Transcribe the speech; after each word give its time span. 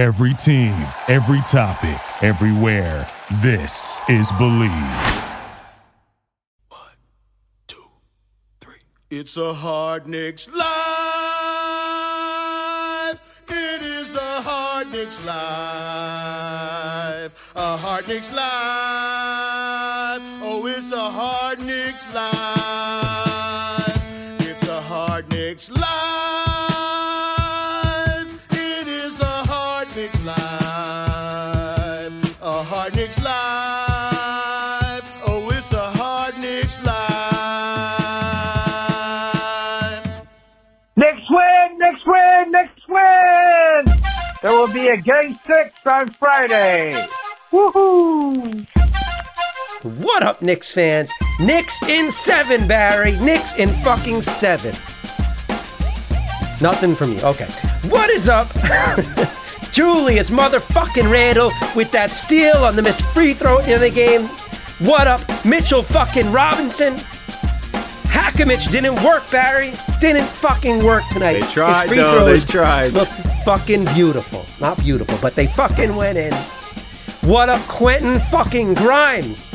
Every 0.00 0.32
team, 0.32 0.88
every 1.08 1.42
topic, 1.42 2.00
everywhere. 2.22 3.06
This 3.42 4.00
is 4.08 4.32
Believe. 4.38 4.70
One, 6.70 6.96
two, 7.66 7.84
three. 8.62 8.78
It's 9.10 9.36
a 9.36 9.52
hard 9.52 10.06
Knicks 10.06 10.48
live. 10.48 10.70
It 13.46 13.82
is 13.82 14.14
a 14.14 14.40
hard 14.40 14.90
Knicks 14.90 15.20
live. 15.20 15.34
A 17.54 17.76
hard 17.76 18.08
Knicks 18.08 18.30
live. 18.30 20.22
Oh, 20.42 20.64
it's 20.64 20.92
a 20.92 21.10
hard 21.10 21.58
Knicks 21.58 22.06
live. 22.14 22.59
There 44.42 44.52
will 44.52 44.72
be 44.72 44.88
a 44.88 44.96
game 44.96 45.38
six 45.46 45.74
on 45.84 46.08
Friday. 46.08 47.06
Woohoo! 47.52 48.66
What 49.98 50.22
up, 50.22 50.40
Knicks 50.40 50.72
fans? 50.72 51.10
Knicks 51.38 51.82
in 51.82 52.10
seven, 52.10 52.66
Barry. 52.66 53.12
Knicks 53.20 53.54
in 53.56 53.68
fucking 53.68 54.22
seven. 54.22 54.74
Nothing 56.62 56.94
from 56.94 57.12
you. 57.12 57.20
Okay. 57.20 57.46
What 57.90 58.08
is 58.08 58.30
up? 58.30 58.48
Julius 59.72 60.30
motherfucking 60.30 61.10
Randle 61.10 61.52
with 61.76 61.90
that 61.92 62.12
steal 62.12 62.64
on 62.64 62.76
the 62.76 62.82
missed 62.82 63.04
free 63.08 63.34
throw 63.34 63.58
in 63.60 63.78
the 63.80 63.90
game. 63.90 64.26
What 64.78 65.06
up? 65.06 65.20
Mitchell 65.44 65.82
fucking 65.82 66.32
Robinson. 66.32 66.98
Hackimich 68.10 68.70
didn't 68.70 69.02
work, 69.02 69.28
Barry. 69.30 69.72
Didn't 70.00 70.26
fucking 70.26 70.84
work 70.84 71.02
tonight. 71.12 71.34
They 71.34 71.40
His 71.42 71.52
tried, 71.52 71.88
free 71.88 71.98
though. 71.98 72.24
They 72.24 72.38
throws 72.40 72.50
tried. 72.50 72.92
Looked 72.92 73.12
fucking 73.44 73.84
beautiful. 73.94 74.44
Not 74.60 74.78
beautiful, 74.78 75.16
but 75.22 75.34
they 75.34 75.46
fucking 75.46 75.94
went 75.94 76.18
in. 76.18 76.32
What 77.22 77.48
up, 77.48 77.60
Quentin 77.68 78.18
fucking 78.18 78.74
Grimes? 78.74 79.50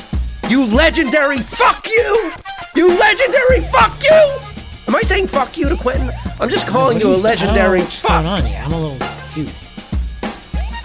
You 0.49 0.63
legendary 0.65 1.39
fuck 1.39 1.87
you! 1.87 2.31
You 2.75 2.87
legendary 2.97 3.61
fuck 3.61 4.01
you! 4.03 4.37
Am 4.87 4.95
I 4.95 5.01
saying 5.01 5.27
fuck 5.27 5.57
you 5.57 5.67
to 5.67 5.75
Quentin? 5.75 6.11
I'm 6.39 6.49
just 6.49 6.67
calling 6.67 6.99
you 6.99 7.07
a 7.07 7.17
legendary 7.17 7.79
What's 7.81 8.01
going 8.03 8.23
fuck. 8.23 8.31
on 8.31 8.45
here? 8.45 8.61
I'm 8.63 8.71
a 8.73 8.79
little 8.79 8.97
confused. 8.99 9.67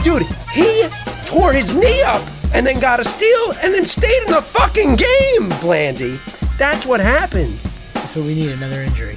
Dude, 0.02 0.22
he 0.52 0.88
tore 1.26 1.52
his 1.52 1.74
knee 1.74 2.02
up 2.02 2.26
and 2.54 2.66
then 2.66 2.80
got 2.80 2.98
a 3.00 3.04
steal 3.04 3.52
and 3.62 3.74
then 3.74 3.84
stayed 3.84 4.22
in 4.22 4.32
the 4.32 4.40
fucking 4.40 4.96
game, 4.96 5.48
Blandy. 5.60 6.18
That's 6.60 6.84
what 6.84 7.00
happened. 7.00 7.54
That's 7.94 8.14
what 8.14 8.26
we 8.26 8.34
need. 8.34 8.50
Another 8.50 8.82
injury. 8.82 9.16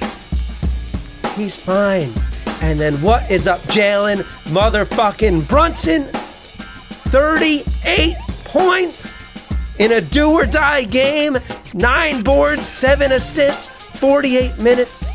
He's 1.36 1.58
fine. 1.58 2.10
And 2.62 2.80
then 2.80 3.02
what 3.02 3.30
is 3.30 3.46
up, 3.46 3.60
Jalen 3.64 4.22
motherfucking 4.50 5.46
Brunson? 5.46 6.04
38 7.12 8.16
points 8.44 9.12
in 9.78 9.92
a 9.92 10.00
do 10.00 10.30
or 10.30 10.46
die 10.46 10.84
game, 10.84 11.36
nine 11.74 12.22
boards, 12.22 12.66
seven 12.66 13.12
assists, 13.12 13.66
48 13.66 14.56
minutes. 14.56 15.10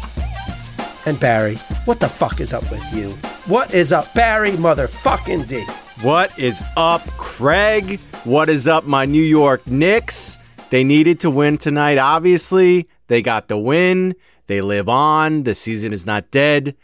And 1.08 1.20
Barry, 1.20 1.56
what 1.86 2.00
the 2.00 2.10
fuck 2.10 2.42
is 2.42 2.54
up 2.54 2.70
with 2.70 2.94
you? 2.94 3.10
What 3.48 3.74
is 3.74 3.92
up, 3.92 4.14
Barry 4.14 4.52
motherfucking 4.52 5.48
D? 5.48 5.66
What 6.04 6.38
is 6.38 6.62
up, 6.78 7.08
Craig? 7.18 8.00
What 8.24 8.50
is 8.50 8.68
up, 8.68 8.86
my 8.86 9.06
New 9.06 9.24
York 9.24 9.66
Knicks? 9.66 10.38
They 10.70 10.84
needed 10.84 11.20
to 11.22 11.30
win 11.30 11.58
tonight, 11.58 11.98
obviously. 11.98 12.88
They 13.08 13.22
got 13.22 13.48
the 13.48 13.58
win. 13.58 14.16
They 14.48 14.62
live 14.62 14.88
on. 14.90 15.44
The 15.44 15.56
season 15.56 15.94
is 15.94 16.06
not 16.06 16.32
dead. 16.32 16.76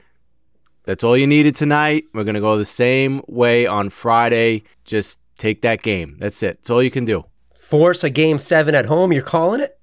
That's 0.86 1.04
all 1.04 1.18
you 1.18 1.28
needed 1.28 1.56
tonight. 1.56 2.06
We're 2.14 2.24
going 2.24 2.36
to 2.36 2.42
go 2.42 2.58
the 2.58 2.66
same 2.66 3.22
way 3.28 3.66
on 3.66 3.90
Friday. 3.90 4.64
Just 4.86 5.20
take 5.38 5.62
that 5.62 5.82
game. 5.82 6.18
That's 6.20 6.42
it. 6.44 6.58
That's 6.58 6.70
all 6.70 6.82
you 6.84 6.92
can 6.92 7.06
do. 7.06 7.26
Force 7.56 8.04
a 8.04 8.10
game 8.10 8.38
seven 8.40 8.76
at 8.76 8.86
home, 8.86 9.12
you're 9.12 9.24
calling 9.24 9.62
it? 9.62 9.80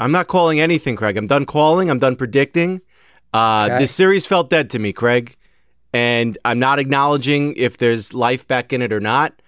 I'm 0.00 0.10
not 0.10 0.26
calling 0.26 0.58
anything, 0.58 0.96
Craig. 0.96 1.16
I'm 1.16 1.28
done 1.28 1.46
calling. 1.46 1.90
I'm 1.90 2.00
done 2.00 2.16
predicting. 2.16 2.80
Uh, 3.32 3.68
Okay. 3.70 3.78
This 3.78 3.92
series 3.92 4.26
felt 4.26 4.50
dead 4.50 4.68
to 4.70 4.78
me, 4.80 4.92
Craig. 4.92 5.36
And 5.92 6.36
I'm 6.44 6.58
not 6.58 6.78
acknowledging 6.78 7.54
if 7.56 7.76
there's 7.76 8.12
life 8.12 8.46
back 8.48 8.72
in 8.72 8.82
it 8.82 8.92
or 8.92 9.00
not. 9.00 9.40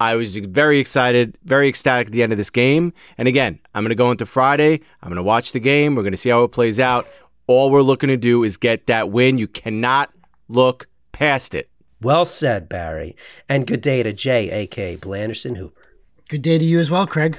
I 0.00 0.16
was 0.16 0.34
very 0.36 0.78
excited, 0.78 1.36
very 1.44 1.68
ecstatic 1.68 2.06
at 2.06 2.12
the 2.12 2.22
end 2.22 2.32
of 2.32 2.38
this 2.38 2.48
game. 2.48 2.94
And 3.18 3.28
again, 3.28 3.60
I'm 3.74 3.84
going 3.84 3.90
to 3.90 3.94
go 3.94 4.10
into 4.10 4.24
Friday. 4.24 4.80
I'm 5.02 5.10
going 5.10 5.16
to 5.16 5.22
watch 5.22 5.52
the 5.52 5.60
game. 5.60 5.94
We're 5.94 6.02
going 6.02 6.12
to 6.12 6.18
see 6.18 6.30
how 6.30 6.42
it 6.44 6.52
plays 6.52 6.80
out. 6.80 7.06
All 7.46 7.70
we're 7.70 7.82
looking 7.82 8.08
to 8.08 8.16
do 8.16 8.42
is 8.42 8.56
get 8.56 8.86
that 8.86 9.10
win. 9.10 9.36
You 9.36 9.46
cannot 9.46 10.10
look 10.48 10.88
past 11.12 11.54
it. 11.54 11.68
Well 12.00 12.24
said, 12.24 12.66
Barry. 12.66 13.14
And 13.46 13.66
good 13.66 13.82
day 13.82 14.02
to 14.02 14.14
Jay, 14.14 14.50
aka 14.50 14.96
Blanderson 14.96 15.58
Hooper. 15.58 15.88
Good 16.30 16.42
day 16.42 16.56
to 16.56 16.64
you 16.64 16.78
as 16.78 16.90
well, 16.90 17.06
Craig. 17.06 17.38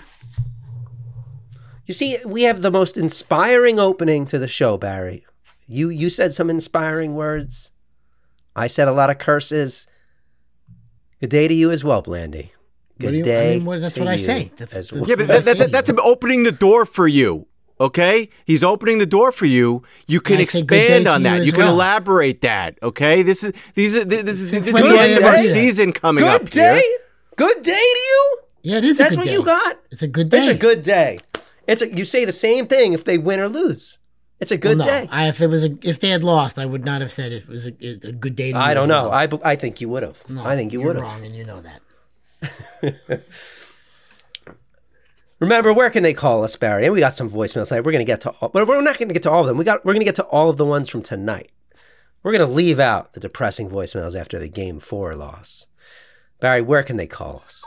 You 1.87 1.95
see, 1.95 2.19
we 2.25 2.43
have 2.43 2.61
the 2.61 2.69
most 2.69 2.95
inspiring 2.95 3.79
opening 3.79 4.27
to 4.27 4.37
the 4.37 4.47
show, 4.47 4.77
Barry. 4.77 5.25
You 5.65 5.89
you 5.89 6.09
said 6.09 6.35
some 6.35 6.49
inspiring 6.49 7.15
words. 7.15 7.71
I 8.55 8.67
said 8.67 8.87
a 8.87 8.93
lot 8.93 9.09
of 9.09 9.17
curses. 9.17 9.87
Good 11.21 11.29
day 11.29 11.47
to 11.47 11.53
you 11.53 11.71
as 11.71 11.83
well, 11.83 12.01
Blandy. 12.01 12.51
Good 12.99 13.05
What 13.07 13.11
do 13.11 13.17
you- 13.17 13.23
I 13.23 13.27
day. 13.27 13.55
mean, 13.57 13.65
what- 13.65 13.81
that's 13.81 13.93
to 13.95 14.01
what 14.01 14.09
I 14.09 14.13
you 14.13 14.17
say. 14.17 14.51
That's- 14.57 14.73
that's 14.73 14.91
well. 14.91 15.07
Yeah, 15.07 15.15
but 15.15 15.27
what 15.27 15.35
I 15.37 15.39
that, 15.39 15.57
that, 15.57 15.65
say 15.65 15.71
that's 15.71 15.89
him 15.89 15.99
opening 16.03 16.43
the 16.43 16.51
door 16.51 16.85
for 16.85 17.07
you. 17.07 17.47
Okay, 17.79 18.29
he's 18.45 18.63
opening 18.63 18.99
the 18.99 19.07
door 19.07 19.31
for 19.31 19.47
you. 19.47 19.81
You 20.07 20.19
can 20.21 20.37
I 20.37 20.43
say 20.43 20.59
good 20.59 20.67
day 20.67 20.85
expand 20.85 21.07
on 21.07 21.23
that. 21.23 21.41
as 21.41 21.47
You 21.47 21.53
can 21.53 21.63
well. 21.63 21.73
elaborate 21.73 22.41
that. 22.41 22.77
Okay, 22.83 23.23
this 23.23 23.43
is 23.43 23.53
these 23.73 23.95
are 23.95 24.05
this 24.05 24.23
is, 24.39 24.51
this 24.51 24.67
is 24.67 24.73
the 24.73 24.99
end 24.99 25.17
of 25.17 25.23
our 25.25 25.39
season 25.41 25.91
coming 25.91 26.23
up. 26.23 26.41
Good 26.41 26.49
day. 26.51 26.75
here. 26.81 26.97
Good 27.37 27.63
day 27.63 27.71
to 27.71 27.99
you. 27.99 28.37
Yeah, 28.63 28.77
it 28.77 28.83
is 28.83 28.99
a 28.99 29.03
good 29.03 29.09
day. 29.09 29.15
That's 29.15 29.15
good 29.15 29.17
what 29.17 29.25
day. 29.25 29.33
you 29.33 29.43
got. 29.43 29.79
It's 29.89 30.01
a 30.03 30.07
good 30.07 30.29
day. 30.29 30.37
It's 30.37 30.47
a 30.49 30.53
good 30.57 30.81
day. 30.83 31.19
It's 31.67 31.81
a, 31.81 31.87
you 31.97 32.05
say 32.05 32.23
the 32.25 32.31
same 32.31 32.67
thing 32.67 32.93
if 32.93 33.03
they 33.03 33.17
win 33.17 33.39
or 33.39 33.49
lose. 33.49 33.97
It's 34.41 34.51
a 34.51 34.57
good 34.57 34.79
Well, 34.79 34.87
no, 34.87 34.93
day. 35.01 35.07
I, 35.11 35.27
if 35.29 35.39
it 35.39 35.47
was 35.47 35.63
a, 35.63 35.77
if 35.83 35.99
they 35.99 36.09
had 36.09 36.23
lost, 36.23 36.57
I 36.59 36.65
would 36.65 36.83
not 36.83 36.99
have 37.01 37.11
said 37.11 37.31
it 37.31 37.47
was 37.47 37.67
a, 37.67 37.69
a 37.81 38.11
good 38.11 38.35
day. 38.35 38.51
To 38.51 38.57
you 38.57 38.63
I 38.63 38.73
don't 38.73 38.87
know. 38.89 39.03
well. 39.03 39.11
I, 39.11 39.27
b- 39.27 39.37
I 39.43 39.55
think 39.55 39.79
you 39.79 39.87
would 39.89 40.01
have. 40.03 40.27
No, 40.29 40.43
I 40.43 40.55
think 40.55 40.73
you 40.73 40.79
you're 40.79 40.87
would 40.87 40.95
have. 40.97 41.03
wrong, 41.05 41.23
and 41.23 41.35
you 41.35 41.45
know 41.45 41.61
that. 41.61 43.23
Remember, 45.39 45.73
where 45.73 45.89
can 45.89 46.03
they 46.03 46.13
call 46.13 46.43
us, 46.43 46.55
Barry? 46.55 46.85
And 46.85 46.93
we 46.93 46.99
got 46.99 47.15
some 47.15 47.29
voicemails 47.29 47.69
tonight. 47.69 47.81
We're 47.83 47.91
going 47.91 48.05
to 48.05 48.11
get 48.11 48.21
to, 48.21 48.29
all, 48.41 48.49
but 48.49 48.67
we're 48.67 48.81
not 48.81 48.97
going 48.99 49.07
to 49.07 49.13
get 49.13 49.23
to 49.23 49.31
all 49.31 49.41
of 49.41 49.47
them. 49.47 49.57
We 49.57 49.63
got, 49.65 49.83
we're 49.83 49.93
going 49.93 50.01
to 50.01 50.05
get 50.05 50.15
to 50.15 50.23
all 50.25 50.49
of 50.51 50.57
the 50.57 50.65
ones 50.65 50.87
from 50.89 51.01
tonight. 51.01 51.51
We're 52.21 52.31
going 52.31 52.47
to 52.47 52.53
leave 52.53 52.79
out 52.79 53.13
the 53.13 53.19
depressing 53.19 53.67
voicemails 53.69 54.19
after 54.19 54.37
the 54.37 54.47
game 54.47 54.79
four 54.79 55.15
loss. 55.15 55.65
Barry, 56.39 56.61
where 56.61 56.83
can 56.83 56.97
they 56.97 57.07
call 57.07 57.41
us? 57.45 57.63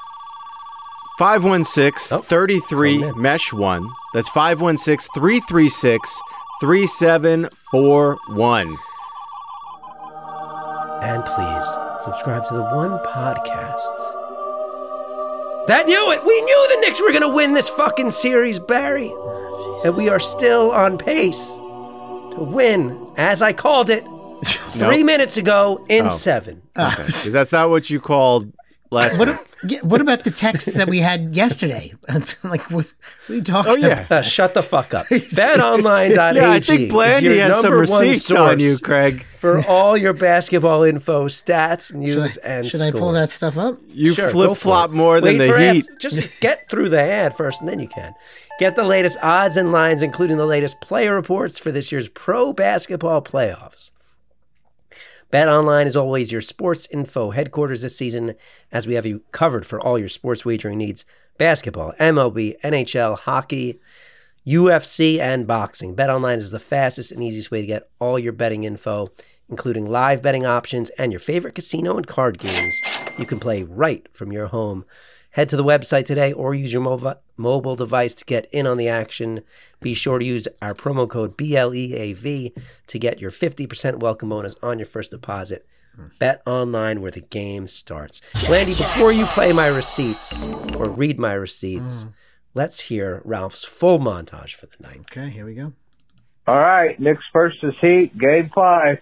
516 1.19 2.19
Oh, 2.19 2.23
33 2.23 2.99
call 3.01 3.09
'em 3.09 3.15
in. 3.17 3.23
mesh 3.23 3.53
1. 3.53 3.89
That's 4.15 4.29
516 4.29 5.13
336 5.15 6.21
3741. 6.65 8.77
And 11.03 11.23
please 11.27 11.67
subscribe 12.03 12.47
to 12.49 12.55
the 12.55 12.63
one 12.63 12.93
podcast. 13.01 13.83
That 15.67 15.87
knew 15.87 16.11
it. 16.13 16.25
We 16.25 16.41
knew 16.41 16.69
the 16.75 16.81
Knicks 16.81 17.03
were 17.03 17.11
going 17.11 17.21
to 17.21 17.29
win 17.29 17.53
this 17.53 17.69
fucking 17.69 18.11
series, 18.13 18.59
Barry. 18.59 19.13
And 19.85 19.95
we 19.95 20.09
are 20.09 20.19
still 20.19 20.71
on 20.73 20.97
pace 20.97 21.49
to 21.51 22.37
win, 22.41 23.13
as 23.19 23.43
I 23.43 23.53
called 23.53 23.91
it 23.91 24.05
three 24.73 24.81
Nope. 24.81 25.05
minutes 25.07 25.37
ago 25.37 25.85
in 25.91 26.07
Oh. 26.07 26.09
seven. 26.09 26.63
Because 26.75 27.31
that's 27.31 27.53
not 27.53 27.69
what 27.69 27.91
you 27.91 28.01
called 28.01 28.51
last 28.91 29.19
What, 29.19 29.29
week. 29.29 29.37
Yeah, 29.67 29.81
what 29.83 30.01
about 30.01 30.25
the 30.25 30.31
texts 30.31 30.75
that 30.75 30.89
we 30.89 30.99
had 30.99 31.35
yesterday? 31.35 31.93
like, 32.45 32.71
what, 32.71 32.87
what 33.27 33.31
are 33.31 33.35
you 33.35 33.43
talking 33.43 33.73
Oh, 33.73 33.75
yeah. 33.77 34.01
about? 34.07 34.13
Uh, 34.13 34.23
shut 34.23 34.55
the 34.55 34.63
fuck 34.63 34.95
up. 34.95 35.07
BetOnline.ag. 35.09 36.15
Yeah, 36.37 36.51
I 36.51 36.61
think 36.61 36.81
is 36.83 36.89
Blandy 36.93 37.27
your 37.35 37.37
has 37.37 37.61
some 37.61 37.73
receipts 37.75 38.31
on 38.31 38.61
you, 38.61 38.79
Craig. 38.79 39.25
For 39.39 39.65
all 39.67 39.97
your 39.97 40.13
basketball 40.15 40.83
info, 40.85 41.29
stats, 41.29 41.89
Should, 41.89 41.97
news, 41.97 42.39
I, 42.43 42.49
and 42.49 42.67
should 42.67 42.81
I 42.81 42.91
pull 42.91 43.13
that 43.13 43.31
stuff 43.31 43.59
up? 43.59 43.79
You 43.89 44.15
Sure, 44.15 44.31
flip 44.31 44.57
flop 44.57 44.91
it. 44.91 44.95
more 44.95 45.21
than 45.21 45.39
Wait 45.39 45.49
the 45.51 45.73
Heat. 45.75 45.89
ad- 45.91 46.01
Just 46.01 46.41
get 46.41 46.69
through 46.71 46.89
the 46.89 47.01
ad 47.01 47.37
first, 47.37 47.61
and 47.61 47.69
then 47.69 47.79
you 47.79 47.89
can. 47.89 48.15
Get 48.59 48.75
the 48.77 48.85
latest 48.85 49.19
odds 49.23 49.57
and 49.57 49.71
lines, 49.73 50.01
including 50.03 50.37
the 50.39 50.47
latest 50.47 50.81
player 50.81 51.15
reports 51.15 51.59
for 51.59 51.71
this 51.73 51.93
year's 51.93 52.09
pro 52.09 52.53
basketball 52.53 53.21
playoffs. 53.21 53.91
Bet 55.35 55.49
Online 55.49 55.89
is 55.89 55.97
always 55.97 56.31
your 56.31 56.41
sports 56.41 56.87
info 56.93 57.33
headquarters 57.33 57.83
this 57.83 57.97
season, 57.97 58.37
as 58.71 58.87
we 58.87 58.95
have 58.95 59.05
you 59.05 59.25
covered 59.33 59.67
for 59.67 59.81
all 59.81 59.99
your 59.99 60.09
sports 60.09 60.45
wagering 60.45 60.79
needs 60.79 61.05
basketball, 61.39 61.93
MLB, 61.99 62.55
NHL, 62.63 63.19
hockey, 63.19 63.81
UFC, 64.47 65.19
and 65.19 65.45
boxing. 65.45 65.97
Bet 65.97 66.09
Online 66.09 66.39
is 66.39 66.53
the 66.53 66.61
fastest 66.61 67.11
and 67.11 67.21
easiest 67.21 67.51
way 67.51 67.63
to 67.63 67.67
get 67.67 67.91
all 67.99 68.17
your 68.17 68.33
betting 68.33 68.63
info 68.63 69.09
including 69.49 69.87
live 69.87 70.23
betting 70.23 70.47
options 70.47 70.91
and 70.91 71.11
your 71.11 71.19
favorite 71.19 71.57
casino 71.57 71.97
and 71.97 72.07
card 72.07 72.39
games 72.39 72.81
you 73.19 73.27
can 73.27 73.41
play 73.41 73.65
right 73.65 74.07
from 74.13 74.31
your 74.31 74.47
home. 74.47 74.85
Head 75.35 75.49
to 75.49 75.57
the 75.57 75.65
website 75.65 76.05
today 76.05 76.33
or 76.33 76.55
use 76.55 76.73
your 76.73 76.81
mobile 76.81 77.17
mobile 77.37 77.75
device 77.75 78.15
to 78.15 78.25
get 78.25 78.47
in 78.53 78.69
on 78.69 78.77
the 78.77 78.89
action. 78.89 79.41
Be 79.81 79.93
sure 79.93 80.21
to 80.21 80.25
use 80.25 80.47
our 80.63 80.75
promo 80.75 81.09
code 81.09 81.37
BLEAV 81.37 82.53
to 82.87 82.99
get 83.01 83.21
your 83.21 83.33
50% 83.33 83.99
welcome 83.99 84.29
bonus 84.29 84.55
on 84.63 84.79
your 84.79 84.87
first 84.87 85.11
deposit. 85.11 85.67
Bet 86.21 86.41
online 86.47 87.01
where 87.01 87.11
the 87.11 87.21
game 87.21 87.67
starts. 87.67 88.21
Landy, 88.49 88.75
before 88.75 89.11
you 89.11 89.27
play 89.27 89.53
my 89.53 89.67
receipts 89.67 90.45
or 90.77 90.89
read 90.89 91.19
my 91.19 91.33
receipts, 91.33 92.05
mm. 92.05 92.13
let's 92.55 92.79
hear 92.79 93.21
Ralph's 93.25 93.65
full 93.65 93.99
montage 93.99 94.55
for 94.55 94.67
the 94.67 94.77
night. 94.81 95.01
Okay, 95.01 95.31
here 95.31 95.45
we 95.45 95.55
go. 95.55 95.73
All 96.47 96.59
right, 96.61 96.99
Knicks 97.01 97.25
versus 97.33 97.75
Heat, 97.81 98.17
game 98.17 98.51
five. 98.55 98.99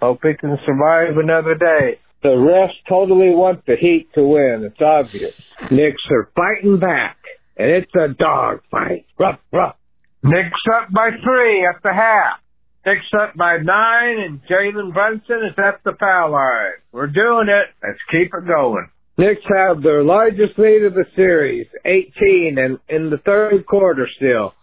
Hope 0.00 0.24
it 0.24 0.38
can 0.38 0.58
survive 0.64 1.18
another 1.18 1.54
day. 1.54 1.98
The 2.22 2.30
refs 2.30 2.74
totally 2.88 3.30
want 3.30 3.64
the 3.66 3.76
Heat 3.76 4.08
to 4.14 4.22
win. 4.22 4.64
It's 4.64 4.80
obvious. 4.80 5.40
Knicks 5.70 6.02
are 6.10 6.30
fighting 6.34 6.78
back, 6.78 7.16
and 7.56 7.70
it's 7.70 7.92
a 7.94 8.08
dog 8.08 8.60
fight. 8.70 9.06
Ruff, 9.18 9.38
ruff. 9.52 9.76
Knicks 10.22 10.60
up 10.74 10.90
by 10.92 11.10
three 11.22 11.64
at 11.64 11.80
the 11.82 11.92
half. 11.92 12.40
Knicks 12.84 13.06
up 13.20 13.36
by 13.36 13.58
nine, 13.58 14.18
and 14.18 14.40
Jalen 14.50 14.92
Brunson 14.92 15.44
is 15.48 15.54
at 15.58 15.80
the 15.84 15.92
foul 15.98 16.32
line. 16.32 16.72
We're 16.90 17.06
doing 17.06 17.48
it. 17.48 17.66
Let's 17.86 18.00
keep 18.10 18.32
it 18.34 18.46
going. 18.46 18.88
Knicks 19.16 19.42
have 19.54 19.82
their 19.82 20.02
largest 20.02 20.58
lead 20.58 20.84
of 20.84 20.94
the 20.94 21.04
series, 21.14 21.66
18, 21.84 22.56
and 22.58 22.78
in 22.88 23.10
the 23.10 23.18
third 23.18 23.66
quarter 23.66 24.08
still. 24.16 24.54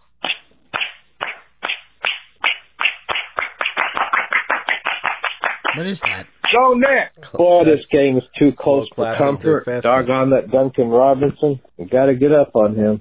What 5.74 5.86
is 5.86 6.00
that? 6.00 6.26
Go 6.52 6.74
Knicks! 6.74 7.30
Boy, 7.30 7.64
this 7.64 7.86
game 7.86 8.16
is 8.18 8.24
too 8.38 8.52
close 8.52 8.88
for 8.94 9.14
comfort. 9.14 9.64
fast 9.64 9.84
Doggone 9.86 10.30
that 10.30 10.50
Duncan 10.50 10.88
Robinson. 10.88 11.60
We 11.76 11.84
got 11.86 12.06
to 12.06 12.14
get 12.14 12.32
up 12.32 12.54
on 12.54 12.74
him. 12.74 13.00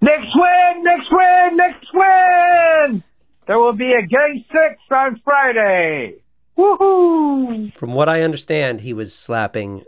Knicks 0.00 0.26
win! 0.34 0.84
Knicks 0.84 1.06
win! 1.10 1.56
Knicks 1.56 1.86
win! 1.94 3.02
There 3.46 3.58
will 3.58 3.72
be 3.72 3.92
a 3.92 4.02
game 4.02 4.44
six 4.50 4.80
on 4.90 5.20
Friday. 5.24 6.14
Woohoo! 6.58 7.74
From 7.76 7.94
what 7.94 8.08
I 8.08 8.22
understand, 8.22 8.82
he 8.82 8.92
was 8.92 9.14
slapping 9.14 9.84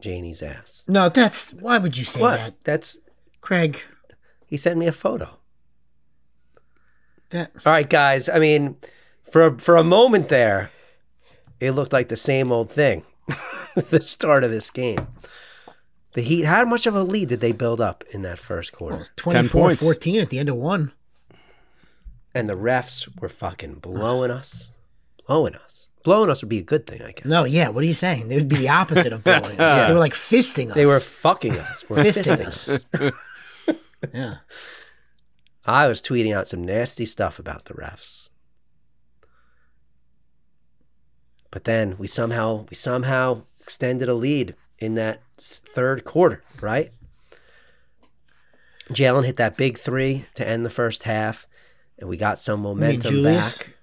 Janie's 0.00 0.42
ass. 0.42 0.84
No, 0.86 1.08
that's 1.08 1.52
why 1.54 1.78
would 1.78 1.96
you 1.96 2.04
say 2.04 2.20
What? 2.20 2.36
that, 2.36 2.60
That's 2.64 2.98
Craig? 3.40 3.80
he 4.46 4.56
sent 4.56 4.78
me 4.78 4.86
a 4.86 4.92
photo. 4.92 5.38
That 7.30 7.50
All 7.64 7.72
right, 7.72 7.88
guys. 7.88 8.28
I 8.28 8.38
mean, 8.38 8.76
for 9.30 9.46
a, 9.46 9.58
for 9.58 9.76
a 9.76 9.84
moment 9.84 10.28
there, 10.28 10.70
it 11.66 11.72
looked 11.72 11.92
like 11.92 12.08
the 12.08 12.16
same 12.16 12.52
old 12.52 12.70
thing. 12.70 13.04
the 13.90 14.00
start 14.00 14.44
of 14.44 14.50
this 14.50 14.70
game. 14.70 15.06
The 16.14 16.22
Heat. 16.22 16.44
How 16.44 16.64
much 16.64 16.86
of 16.86 16.94
a 16.94 17.02
lead 17.02 17.28
did 17.28 17.40
they 17.40 17.52
build 17.52 17.80
up 17.80 18.04
in 18.12 18.22
that 18.22 18.38
first 18.38 18.72
quarter? 18.72 18.96
was 18.98 19.10
24 19.16 19.72
14 19.76 20.20
at 20.20 20.30
the 20.30 20.38
end 20.38 20.48
of 20.48 20.56
one. 20.56 20.92
And 22.34 22.48
the 22.48 22.54
refs 22.56 23.08
were 23.20 23.28
fucking 23.28 23.74
blowing 23.76 24.30
us, 24.30 24.70
blowing 25.26 25.54
us, 25.54 25.88
blowing 26.02 26.30
us 26.30 26.42
would 26.42 26.48
be 26.48 26.58
a 26.58 26.64
good 26.64 26.86
thing, 26.86 27.00
I 27.02 27.12
guess. 27.12 27.24
No, 27.24 27.44
yeah, 27.44 27.68
what 27.68 27.82
are 27.84 27.86
you 27.86 27.94
saying? 27.94 28.28
They 28.28 28.36
would 28.36 28.48
be 28.48 28.56
the 28.56 28.68
opposite 28.68 29.12
of 29.12 29.22
blowing 29.24 29.58
us. 29.60 29.88
They 29.88 29.92
were 29.94 30.00
like 30.00 30.12
fisting 30.14 30.68
us. 30.70 30.74
They 30.74 30.86
were 30.86 31.00
fucking 31.00 31.56
us. 31.58 31.84
We're 31.88 31.98
Fisting 31.98 32.36
fisting 32.38 32.78
us. 32.98 33.12
Yeah. 34.12 34.36
I 35.64 35.88
was 35.88 36.02
tweeting 36.02 36.36
out 36.36 36.46
some 36.46 36.62
nasty 36.62 37.06
stuff 37.06 37.38
about 37.38 37.64
the 37.64 37.72
refs. 37.72 38.28
But 41.54 41.62
then 41.62 41.96
we 41.98 42.08
somehow 42.08 42.66
we 42.68 42.74
somehow 42.74 43.42
extended 43.60 44.08
a 44.08 44.14
lead 44.14 44.56
in 44.80 44.96
that 44.96 45.22
third 45.38 46.02
quarter, 46.02 46.42
right? 46.60 46.90
Jalen 48.90 49.24
hit 49.24 49.36
that 49.36 49.56
big 49.56 49.78
three 49.78 50.26
to 50.34 50.46
end 50.46 50.66
the 50.66 50.70
first 50.70 51.04
half, 51.04 51.46
and 51.96 52.08
we 52.08 52.16
got 52.16 52.40
some 52.40 52.58
momentum 52.60 53.08
Julius? 53.12 53.56
back. 53.56 53.74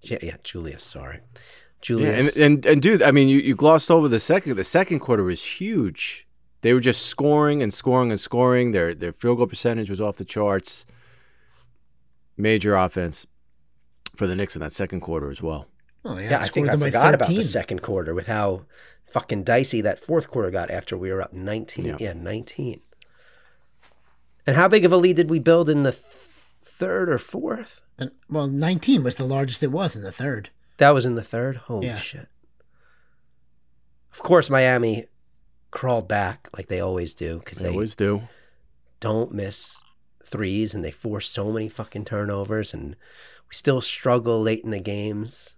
Yeah, 0.00 0.16
yeah, 0.22 0.36
Julius. 0.42 0.82
Sorry, 0.82 1.16
Yeah, 1.16 1.40
Julius. 1.82 2.36
and, 2.36 2.42
and 2.42 2.66
and 2.66 2.80
dude, 2.80 3.02
I 3.02 3.10
mean, 3.10 3.28
you, 3.28 3.38
you 3.38 3.54
glossed 3.54 3.90
over 3.90 4.08
the 4.08 4.18
second. 4.18 4.56
The 4.56 4.64
second 4.64 5.00
quarter 5.00 5.24
was 5.24 5.44
huge. 5.44 6.26
They 6.62 6.72
were 6.72 6.80
just 6.80 7.02
scoring 7.04 7.62
and 7.62 7.72
scoring 7.74 8.10
and 8.12 8.18
scoring. 8.18 8.72
Their 8.72 8.94
their 8.94 9.12
field 9.12 9.36
goal 9.36 9.46
percentage 9.46 9.90
was 9.90 10.00
off 10.00 10.16
the 10.16 10.24
charts. 10.24 10.86
Major 12.38 12.74
offense 12.74 13.26
for 14.16 14.26
the 14.26 14.34
Knicks 14.34 14.56
in 14.56 14.60
that 14.60 14.72
second 14.72 15.02
quarter 15.02 15.30
as 15.30 15.42
well. 15.42 15.66
Oh, 16.04 16.18
yeah. 16.18 16.30
yeah, 16.30 16.40
I 16.40 16.48
think 16.48 16.68
I 16.68 16.72
them 16.72 16.80
by 16.80 16.86
forgot 16.86 17.14
about 17.14 17.28
the 17.28 17.42
second 17.42 17.80
quarter 17.82 18.12
with 18.14 18.26
how 18.26 18.66
fucking 19.06 19.44
dicey 19.44 19.80
that 19.80 20.00
fourth 20.00 20.28
quarter 20.28 20.50
got 20.50 20.70
after 20.70 20.96
we 20.98 21.10
were 21.12 21.22
up 21.22 21.32
19. 21.32 21.84
Yeah. 21.84 21.96
Yeah, 21.98 22.12
19. 22.12 22.80
And 24.46 24.56
how 24.56 24.68
big 24.68 24.84
of 24.84 24.92
a 24.92 24.96
lead 24.98 25.16
did 25.16 25.30
we 25.30 25.38
build 25.38 25.68
in 25.70 25.82
the 25.82 25.92
th- 25.92 26.04
third 26.64 27.08
or 27.08 27.18
fourth? 27.18 27.80
And- 27.98 28.10
well, 28.28 28.46
19 28.46 29.02
was 29.02 29.14
the 29.14 29.24
largest 29.24 29.62
it 29.62 29.72
was 29.72 29.96
in 29.96 30.02
the 30.02 30.12
third. 30.12 30.50
That 30.76 30.90
was 30.90 31.06
in 31.06 31.14
the 31.14 31.22
third? 31.22 31.56
Holy 31.56 31.86
Yeah. 31.86 31.96
shit. 31.96 32.28
Of 34.12 34.18
course, 34.22 34.50
Miami 34.50 35.06
crawled 35.70 36.06
back 36.08 36.48
like 36.56 36.68
they 36.68 36.80
always 36.80 37.14
do 37.14 37.38
because 37.38 37.58
They 37.58 37.64
they 37.68 37.72
always 37.72 37.96
do. 37.96 38.22
don't 39.00 39.32
miss 39.32 39.80
threes 40.24 40.74
and 40.74 40.84
they 40.84 40.90
force 40.90 41.28
so 41.28 41.50
many 41.50 41.68
fucking 41.68 42.04
turnovers 42.04 42.72
and 42.74 42.90
we 43.48 43.54
still 43.54 43.80
struggle 43.80 44.40
late 44.42 44.62
in 44.64 44.70
the 44.70 44.80
games. 44.80 45.53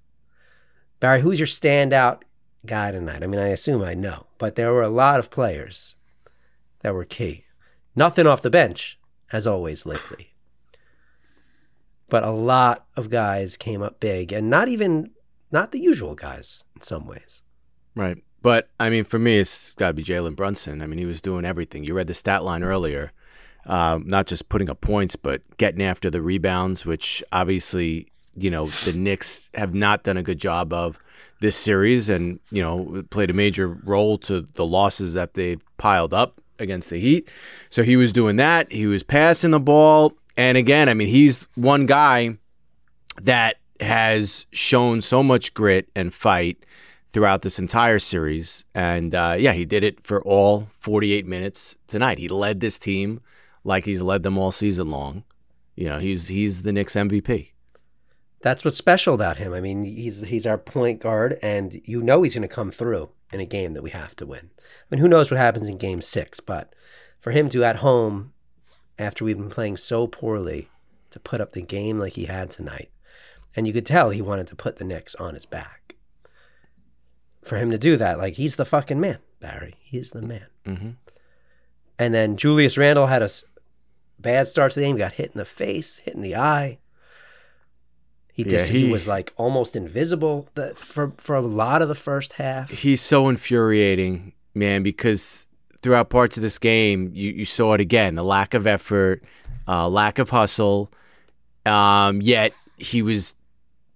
Barry, 1.00 1.20
who's 1.20 1.38
your 1.38 1.46
standout 1.46 2.22
guy 2.64 2.90
tonight? 2.90 3.22
I 3.22 3.26
mean, 3.26 3.40
I 3.40 3.48
assume 3.48 3.82
I 3.82 3.94
know, 3.94 4.26
but 4.38 4.54
there 4.54 4.72
were 4.72 4.82
a 4.82 4.88
lot 4.88 5.18
of 5.18 5.30
players 5.30 5.94
that 6.80 6.94
were 6.94 7.04
key. 7.04 7.44
Nothing 7.94 8.26
off 8.26 8.42
the 8.42 8.50
bench, 8.50 8.98
as 9.32 9.46
always 9.46 9.86
lately. 9.86 10.32
But 12.08 12.22
a 12.22 12.30
lot 12.30 12.86
of 12.96 13.10
guys 13.10 13.56
came 13.56 13.82
up 13.82 13.98
big 13.98 14.32
and 14.32 14.48
not 14.48 14.68
even 14.68 15.10
not 15.50 15.72
the 15.72 15.80
usual 15.80 16.14
guys 16.14 16.62
in 16.74 16.82
some 16.82 17.06
ways. 17.06 17.42
Right. 17.94 18.22
But 18.42 18.68
I 18.78 18.90
mean, 18.90 19.04
for 19.04 19.18
me, 19.18 19.38
it's 19.38 19.74
got 19.74 19.88
to 19.88 19.94
be 19.94 20.04
Jalen 20.04 20.36
Brunson. 20.36 20.82
I 20.82 20.86
mean, 20.86 20.98
he 20.98 21.04
was 21.04 21.20
doing 21.20 21.44
everything. 21.44 21.82
You 21.82 21.94
read 21.94 22.06
the 22.06 22.14
stat 22.14 22.44
line 22.44 22.62
earlier, 22.62 23.12
um, 23.64 24.04
not 24.06 24.26
just 24.26 24.48
putting 24.48 24.70
up 24.70 24.80
points, 24.80 25.16
but 25.16 25.42
getting 25.56 25.82
after 25.82 26.10
the 26.10 26.22
rebounds, 26.22 26.86
which 26.86 27.24
obviously, 27.32 28.06
you 28.36 28.50
know, 28.50 28.68
the 28.84 28.92
Knicks 28.92 29.50
have 29.54 29.74
not 29.74 30.04
done 30.04 30.16
a 30.16 30.22
good 30.22 30.38
job 30.38 30.72
of 30.72 30.98
this 31.40 31.56
series, 31.56 32.08
and 32.08 32.40
you 32.50 32.62
know, 32.62 33.04
played 33.10 33.30
a 33.30 33.34
major 33.34 33.68
role 33.68 34.18
to 34.18 34.48
the 34.54 34.66
losses 34.66 35.14
that 35.14 35.34
they've 35.34 35.62
piled 35.76 36.14
up 36.14 36.40
against 36.58 36.90
the 36.90 36.98
Heat. 36.98 37.28
So 37.68 37.82
he 37.82 37.96
was 37.96 38.12
doing 38.12 38.36
that. 38.36 38.70
He 38.72 38.86
was 38.86 39.02
passing 39.02 39.50
the 39.50 39.60
ball, 39.60 40.12
and 40.36 40.56
again, 40.56 40.88
I 40.88 40.94
mean, 40.94 41.08
he's 41.08 41.46
one 41.54 41.86
guy 41.86 42.38
that 43.20 43.56
has 43.80 44.46
shown 44.52 45.02
so 45.02 45.22
much 45.22 45.54
grit 45.54 45.88
and 45.94 46.12
fight 46.12 46.64
throughout 47.08 47.42
this 47.42 47.58
entire 47.58 47.98
series. 47.98 48.64
And 48.74 49.14
uh, 49.14 49.36
yeah, 49.38 49.52
he 49.52 49.64
did 49.64 49.84
it 49.84 50.06
for 50.06 50.22
all 50.22 50.68
48 50.78 51.26
minutes 51.26 51.76
tonight. 51.86 52.18
He 52.18 52.28
led 52.28 52.60
this 52.60 52.78
team 52.78 53.20
like 53.64 53.84
he's 53.84 54.02
led 54.02 54.22
them 54.22 54.38
all 54.38 54.52
season 54.52 54.90
long. 54.90 55.24
You 55.74 55.88
know, 55.88 55.98
he's 55.98 56.28
he's 56.28 56.62
the 56.62 56.72
Knicks 56.72 56.94
MVP. 56.94 57.50
That's 58.40 58.64
what's 58.64 58.76
special 58.76 59.14
about 59.14 59.38
him. 59.38 59.52
I 59.52 59.60
mean, 59.60 59.84
he's 59.84 60.20
he's 60.22 60.46
our 60.46 60.58
point 60.58 61.00
guard, 61.00 61.38
and 61.42 61.80
you 61.84 62.02
know 62.02 62.22
he's 62.22 62.34
going 62.34 62.42
to 62.42 62.54
come 62.54 62.70
through 62.70 63.10
in 63.32 63.40
a 63.40 63.46
game 63.46 63.74
that 63.74 63.82
we 63.82 63.90
have 63.90 64.14
to 64.16 64.26
win. 64.26 64.50
I 64.58 64.62
mean, 64.90 65.00
who 65.00 65.08
knows 65.08 65.30
what 65.30 65.40
happens 65.40 65.68
in 65.68 65.78
Game 65.78 66.02
Six? 66.02 66.40
But 66.40 66.74
for 67.18 67.32
him 67.32 67.48
to 67.50 67.64
at 67.64 67.76
home, 67.76 68.32
after 68.98 69.24
we've 69.24 69.38
been 69.38 69.50
playing 69.50 69.78
so 69.78 70.06
poorly, 70.06 70.68
to 71.10 71.20
put 71.20 71.40
up 71.40 71.52
the 71.52 71.62
game 71.62 71.98
like 71.98 72.12
he 72.12 72.26
had 72.26 72.50
tonight, 72.50 72.90
and 73.54 73.66
you 73.66 73.72
could 73.72 73.86
tell 73.86 74.10
he 74.10 74.22
wanted 74.22 74.46
to 74.48 74.56
put 74.56 74.76
the 74.76 74.84
Knicks 74.84 75.14
on 75.14 75.34
his 75.34 75.46
back. 75.46 75.96
For 77.42 77.56
him 77.56 77.70
to 77.70 77.78
do 77.78 77.96
that, 77.96 78.18
like 78.18 78.34
he's 78.34 78.56
the 78.56 78.64
fucking 78.64 79.00
man, 79.00 79.18
Barry. 79.40 79.76
He 79.78 79.98
is 79.98 80.10
the 80.10 80.22
man. 80.22 80.46
Mm-hmm. 80.66 80.90
And 81.98 82.12
then 82.12 82.36
Julius 82.36 82.76
Randle 82.76 83.06
had 83.06 83.22
a 83.22 83.30
bad 84.18 84.48
start 84.48 84.72
to 84.72 84.80
the 84.80 84.86
game. 84.86 84.98
Got 84.98 85.12
hit 85.12 85.30
in 85.32 85.38
the 85.38 85.44
face, 85.44 85.98
hit 85.98 86.14
in 86.14 86.20
the 86.20 86.36
eye. 86.36 86.78
He 88.36 88.42
Yeah, 88.44 88.62
he, 88.64 88.86
he- 88.86 88.90
was 88.92 89.08
like 89.08 89.32
almost 89.36 89.74
invisible 89.74 90.48
that 90.54 90.78
for 90.78 91.12
for 91.16 91.34
a 91.36 91.40
lot 91.40 91.80
of 91.82 91.88
the 91.88 91.94
first 91.94 92.34
half. 92.34 92.70
He's 92.70 93.00
so 93.00 93.28
infuriating, 93.28 94.34
man, 94.54 94.82
because 94.82 95.46
throughout 95.82 96.10
parts 96.10 96.36
of 96.36 96.42
this 96.42 96.58
game, 96.58 97.10
you, 97.14 97.30
you 97.32 97.44
saw 97.46 97.72
it 97.72 97.80
again 97.80 98.14
the 98.14 98.22
lack 98.22 98.52
of 98.52 98.66
effort, 98.66 99.22
uh, 99.66 99.88
lack 99.88 100.18
of 100.18 100.30
hustle. 100.30 100.90
Um, 101.64 102.20
yet 102.20 102.52
he 102.76 103.00
was 103.02 103.34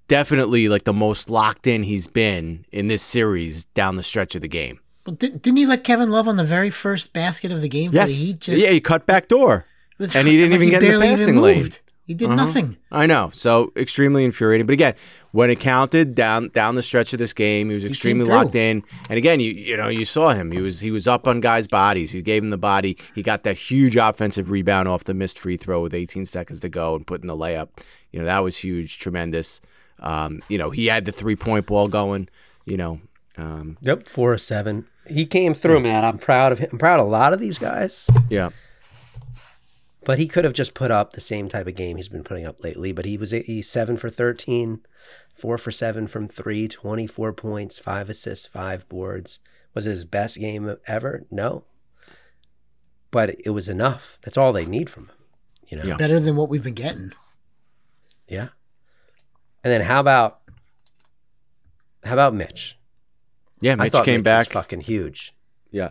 definitely 0.09 0.69
like 0.69 0.85
the 0.85 0.93
most 0.93 1.29
locked 1.31 1.67
in 1.67 1.83
he's 1.85 2.07
been 2.07 2.65
in 2.73 2.89
this 2.89 3.03
series 3.03 3.67
down 3.67 3.97
the 3.97 4.03
stretch 4.03 4.35
of 4.35 4.41
the 4.41 4.49
game. 4.49 4.81
Well, 5.07 5.17
di- 5.17 5.31
didn't 5.31 5.57
he 5.59 5.67
let 5.67 5.85
Kevin 5.85 6.11
Love 6.11 6.27
on 6.27 6.37
the 6.37 6.45
very 6.45 6.71
first 6.71 7.13
basket 7.13 7.53
of 7.53 7.61
the 7.61 7.69
game? 7.69 7.89
for 7.89 7.93
the 7.93 7.99
Yes. 7.99 8.19
Heat? 8.19 8.41
Just, 8.41 8.63
yeah, 8.65 8.71
he 8.71 8.81
cut 8.81 9.07
back 9.07 9.29
door. 9.29 9.67
and 9.99 10.27
he 10.27 10.37
didn't 10.37 10.53
like 10.59 10.61
even 10.63 10.71
get 10.71 10.83
in 10.83 10.89
the 10.89 10.89
barely 10.99 11.07
passing 11.09 11.37
lane. 11.37 11.69
Moved. 12.15 12.21
He 12.21 12.27
did 12.27 12.35
nothing. 12.35 12.77
I 12.91 13.07
know. 13.07 13.31
So 13.33 13.73
extremely 13.77 14.25
infuriating. 14.25 14.67
But 14.67 14.73
again, 14.75 14.95
when 15.33 15.51
it 15.51 15.61
counted 15.61 16.15
down 16.15 16.49
down 16.49 16.75
the 16.75 16.83
stretch 16.83 17.13
of 17.13 17.19
this 17.19 17.33
game, 17.33 17.69
he 17.69 17.75
was 17.75 17.85
extremely 17.85 18.25
through. 18.25 18.35
locked 18.35 18.55
in. 18.55 18.83
And 19.09 19.19
again, 19.19 19.41
you 19.41 19.53
you 19.53 19.77
know, 19.77 19.89
you 19.89 20.05
saw 20.05 20.31
him. 20.31 20.51
He 20.51 20.61
was 20.61 20.81
he 20.81 20.91
was 20.91 21.07
up 21.07 21.27
on 21.27 21.41
guys' 21.41 21.67
bodies. 21.67 22.13
He 22.13 22.23
gave 22.23 22.43
him 22.43 22.51
the 22.51 22.59
body. 22.59 22.97
He 23.15 23.23
got 23.23 23.45
that 23.45 23.57
huge 23.57 23.97
offensive 23.97 24.51
rebound 24.51 24.89
off 24.89 25.05
the 25.05 25.15
missed 25.15 25.39
free 25.39 25.57
throw 25.57 25.81
with 25.83 25.95
18 25.95 26.27
seconds 26.27 26.61
to 26.61 26.69
go 26.69 26.95
and 26.97 27.07
putting 27.07 27.27
the 27.29 27.37
layup. 27.37 27.69
You 28.11 28.21
know, 28.21 28.25
that 28.27 28.41
was 28.41 28.59
huge, 28.59 28.99
tremendous. 28.99 29.61
Um, 30.01 30.41
you 30.49 30.59
know, 30.59 30.71
he 30.71 30.87
had 30.87 31.05
the 31.05 31.13
three 31.13 31.37
point 31.37 31.67
ball 31.67 31.89
going, 31.89 32.29
you 32.65 32.77
know. 32.77 33.01
Um, 33.37 33.79
Yep, 33.83 34.09
four 34.09 34.33
or 34.33 34.39
seven. 34.39 34.87
He 35.07 35.27
came 35.27 35.55
through, 35.55 35.81
man. 35.81 36.05
I'm 36.05 36.19
proud 36.19 36.53
of 36.53 36.59
him. 36.59 36.69
I'm 36.73 36.79
proud 36.79 37.01
of 37.01 37.07
a 37.07 37.11
lot 37.11 37.33
of 37.33 37.41
these 37.41 37.59
guys. 37.59 38.09
yeah. 38.29 38.51
But 40.05 40.19
he 40.19 40.27
could 40.27 40.45
have 40.45 40.55
just 40.55 40.75
put 40.75 40.91
up 40.91 41.13
the 41.13 41.21
same 41.21 41.49
type 41.49 41.67
of 41.67 41.75
game 41.75 41.97
he's 41.97 42.09
been 42.09 42.25
putting 42.25 42.47
up 42.47 42.63
lately. 42.65 42.93
But 42.93 43.05
he 43.05 43.19
was 43.19 43.33
he's 43.33 43.69
seven 43.69 43.97
for 43.97 44.09
13, 44.09 44.81
four 45.35 45.59
for 45.59 45.71
seven 45.71 46.07
from 46.07 46.27
three, 46.27 46.69
24 46.69 47.33
points, 47.35 47.79
five 47.79 48.09
assists, 48.09 48.47
five 48.47 48.89
boards. 48.89 49.41
Was 49.75 49.87
it 49.87 49.91
his 49.91 50.05
best 50.05 50.39
game 50.39 50.75
ever? 50.87 51.27
No. 51.31 51.65
But 53.11 53.37
it 53.45 53.51
was 53.51 53.69
enough. 53.69 54.19
That's 54.23 54.37
all 54.39 54.53
they 54.53 54.65
need 54.67 54.89
from 54.89 55.05
him. 55.09 55.17
You 55.69 55.77
know? 55.79 55.85
Yeah. 55.85 55.97
Better 55.97 56.19
than 56.19 56.37
what 56.37 56.49
we've 56.49 56.63
been 56.63 56.75
getting. 56.75 57.13
Yeah. 58.27 58.49
And 59.63 59.73
then 59.73 59.83
how 59.83 60.01
about 60.01 60.41
how 62.05 62.15
about 62.15 62.35
Mitch? 62.35 62.79
Yeah, 63.61 63.75
Mitch 63.75 63.93
thought 63.93 64.05
came 64.07 64.21
Mitch 64.21 64.25
back. 64.25 64.47
was 64.47 64.53
fucking 64.55 64.81
huge. 64.81 65.35
yeah. 65.71 65.91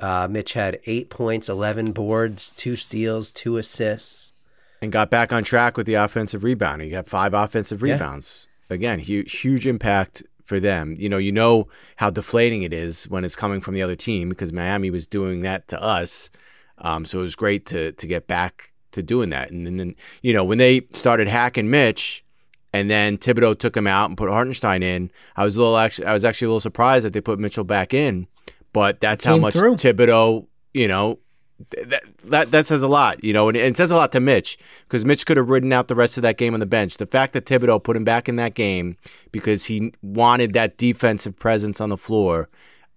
Uh, 0.00 0.28
Mitch 0.30 0.52
had 0.52 0.78
eight 0.86 1.10
points, 1.10 1.48
eleven 1.48 1.92
boards, 1.92 2.52
two 2.56 2.76
steals, 2.76 3.32
two 3.32 3.56
assists. 3.56 4.32
and 4.80 4.92
got 4.92 5.10
back 5.10 5.32
on 5.32 5.42
track 5.42 5.76
with 5.76 5.86
the 5.86 5.94
offensive 5.94 6.44
rebound. 6.44 6.80
He 6.82 6.88
got 6.90 7.08
five 7.08 7.34
offensive 7.34 7.82
Yeah. 7.82 7.94
rebounds. 7.94 8.46
Again, 8.70 9.00
huge, 9.00 9.40
huge 9.40 9.66
impact 9.66 10.22
for 10.44 10.60
them. 10.60 10.94
You 10.98 11.08
know, 11.08 11.18
you 11.18 11.32
know 11.32 11.66
how 11.96 12.10
deflating 12.10 12.62
it 12.62 12.72
is 12.72 13.08
when 13.08 13.24
it's 13.24 13.34
coming 13.34 13.60
from 13.60 13.74
the 13.74 13.82
other 13.82 13.96
team 13.96 14.28
because 14.28 14.52
Miami 14.52 14.88
was 14.90 15.04
doing 15.06 15.40
that 15.40 15.66
to 15.68 15.82
us. 15.82 16.30
Um, 16.78 17.04
so 17.04 17.18
it 17.18 17.22
was 17.22 17.34
great 17.34 17.66
to 17.66 17.90
to 17.90 18.06
get 18.06 18.28
back 18.28 18.70
to 18.92 19.02
doing 19.02 19.30
that. 19.30 19.50
And 19.50 19.66
then, 19.66 19.78
then 19.78 19.94
you 20.22 20.32
know 20.32 20.44
when 20.44 20.58
they 20.58 20.82
started 20.92 21.26
hacking 21.26 21.68
Mitch, 21.70 22.22
and 22.72 22.88
then 22.88 23.18
Thibodeau 23.18 23.58
took 23.58 23.76
him 23.76 23.88
out 23.88 24.10
and 24.10 24.16
put 24.16 24.30
Hartenstein 24.30 24.84
in. 24.84 25.10
I 25.34 25.44
was 25.44 25.56
a 25.56 25.60
little 25.60 25.76
actually, 25.76 26.06
I 26.06 26.12
was 26.12 26.24
actually 26.24 26.46
a 26.46 26.50
little 26.50 26.60
surprised 26.60 27.04
that 27.04 27.14
they 27.14 27.20
put 27.20 27.40
Mitchell 27.40 27.64
back 27.64 27.92
in, 27.92 28.28
but 28.72 29.00
that's 29.00 29.24
how 29.24 29.34
Came 29.34 29.42
much 29.42 29.54
through. 29.54 29.74
Thibodeau, 29.76 30.46
you 30.74 30.88
know, 30.88 31.18
th- 31.74 31.88
that 31.88 32.02
that 32.24 32.50
that 32.52 32.66
says 32.66 32.82
a 32.82 32.88
lot, 32.88 33.22
you 33.24 33.32
know, 33.32 33.48
and 33.48 33.56
it 33.56 33.76
says 33.76 33.90
a 33.90 33.96
lot 33.96 34.12
to 34.12 34.20
Mitch 34.20 34.58
because 34.86 35.04
Mitch 35.04 35.26
could 35.26 35.36
have 35.36 35.48
ridden 35.50 35.72
out 35.72 35.88
the 35.88 35.94
rest 35.94 36.16
of 36.16 36.22
that 36.22 36.36
game 36.36 36.54
on 36.54 36.60
the 36.60 36.66
bench. 36.66 36.96
The 36.96 37.06
fact 37.06 37.32
that 37.32 37.46
Thibodeau 37.46 37.82
put 37.82 37.96
him 37.96 38.04
back 38.04 38.28
in 38.28 38.36
that 38.36 38.54
game 38.54 38.96
because 39.32 39.66
he 39.66 39.92
wanted 40.02 40.52
that 40.52 40.76
defensive 40.76 41.38
presence 41.38 41.80
on 41.80 41.88
the 41.88 41.96
floor, 41.96 42.48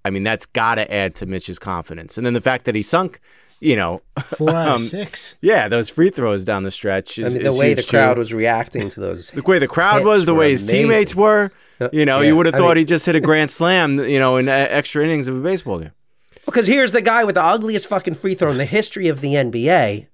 I 0.05 0.09
mean, 0.09 0.23
that's 0.23 0.45
got 0.45 0.75
to 0.75 0.91
add 0.93 1.15
to 1.15 1.25
Mitch's 1.25 1.59
confidence. 1.59 2.17
And 2.17 2.25
then 2.25 2.33
the 2.33 2.41
fact 2.41 2.65
that 2.65 2.75
he 2.75 2.81
sunk, 2.81 3.19
you 3.59 3.75
know, 3.75 4.01
Four 4.23 4.49
out 4.51 4.67
Um, 4.67 4.75
of 4.75 4.81
six. 4.81 5.35
yeah, 5.41 5.67
those 5.67 5.89
free 5.89 6.09
throws 6.09 6.43
down 6.45 6.63
the 6.63 6.71
stretch. 6.71 7.17
Is, 7.19 7.33
I 7.33 7.37
mean, 7.37 7.43
the 7.43 7.49
is 7.51 7.57
way 7.57 7.73
the 7.75 7.83
crowd 7.83 8.15
too. 8.15 8.19
was 8.19 8.33
reacting 8.33 8.89
to 8.89 8.99
those. 8.99 9.29
the 9.31 9.41
way 9.43 9.59
the 9.59 9.67
crowd 9.67 10.03
was, 10.03 10.25
the 10.25 10.33
way 10.33 10.51
his 10.51 10.63
amazing. 10.63 10.81
teammates 10.89 11.15
were. 11.15 11.51
You 11.93 12.05
know, 12.05 12.19
Yeah, 12.21 12.27
you 12.27 12.35
would 12.35 12.45
have 12.45 12.55
I 12.55 12.57
thought 12.59 12.67
mean- 12.75 12.77
he 12.77 12.85
just 12.85 13.05
hit 13.05 13.15
a 13.15 13.19
grand 13.19 13.51
slam, 13.51 13.99
you 13.99 14.19
know, 14.19 14.37
in 14.37 14.47
uh, 14.49 14.67
extra 14.69 15.03
innings 15.03 15.27
of 15.27 15.35
a 15.35 15.39
baseball 15.41 15.79
game. 15.79 15.91
Because 16.45 16.67
here's 16.67 16.91
the 16.91 17.01
guy 17.01 17.23
with 17.23 17.35
the 17.35 17.43
ugliest 17.43 17.87
fucking 17.87 18.15
free 18.15 18.35
throw 18.35 18.51
in 18.51 18.57
the 18.57 18.65
history 18.65 19.07
of 19.07 19.21
the 19.21 19.33
NBA, 19.35 20.07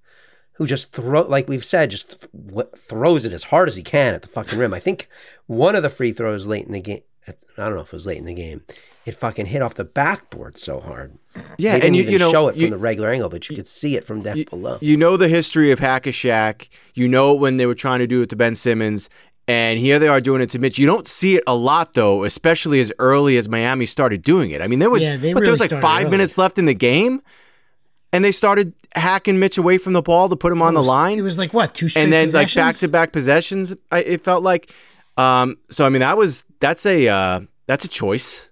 who 0.54 0.66
just 0.68 0.92
throw 0.92 1.22
like 1.22 1.48
we've 1.48 1.64
said, 1.66 1.92
just 1.92 2.20
th- 2.22 2.54
wh- 2.56 2.78
throws 2.78 3.26
it 3.26 3.34
as 3.34 3.46
hard 3.46 3.68
as 3.68 3.76
he 3.76 3.84
can 3.84 4.14
at 4.14 4.22
the 4.24 4.28
fucking 4.28 4.60
rim. 4.60 4.74
I 4.74 4.80
think 4.80 5.08
one 5.46 5.76
of 5.76 5.84
the 5.84 5.90
free 5.90 6.12
throws 6.12 6.46
late 6.48 6.66
in 6.66 6.74
the 6.74 6.82
game. 6.82 7.02
I 7.28 7.34
don't 7.58 7.76
know 7.76 7.82
if 7.82 7.88
it 7.88 7.94
was 7.94 8.06
late 8.06 8.18
in 8.20 8.26
the 8.26 8.34
game. 8.34 8.62
It 9.06 9.16
fucking 9.16 9.48
hit 9.48 9.62
off 9.62 9.74
the 9.76 9.84
backboard 9.86 10.58
so 10.58 10.80
hard. 10.82 11.14
Yeah, 11.58 11.74
they 11.74 11.80
didn't 11.80 11.84
and 11.88 11.96
you, 11.96 12.02
even 12.04 12.14
you 12.14 12.20
know, 12.20 12.32
show 12.32 12.48
it 12.50 12.54
from 12.54 12.62
you- 12.62 12.70
the 12.70 12.78
regular 12.78 13.10
angle, 13.12 13.30
but 13.30 13.50
you 13.50 13.56
could 13.56 13.68
see 13.68 13.96
it 13.96 14.06
from 14.06 14.22
down 14.22 14.44
below. 14.50 14.78
You 14.82 14.98
know 14.98 15.16
the 15.18 15.28
history 15.30 15.72
of 15.72 15.80
Hack 15.80 16.06
a 16.08 16.12
Shaq. 16.12 16.68
You 16.94 17.08
know 17.08 17.34
when 17.34 17.58
they 17.58 17.66
were 17.66 17.76
trying 17.76 18.00
to 18.00 18.08
do 18.08 18.22
it 18.22 18.30
to 18.30 18.36
Ben 18.36 18.54
Simmons, 18.56 19.10
and 19.48 19.80
here 19.80 19.98
they 19.98 20.08
are 20.08 20.20
doing 20.20 20.42
it 20.42 20.50
to 20.52 20.60
Mitch. 20.60 20.78
You 20.78 20.86
don't 20.86 21.08
see 21.08 21.38
it 21.38 21.44
a 21.48 21.56
lot 21.56 21.94
though, 21.94 22.24
especially 22.24 22.80
as 22.80 22.92
early 23.00 23.38
as 23.38 23.48
Miami 23.48 23.86
started 23.86 24.22
doing 24.22 24.52
it. 24.52 24.62
I 24.62 24.68
mean, 24.68 24.80
there 24.80 24.90
was 24.90 25.04
Yeah, 25.04 25.18
but 25.34 25.44
there 25.44 25.52
was 25.52 25.60
like 25.60 25.70
five 25.70 26.04
early. 26.08 26.12
minutes 26.12 26.38
left 26.38 26.58
in 26.58 26.66
the 26.66 26.74
game, 26.74 27.22
and 28.12 28.26
they 28.26 28.32
started 28.32 28.74
hacking 28.96 29.40
Mitch 29.40 29.58
away 29.58 29.78
from 29.78 29.94
the 29.94 30.02
ball 30.02 30.28
to 30.30 30.36
put 30.36 30.52
him 30.52 30.62
on 30.62 30.74
the 30.74 30.84
line. 30.84 31.18
It 31.18 31.22
was 31.22 31.38
like 31.38 31.54
what 31.54 31.74
two 31.74 31.88
straight 31.88 32.04
and 32.04 32.14
then 32.14 32.32
like 32.32 32.54
back 32.54 32.76
to 32.78 32.88
back 32.88 33.12
possessions. 33.12 33.74
I, 33.92 34.00
it 34.00 34.24
felt 34.24 34.44
like. 34.44 34.72
Um, 35.18 35.58
so 35.70 35.86
I 35.86 35.90
mean, 35.90 36.02
that 36.02 36.18
was 36.18 36.44
that's 36.60 36.86
a 36.86 37.08
uh, 37.08 37.42
that's 37.66 37.86
a 37.86 37.88
choice 37.88 38.50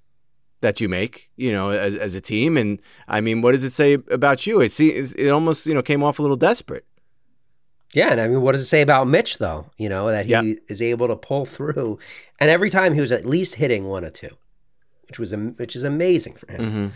that 0.62 0.82
you 0.82 0.90
make, 0.90 1.30
you 1.36 1.52
know, 1.52 1.70
as, 1.70 1.94
as 1.94 2.16
a 2.16 2.22
team. 2.22 2.58
And 2.58 2.80
I 3.08 3.22
mean, 3.22 3.42
what 3.42 3.52
does 3.52 3.64
it 3.64 3.72
say 3.72 3.94
about 3.94 4.48
you? 4.48 4.62
It 4.62 4.72
seems 4.72 5.14
it 5.14 5.30
almost 5.30 5.68
you 5.68 5.74
know 5.74 5.84
came 5.84 6.04
off 6.04 6.18
a 6.20 6.22
little 6.22 6.38
desperate. 6.38 6.86
Yeah, 7.96 8.10
and 8.12 8.20
I 8.22 8.28
mean, 8.28 8.42
what 8.42 8.52
does 8.52 8.62
it 8.62 8.66
say 8.68 8.82
about 8.82 9.08
Mitch 9.08 9.38
though? 9.38 9.72
You 9.78 9.90
know 9.90 10.10
that 10.10 10.26
he 10.26 10.32
Yeah. 10.34 10.54
is 10.68 10.82
able 10.82 11.08
to 11.08 11.16
pull 11.16 11.46
through, 11.46 11.98
and 12.40 12.50
every 12.50 12.70
time 12.70 12.94
he 12.94 13.02
was 13.02 13.12
at 13.12 13.26
least 13.26 13.56
hitting 13.56 13.86
one 13.86 14.04
or 14.06 14.10
two, 14.10 14.36
which 15.08 15.18
was 15.20 15.34
which 15.34 15.76
is 15.76 15.84
amazing 15.84 16.34
for 16.34 16.52
him 16.52 16.92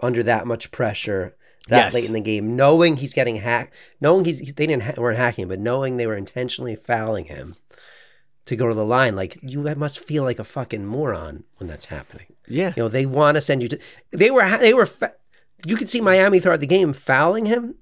under 0.00 0.22
that 0.22 0.46
much 0.46 0.70
pressure 0.70 1.34
that 1.68 1.76
Mm-hmm. 1.76 1.84
Yes. 1.86 1.94
late 1.94 2.06
in 2.08 2.12
the 2.12 2.20
game, 2.20 2.56
knowing 2.56 2.98
he's 2.98 3.14
getting 3.14 3.36
hacked, 3.36 3.74
knowing 4.00 4.24
he's 4.26 4.38
they 4.52 4.66
didn't 4.66 4.82
ha- 4.82 4.92
weren't 4.98 5.16
hacking, 5.18 5.44
him, 5.44 5.48
but 5.48 5.58
knowing 5.60 5.96
they 5.96 6.06
were 6.06 6.14
intentionally 6.16 6.76
fouling 6.76 7.24
him 7.24 7.54
to 8.44 8.54
go 8.54 8.68
to 8.68 8.74
the 8.74 8.84
line, 8.84 9.16
like 9.16 9.38
you 9.42 9.60
must 9.74 9.98
feel 9.98 10.22
like 10.24 10.38
a 10.38 10.44
fucking 10.44 10.84
moron 10.84 11.44
when 11.56 11.66
that's 11.66 11.86
happening. 11.86 12.26
Yeah, 12.46 12.74
You 12.76 12.82
know, 12.82 12.88
they 12.90 13.06
want 13.06 13.36
to 13.36 13.40
send 13.40 13.62
you 13.62 13.68
to. 13.68 13.78
They 14.12 14.30
were. 14.30 14.44
ha- 14.44 14.58
They 14.58 14.74
were. 14.74 14.84
Fa- 14.86 15.14
you 15.64 15.76
could 15.76 15.88
see 15.88 16.02
Miami 16.02 16.38
throughout 16.40 16.60
the 16.60 16.66
game 16.66 16.92
fouling 16.92 17.46
him, 17.46 17.76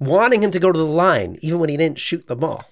wanting 0.00 0.42
him 0.42 0.50
to 0.50 0.58
go 0.58 0.70
to 0.72 0.78
the 0.78 0.86
line, 0.86 1.38
even 1.42 1.58
when 1.58 1.68
he 1.68 1.76
didn't 1.76 1.98
shoot 1.98 2.26
the 2.26 2.36
ball. 2.36 2.64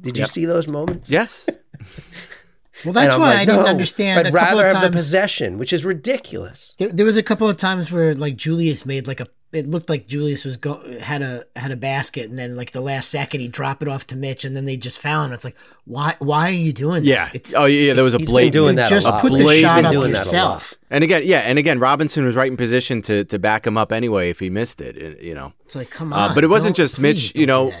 Did 0.00 0.16
you 0.16 0.22
Yep. 0.22 0.30
see 0.30 0.44
those 0.46 0.66
moments? 0.66 1.10
yes, 1.10 1.46
Well, 2.84 2.94
that's 2.94 3.16
why 3.16 3.28
like, 3.34 3.38
I 3.40 3.44
didn't 3.44 3.60
no, 3.64 3.66
understand 3.66 4.26
I'd 4.26 4.34
a 4.34 4.36
couple 4.36 4.58
of 4.60 4.72
have 4.72 4.82
the 4.82 4.90
possession, 4.90 5.58
which 5.58 5.72
is 5.72 5.84
ridiculous. 5.84 6.74
There, 6.78 6.88
there 6.88 7.06
was 7.06 7.16
a 7.16 7.22
couple 7.22 7.48
of 7.48 7.56
times 7.56 7.92
where 7.92 8.14
like 8.14 8.36
Julius 8.36 8.84
made 8.86 9.06
like 9.06 9.20
a. 9.20 9.26
It 9.52 9.68
looked 9.68 9.90
like 9.90 10.06
Julius 10.06 10.46
was 10.46 10.56
go 10.56 10.98
had 11.00 11.20
a 11.20 11.44
had 11.56 11.70
a 11.70 11.76
basket, 11.76 12.30
and 12.30 12.38
then 12.38 12.56
like 12.56 12.72
the 12.72 12.80
last 12.80 13.10
second 13.10 13.40
he 13.40 13.48
drop 13.48 13.82
it 13.82 13.88
off 13.88 14.06
to 14.06 14.16
Mitch, 14.16 14.44
and 14.46 14.56
then 14.56 14.64
they 14.64 14.78
just 14.78 14.98
foul 14.98 15.24
him. 15.24 15.32
It's 15.32 15.44
like 15.44 15.56
why 15.84 16.16
why 16.20 16.48
are 16.48 16.52
you 16.52 16.72
doing 16.72 17.04
yeah. 17.04 17.26
that? 17.26 17.34
It's, 17.34 17.54
oh 17.54 17.66
yeah, 17.66 17.92
there 17.92 18.02
was 18.02 18.14
a 18.14 18.18
He's 18.18 18.26
been 18.26 18.32
blatant. 18.32 18.52
doing 18.52 18.76
that 18.76 18.88
just 18.88 19.06
put 19.18 19.32
the 19.32 19.60
shot 19.60 19.84
up 19.84 19.92
doing 19.92 20.12
that 20.12 20.22
a 20.22 20.24
yourself. 20.24 20.74
And 20.90 21.04
again, 21.04 21.22
yeah, 21.24 21.40
and 21.40 21.58
again, 21.58 21.78
Robinson 21.78 22.24
was 22.24 22.34
right 22.34 22.50
in 22.50 22.56
position 22.56 23.02
to 23.02 23.24
to 23.24 23.38
back 23.38 23.66
him 23.66 23.76
up 23.76 23.92
anyway 23.92 24.30
if 24.30 24.40
he 24.40 24.48
missed 24.48 24.80
it. 24.80 25.20
You 25.20 25.34
know, 25.34 25.52
It's 25.64 25.74
like 25.74 25.90
come 25.90 26.12
on. 26.12 26.30
uh, 26.30 26.34
but 26.34 26.44
it 26.44 26.48
wasn't 26.48 26.74
just 26.76 26.98
Mitch. 26.98 27.34
You 27.34 27.46
know, 27.46 27.72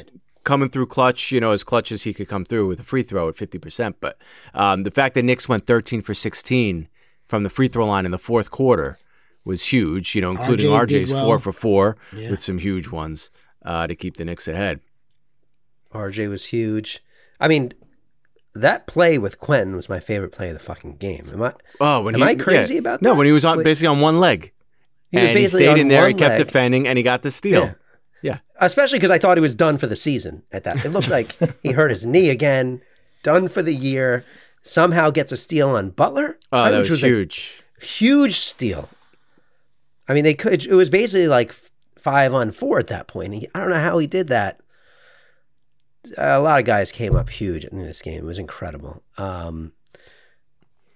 coming 0.44 0.68
through 0.68 0.86
clutch. 0.86 1.32
You 1.32 1.40
know, 1.40 1.52
as 1.52 1.64
clutch 1.64 1.90
as 1.90 2.02
he 2.02 2.12
could 2.12 2.28
come 2.28 2.44
through 2.44 2.66
with 2.66 2.80
a 2.80 2.84
free 2.84 3.02
throw 3.02 3.28
at 3.28 3.36
fifty 3.36 3.58
percent. 3.58 3.96
But 4.00 4.18
um, 4.52 4.82
the 4.82 4.90
fact 4.90 5.14
that 5.14 5.22
Knicks 5.24 5.48
went 5.48 5.66
thirteen 5.66 6.02
for 6.02 6.12
sixteen 6.12 6.88
from 7.26 7.44
the 7.44 7.50
free 7.50 7.68
throw 7.68 7.86
line 7.86 8.04
in 8.04 8.10
the 8.10 8.18
fourth 8.18 8.50
quarter 8.50 8.98
was 9.44 9.66
huge. 9.66 10.14
You 10.14 10.20
know, 10.22 10.30
including 10.32 10.66
RJ 10.70 11.02
RJ's 11.02 11.12
well. 11.12 11.24
four 11.24 11.38
for 11.38 11.52
four 11.52 11.96
Yeah. 12.16 12.30
with 12.30 12.40
some 12.42 12.58
huge 12.58 12.88
ones 12.88 13.30
uh, 13.64 13.86
to 13.86 13.94
keep 13.94 14.16
the 14.16 14.24
Knicks 14.24 14.46
ahead. 14.48 14.80
RJ 15.92 16.28
was 16.28 16.46
huge. 16.46 17.02
I 17.40 17.48
mean, 17.48 17.72
that 18.54 18.86
play 18.86 19.18
with 19.18 19.38
Quentin 19.38 19.76
was 19.76 19.88
my 19.88 20.00
favorite 20.00 20.32
play 20.32 20.48
of 20.48 20.54
the 20.54 20.60
fucking 20.60 20.96
game. 20.96 21.28
Am 21.32 21.42
I? 21.42 21.54
Oh, 21.80 22.02
when 22.02 22.14
Am 22.14 22.20
he, 22.20 22.26
I 22.26 22.34
crazy 22.34 22.74
yeah. 22.74 22.80
about 22.80 23.02
No, 23.02 23.14
when 23.14 23.26
he 23.26 23.32
was 23.32 23.44
on 23.44 23.58
Wait. 23.58 23.64
basically 23.64 23.88
on 23.88 24.00
one 24.00 24.20
leg, 24.20 24.52
He 25.10 25.18
and 25.18 25.38
he 25.38 25.48
stayed 25.48 25.78
in 25.78 25.88
there. 25.88 26.06
He 26.08 26.14
kept 26.14 26.38
leg. 26.38 26.46
defending, 26.46 26.86
and 26.88 26.96
he 26.96 27.02
got 27.02 27.22
the 27.22 27.30
steal. 27.30 27.62
Yeah. 27.64 27.72
Yeah. 28.22 28.38
Especially 28.60 28.98
because 28.98 29.10
I 29.10 29.18
thought 29.18 29.36
he 29.36 29.40
was 29.42 29.54
done 29.56 29.76
for 29.78 29.86
the 29.88 29.96
season 29.96 30.44
at 30.52 30.62
that. 30.64 30.84
It 30.84 30.90
looked 30.90 31.08
like 31.08 31.34
he 31.62 31.72
hurt 31.72 31.90
his 31.90 32.06
knee 32.06 32.30
again, 32.30 32.80
done 33.24 33.48
for 33.48 33.62
the 33.62 33.74
year. 33.74 34.24
Somehow 34.62 35.10
gets 35.10 35.32
a 35.32 35.36
steal 35.36 35.70
on 35.70 35.90
Butler. 35.90 36.38
Oh, 36.52 36.70
that 36.70 36.80
which 36.82 36.90
was, 36.90 37.00
huge. 37.00 37.62
huge 37.80 38.38
steal. 38.38 38.88
I 40.08 40.14
mean, 40.14 40.24
they 40.24 40.34
could. 40.34 40.64
It 40.66 40.74
was 40.74 40.90
basically 40.90 41.28
like 41.28 41.54
five 41.96 42.34
on 42.34 42.50
four 42.50 42.78
at 42.78 42.88
that 42.88 43.06
point. 43.06 43.34
He, 43.34 43.48
I 43.54 43.60
don't 43.60 43.70
know 43.70 43.80
how 43.80 43.98
he 43.98 44.06
did 44.06 44.28
that. 44.28 44.60
A 46.18 46.40
lot 46.40 46.58
of 46.58 46.64
guys 46.64 46.90
came 46.90 47.14
up 47.14 47.30
huge 47.30 47.64
in 47.64 47.78
this 47.78 48.02
game. 48.02 48.18
It 48.18 48.24
was 48.24 48.38
incredible. 48.38 49.02
Um, 49.16 49.72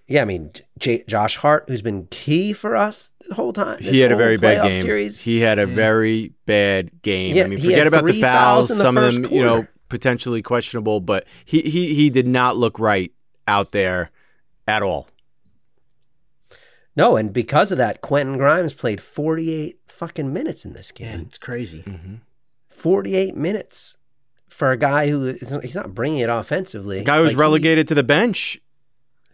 yeah, 0.08 0.22
I 0.22 0.24
mean, 0.24 0.50
J- 0.78 1.04
Josh 1.06 1.36
Hart, 1.36 1.64
who's 1.68 1.82
been 1.82 2.06
key 2.10 2.52
for 2.52 2.76
us 2.76 3.10
the 3.28 3.34
whole 3.34 3.52
time. 3.52 3.78
he 3.80 4.00
had 4.00 4.12
a 4.12 4.16
very 4.16 4.36
bad 4.36 4.62
game. 4.70 4.82
Series. 4.82 5.20
He 5.20 5.40
had 5.40 5.58
a 5.58 5.66
very 5.66 6.32
bad 6.46 7.02
game. 7.02 7.36
Yeah, 7.36 7.44
I 7.44 7.46
mean, 7.46 7.60
forget 7.60 7.86
about 7.86 8.04
the 8.04 8.20
fouls 8.20 8.68
fouls. 8.68 8.68
the 8.68 8.74
Some 8.76 8.96
of 8.96 9.04
first 9.04 9.22
them, 9.22 9.32
you 9.32 9.42
know, 9.42 9.66
potentially 9.88 10.42
questionable, 10.42 11.00
but 11.00 11.24
he 11.44 11.60
he 11.62 11.94
he 11.94 12.10
did 12.10 12.26
not 12.26 12.56
look 12.56 12.78
right 12.78 13.12
out 13.46 13.72
there 13.72 14.10
at 14.66 14.82
all. 14.82 15.08
No, 16.96 17.16
and 17.16 17.32
because 17.32 17.70
of 17.70 17.78
that, 17.78 18.00
Quentin 18.00 18.38
Grimes 18.38 18.72
played 18.74 19.00
48 19.02 19.78
fucking 19.86 20.32
minutes 20.32 20.64
in 20.64 20.72
this 20.72 20.92
Yeah, 20.96 21.12
game. 21.12 21.26
it's 21.28 21.38
crazy. 21.38 21.84
48 22.68 23.36
minutes. 23.36 23.96
for 24.48 24.70
a 24.70 24.76
guy 24.78 25.08
who 25.10 25.26
is, 25.26 25.54
he's 25.62 25.74
not 25.74 25.94
bringing 25.94 26.20
it 26.20 26.30
offensively. 26.30 26.98
The 27.00 27.04
guy 27.04 27.18
who's 27.18 27.26
Like, 27.26 27.32
he- 27.34 27.40
relegated 27.40 27.88
to 27.88 27.94
the 27.94 28.02
bench 28.02 28.58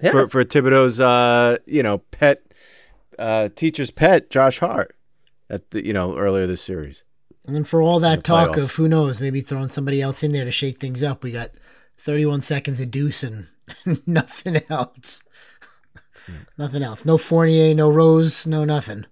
yeah. 0.01 0.11
for, 0.11 0.27
for 0.29 0.45
Thibodeau's, 0.45 0.99
uh, 0.99 1.59
you 1.65 1.81
know, 1.85 1.99
pet, 1.99 2.43
uh, 3.21 3.49
teacher's 3.55 3.93
pet, 3.93 4.31
Josh 4.31 4.59
Hart, 4.59 4.97
at 5.49 5.71
the, 5.71 5.87
you 5.87 5.93
know, 5.93 6.17
earlier 6.19 6.49
this 6.49 6.61
series. 6.63 7.05
And 7.47 7.55
then 7.55 7.63
for 7.63 7.81
all 7.81 8.01
that 8.01 8.25
talk 8.25 8.57
playoffs. 8.57 8.63
of 8.65 8.71
who 8.73 8.89
knows, 8.89 9.21
maybe 9.21 9.41
throwing 9.43 9.69
somebody 9.69 10.03
else 10.03 10.25
in 10.25 10.33
there 10.33 10.45
to 10.45 10.51
shake 10.51 10.81
things 10.81 11.05
up, 11.05 11.23
we 11.23 11.31
got 11.31 11.51
31 11.99 12.41
seconds 12.41 12.81
of 12.81 12.91
deuce 12.91 13.23
and 13.23 13.47
nothing 14.07 14.61
else. 14.69 15.23
Nothing 16.59 16.83
else. 16.83 17.05
No 17.05 17.19
Fournier, 17.19 17.75
no 17.75 17.91
Rose, 17.91 18.47
no 18.47 18.65
nothing. 18.65 19.07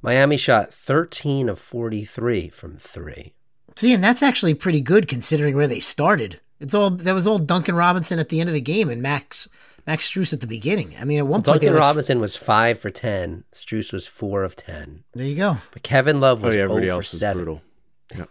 Miami 0.00 0.36
shot 0.36 0.72
13 0.72 1.48
of 1.48 1.58
43 1.58 2.48
from 2.50 2.76
three. 2.76 3.34
See, 3.76 3.92
and 3.92 4.02
that's 4.02 4.22
actually 4.22 4.54
pretty 4.54 4.80
good 4.80 5.08
considering 5.08 5.56
where 5.56 5.66
they 5.66 5.80
started. 5.80 6.40
It's 6.60 6.74
all 6.74 6.90
that 6.90 7.14
was 7.14 7.26
all 7.26 7.38
Duncan 7.38 7.74
Robinson 7.76 8.18
at 8.18 8.28
the 8.28 8.40
end 8.40 8.48
of 8.48 8.54
the 8.54 8.60
game 8.60 8.88
and 8.88 9.00
Max 9.00 9.48
Max 9.86 10.10
Strus 10.10 10.32
at 10.32 10.40
the 10.40 10.46
beginning. 10.46 10.94
I 11.00 11.04
mean, 11.04 11.18
at 11.18 11.26
one 11.26 11.42
point 11.42 11.60
they 11.60 11.66
Duncan 11.66 11.72
were 11.74 11.78
like- 11.80 11.86
Robinson 11.88 12.20
was 12.20 12.36
five 12.36 12.78
for 12.78 12.90
10. 12.90 13.44
Strus 13.52 13.92
was 13.92 14.06
four 14.06 14.42
of 14.42 14.56
10. 14.56 15.04
There 15.14 15.26
you 15.26 15.36
go. 15.36 15.58
But 15.72 15.82
Kevin 15.82 16.20
Love 16.20 16.42
Oh 16.42 16.46
was 16.46 16.54
yeah, 16.56 16.62
0 16.62 16.70
everybody 16.70 16.86
for 16.88 16.92
else 16.92 17.14
is 17.14 17.20
7. 17.20 17.36
brutal. 17.44 17.62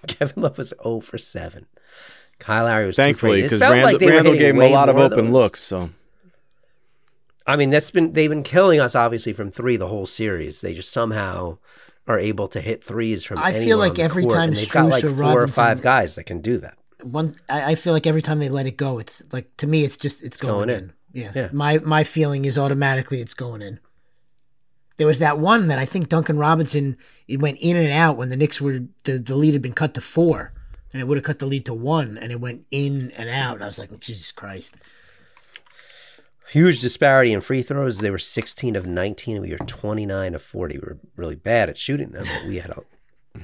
Kevin 0.08 0.44
Love 0.44 0.58
was 0.58 0.74
0 0.84 1.00
for 1.00 1.18
7. 1.18 1.66
Kyle 2.40 2.66
Lowry 2.66 2.86
was 2.86 2.96
Thankfully, 2.98 3.42
because 3.44 3.60
felt 3.60 3.72
Randle, 3.72 3.94
like 3.94 4.02
Randle 4.02 4.34
gave 4.34 4.54
him 4.56 4.62
a 4.62 4.70
lot 4.70 4.90
of 4.90 4.98
open 4.98 5.26
those. 5.26 5.34
looks. 5.34 5.60
So 5.62 5.90
I 7.48 7.56
mean, 7.56 7.70
that's 7.70 7.90
been 7.90 8.14
they've 8.14 8.30
been 8.30 8.44
killing 8.44 8.80
us 8.80 8.94
obviously 8.94 9.32
from 9.34 9.50
three 9.50 9.78
the 9.78 9.88
whole 9.88 10.06
series. 10.06 10.62
They 10.62 10.74
just 10.74 10.92
somehow 10.92 11.58
are 12.06 12.20
able 12.20 12.48
to 12.50 12.62
hit 12.62 12.84
threes 12.84 13.24
from. 13.24 13.40
I 13.40 13.54
feel 13.54 13.78
like 13.78 13.98
every 13.98 14.24
court, 14.24 14.36
time 14.36 14.54
they've 14.54 14.70
got 14.70 14.90
like 14.90 15.04
four 15.04 15.44
or 15.44 15.48
five 15.48 15.82
guys 15.82 16.16
that 16.16 16.26
can 16.26 16.42
do 16.42 16.58
that. 16.58 16.78
One, 17.04 17.36
I, 17.48 17.72
I 17.72 17.76
feel 17.76 17.94
like 17.94 18.06
every 18.06 18.22
time 18.22 18.40
they 18.40 18.50
let 18.50 18.66
it 18.66 18.76
go, 18.76 19.00
it's 19.00 19.24
like 19.32 19.56
to 19.58 19.68
me, 19.68 19.84
it's 19.84 19.98
just 19.98 20.24
it's, 20.24 20.38
going, 20.38 20.68
going 20.68 20.70
in. 20.70 20.76
in. 20.76 20.94
Yeah. 21.14 21.32
Yeah. 21.34 21.50
My 21.54 21.80
my 21.80 22.04
feeling 22.04 22.46
is 22.46 22.58
automatically 22.58 23.22
it's 23.22 23.34
going 23.34 23.62
in. 23.62 23.80
There 24.98 25.08
was 25.08 25.20
that 25.20 25.40
one 25.40 25.68
that 25.68 25.80
I 25.80 25.86
think 25.86 26.10
Duncan 26.10 26.38
Robinson 26.38 26.98
it 27.28 27.40
went 27.40 27.60
in 27.60 27.78
and 27.78 27.92
out 27.92 28.18
when 28.18 28.30
the 28.30 28.38
Knicks 28.38 28.60
were 28.60 28.82
the, 29.04 29.20
the 29.20 29.36
lead 29.36 29.54
had 29.54 29.62
been 29.62 29.74
cut 29.74 29.94
to 29.94 30.02
four, 30.02 30.54
and 30.92 31.02
it 31.02 31.06
would 31.06 31.18
have 31.18 31.26
cut 31.26 31.40
the 31.40 31.46
lead 31.46 31.66
to 31.66 31.74
one, 31.74 32.18
and 32.18 32.32
it 32.32 32.42
went 32.42 32.66
in 32.72 33.12
and 33.12 33.30
out. 33.30 33.56
And 33.56 33.64
I 33.64 33.68
was 33.68 33.80
like, 33.80 33.92
oh, 33.94 33.98
Jesus 33.98 34.32
Christ! 34.32 34.76
Huge 36.50 36.80
disparity 36.80 37.34
in 37.34 37.42
free 37.42 37.62
throws. 37.62 38.00
They 38.00 38.10
were 38.10 38.18
16 38.18 38.76
of 38.76 38.86
19. 38.86 39.42
We 39.42 39.52
were 39.52 39.58
29 39.58 40.36
of 40.36 40.42
40. 40.42 40.76
We 40.76 40.80
were 40.80 41.00
really 41.16 41.36
bad 41.36 41.70
at 41.70 41.78
shooting 41.78 42.12
them, 42.12 42.26
but 42.26 42.48
we 42.48 42.60
had 42.60 42.72
a, 42.72 43.42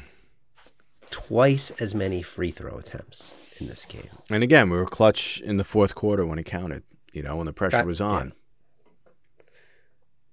twice 1.09 1.71
as 1.79 1.93
many 1.93 2.21
free 2.21 2.51
throw 2.51 2.77
attempts 2.77 3.35
in 3.59 3.67
this 3.67 3.85
game. 3.85 4.09
and 4.29 4.41
again, 4.41 4.69
we 4.69 4.77
were 4.77 4.85
clutch 4.85 5.41
in 5.41 5.57
the 5.57 5.63
fourth 5.63 5.95
quarter 5.95 6.25
when 6.25 6.39
it 6.39 6.45
counted. 6.45 6.83
You 7.11 7.21
know, 7.21 7.35
when 7.35 7.45
the 7.45 7.53
pressure 7.53 7.77
That- 7.77 7.85
was 7.85 8.01
on. 8.01 8.33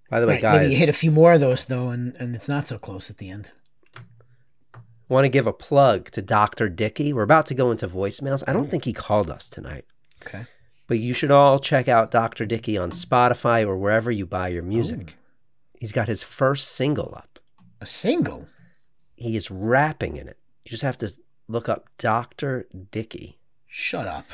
By 0.08 0.18
the 0.18 0.26
way, 0.26 0.34
Right, 0.34 0.42
guys, 0.42 0.60
maybe 0.60 0.72
you 0.72 0.78
hit 0.78 0.88
a 0.88 0.92
few 0.92 1.12
more 1.12 1.34
of 1.34 1.40
those 1.40 1.64
though, 1.64 1.90
and, 1.90 2.16
and 2.16 2.34
it's 2.34 2.48
not 2.48 2.66
so 2.66 2.78
close 2.78 3.10
at 3.10 3.18
the 3.18 3.30
end. 3.30 3.52
want 5.08 5.24
to 5.24 5.28
give 5.28 5.46
a 5.46 5.52
plug 5.52 6.10
to 6.12 6.22
Dr. 6.22 6.68
Dickey. 6.68 7.12
We're 7.12 7.22
about 7.22 7.46
to 7.46 7.54
go 7.54 7.70
into 7.70 7.86
voicemails. 7.86 8.42
I 8.46 8.52
don't 8.52 8.66
mm. 8.66 8.70
think 8.70 8.86
he 8.86 8.92
called 8.92 9.30
us 9.30 9.48
tonight. 9.48 9.84
Okay. 10.26 10.46
But 10.90 10.98
you 10.98 11.14
should 11.14 11.30
all 11.30 11.60
check 11.60 11.86
out 11.86 12.10
Dr. 12.10 12.44
Dickey 12.46 12.76
on 12.76 12.90
Spotify 12.90 13.64
or 13.64 13.76
wherever 13.76 14.10
you 14.10 14.26
buy 14.26 14.48
your 14.48 14.64
music. 14.64 15.14
Oh. 15.16 15.20
He's 15.78 15.92
got 15.92 16.08
his 16.08 16.24
first 16.24 16.66
single 16.66 17.14
up. 17.16 17.38
A 17.80 17.86
single. 17.86 18.48
He 19.14 19.36
is 19.36 19.52
rapping 19.52 20.16
in 20.16 20.26
it. 20.26 20.36
You 20.64 20.72
just 20.72 20.82
have 20.82 20.98
to 20.98 21.12
look 21.46 21.68
up 21.68 21.88
Dr. 21.96 22.66
Dickey. 22.90 23.38
Shut 23.68 24.08
up. 24.08 24.24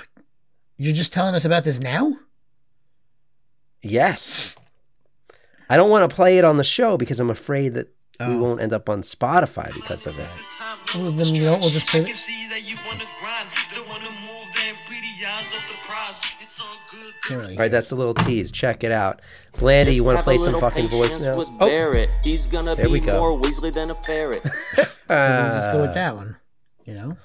You're 0.79 0.95
just 0.95 1.13
telling 1.13 1.35
us 1.35 1.45
about 1.45 1.65
this 1.65 1.79
now? 1.79 2.17
Yes. 3.83 4.55
I 5.69 5.77
don't 5.77 5.91
want 5.91 6.09
to 6.09 6.17
play 6.17 6.39
it 6.39 6.45
on 6.47 6.57
the 6.57 6.65
show 6.65 6.97
because 6.97 7.21
I'm 7.21 7.29
afraid 7.29 7.75
that 7.75 7.89
we 8.19 8.25
Oh. 8.29 8.39
won't 8.39 8.63
end 8.63 8.73
up 8.73 8.89
on 8.89 9.03
Spotify 9.03 9.75
because 9.75 10.07
of 10.07 10.17
that. 10.17 10.95
Well, 10.95 11.13
then 11.13 11.35
you 11.35 11.43
know 11.43 11.59
we'll 11.59 11.69
just 11.69 11.87
play 11.89 12.01
it. 12.01 12.17
All 16.61 16.77
good. 16.91 17.15
Can't 17.25 17.41
really 17.41 17.55
All 17.55 17.59
right, 17.61 17.71
that's 17.71 17.91
a 17.91 17.97
little 17.97 18.15
tease. 18.15 18.51
Check 18.53 18.85
it 18.85 18.93
out. 18.93 19.21
Blandy, 19.59 19.95
you 19.95 20.05
want 20.05 20.19
to 20.19 20.25
play 20.25 20.39
some 20.39 20.61
fucking 20.61 20.89
voicemails? 20.89 21.37
With 21.39 21.49
Oh, 21.61 21.67
Barrett. 21.69 22.09
He's 22.23 22.47
gonna 22.47 22.75
there 22.75 22.87
be 22.87 22.93
we 22.93 23.01
go. 23.01 23.13
more 23.19 23.39
Weasley 23.41 23.73
than 23.73 23.91
a 23.91 23.95
ferret. 23.95 24.43
So 24.77 25.15
we'll 25.15 25.55
just 25.55 25.71
go 25.71 25.81
with 25.83 25.91
uh, 25.91 25.95
that 25.95 26.17
one. 26.17 26.37
You 26.85 26.95
know? 26.95 27.17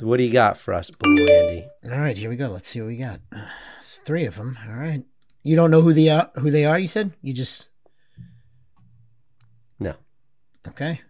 what 0.00 0.16
do 0.16 0.22
you 0.24 0.32
got 0.32 0.56
for 0.56 0.72
us, 0.72 0.90
Blandy? 0.90 1.66
All 1.84 1.90
right, 1.98 2.16
here 2.16 2.30
we 2.30 2.36
go. 2.36 2.48
Let's 2.48 2.68
see 2.68 2.80
what 2.80 2.86
we 2.88 2.96
got. 2.96 3.20
It's 3.78 3.98
three 3.98 4.24
of 4.24 4.36
them. 4.36 4.56
All 4.66 4.74
right. 4.74 5.04
You 5.42 5.54
don't 5.54 5.70
know 5.70 5.82
who 5.82 5.92
they 5.92 6.08
are? 6.08 6.30
Who 6.36 6.50
they 6.50 6.64
are? 6.64 6.78
You 6.78 6.86
said 6.88 7.12
you 7.20 7.34
just 7.34 7.68
No. 9.78 9.94
okay. 10.68 11.02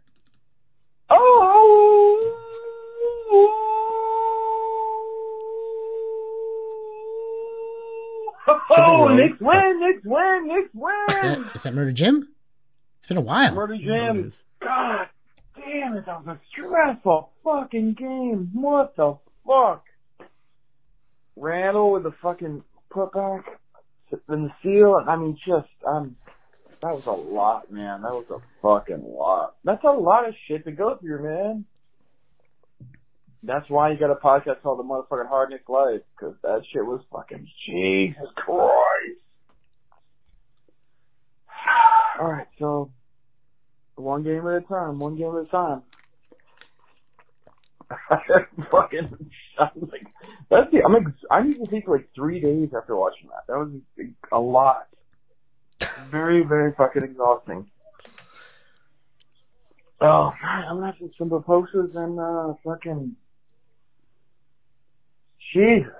Oh, 8.48 8.60
wrong? 8.76 9.16
Knicks 9.16 9.40
win, 9.40 9.80
Knicks 9.80 10.04
win, 10.04 10.48
Knicks 10.48 10.68
Is 10.68 10.74
win. 10.74 11.42
that, 11.42 11.56
is 11.56 11.62
that 11.62 11.74
Murder 11.74 11.92
Jim? 11.92 12.28
It's 12.98 13.06
been 13.06 13.16
a 13.16 13.20
while. 13.20 13.54
Murder 13.54 13.76
Jim. 13.76 14.26
Is. 14.26 14.44
God 14.60 15.08
damn 15.56 15.96
it, 15.96 16.06
that 16.06 16.24
was 16.24 16.36
a 16.36 16.40
stressful 16.50 17.30
fucking 17.44 17.94
game. 17.94 18.50
What 18.52 18.96
the 18.96 19.16
fuck? 19.46 19.84
Randle 21.36 21.92
with 21.92 22.02
the 22.04 22.12
fucking 22.22 22.62
putback 22.90 23.44
in 24.28 24.44
the 24.44 24.52
seal. 24.62 25.02
I 25.06 25.16
mean, 25.16 25.36
just 25.36 25.68
um, 25.86 26.16
that 26.80 26.94
was 26.94 27.06
a 27.06 27.12
lot, 27.12 27.70
man. 27.70 28.02
That 28.02 28.12
was 28.12 28.26
a 28.30 28.40
fucking 28.60 29.04
lot. 29.04 29.54
That's 29.64 29.84
a 29.84 29.90
lot 29.90 30.28
of 30.28 30.34
shit 30.46 30.64
to 30.64 30.72
go 30.72 30.96
through, 30.96 31.22
man. 31.22 31.64
That's 33.44 33.68
why 33.68 33.90
you 33.90 33.98
got 33.98 34.10
a 34.10 34.14
podcast 34.14 34.62
called 34.62 34.78
The 34.78 34.84
Motherfucking 34.84 35.28
Hard 35.28 35.50
Knicks 35.50 35.68
Life, 35.68 36.02
because 36.16 36.36
that 36.42 36.62
shit 36.72 36.84
was 36.84 37.00
fucking 37.12 37.48
Jesus 37.66 38.28
Christ. 38.36 39.20
All 42.20 42.30
right, 42.30 42.46
so 42.58 42.92
one 43.96 44.22
game 44.22 44.46
at 44.46 44.54
a 44.54 44.60
time, 44.60 45.00
one 45.00 45.16
game 45.16 45.34
at 45.36 45.46
a 45.46 45.50
time. 45.50 45.82
fucking, 48.70 49.30
I 49.58 49.68
was 49.74 49.90
like, 49.90 50.06
that's 50.48 50.70
the, 50.70 50.82
I'm 50.84 50.94
ex- 50.96 51.26
I 51.30 51.42
need 51.42 51.58
to 51.58 51.66
sleep 51.66 51.84
for 51.84 51.96
like 51.96 52.08
three 52.14 52.40
days 52.40 52.70
after 52.76 52.96
watching 52.96 53.28
that. 53.28 53.46
That 53.48 53.58
was 53.58 53.70
a 54.30 54.38
lot. 54.38 54.86
Very, 56.10 56.42
very 56.44 56.72
fucking 56.74 57.02
exhausting. 57.02 57.68
Oh, 60.00 60.32
I'm 60.42 60.78
gonna 60.78 60.86
have 60.86 61.10
some 61.18 61.30
posters 61.42 61.94
and, 61.94 62.18
uh, 62.18 62.54
fucking, 62.64 63.14
Jesus. 65.52 65.92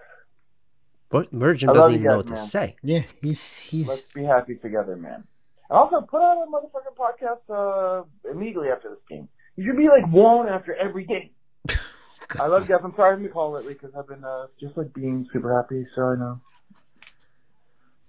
What 1.11 1.33
Merchant 1.33 1.69
doesn't 1.75 1.81
love 1.81 1.91
you 1.93 1.99
even 1.99 2.07
know 2.07 2.23
guys, 2.23 2.31
what 2.31 2.37
to 2.39 2.43
say. 2.43 2.77
Yeah, 2.83 3.03
he's 3.21 3.61
he's 3.65 3.89
Let's 3.89 4.05
be 4.05 4.25
happy 4.25 4.57
together, 4.57 4.97
man. 4.97 5.25
And 5.69 5.79
also, 5.79 6.01
put 6.01 6.23
out 6.23 6.43
a 6.43 6.51
motherfucking 6.51 6.97
podcast 6.97 8.01
uh, 8.01 8.05
immediately 8.31 8.69
after 8.69 8.89
this 8.91 8.99
game. 9.11 9.29
You 9.57 9.67
should 9.67 9.77
be 9.77 9.89
like 9.89 10.11
one 10.11 10.49
after 10.49 10.75
every 10.75 11.05
game. 11.05 11.31
I 12.41 12.47
love 12.47 12.63
you 12.63 12.69
guys. 12.69 12.81
I'm 12.83 12.95
sorry 12.97 13.23
to 13.23 13.29
call 13.29 13.53
lately 13.53 13.75
because 13.75 13.91
I've 13.95 14.09
been 14.09 14.25
uh, 14.25 14.47
just 14.59 14.77
like 14.79 14.95
being 14.95 15.29
super 15.33 15.55
happy. 15.55 15.87
So 15.95 16.03
I 16.03 16.15
know. 16.17 16.41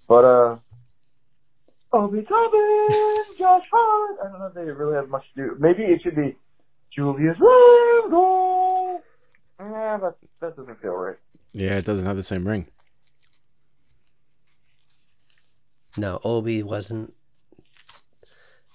But 0.07 0.23
uh, 0.23 0.57
Obi 1.91 2.21
Toppin, 2.21 3.37
Josh 3.37 3.65
Hart. 3.71 4.17
I 4.23 4.29
don't 4.29 4.39
know 4.39 4.47
if 4.47 4.53
they 4.53 4.61
really 4.61 4.95
have 4.95 5.09
much 5.09 5.23
to 5.35 5.43
do. 5.43 5.55
Maybe 5.59 5.83
it 5.83 6.01
should 6.03 6.15
be 6.15 6.37
Julius 6.95 7.37
Randle. 7.39 8.52
Yeah, 9.71 9.97
that 9.97 10.15
that 10.41 10.55
doesn't 10.57 10.81
feel 10.81 10.91
right. 10.93 11.17
Yeah, 11.53 11.77
it 11.77 11.85
doesn't 11.85 12.05
have 12.05 12.17
the 12.17 12.23
same 12.23 12.47
ring. 12.47 12.67
No, 15.97 16.19
Obi 16.23 16.63
wasn't. 16.63 17.13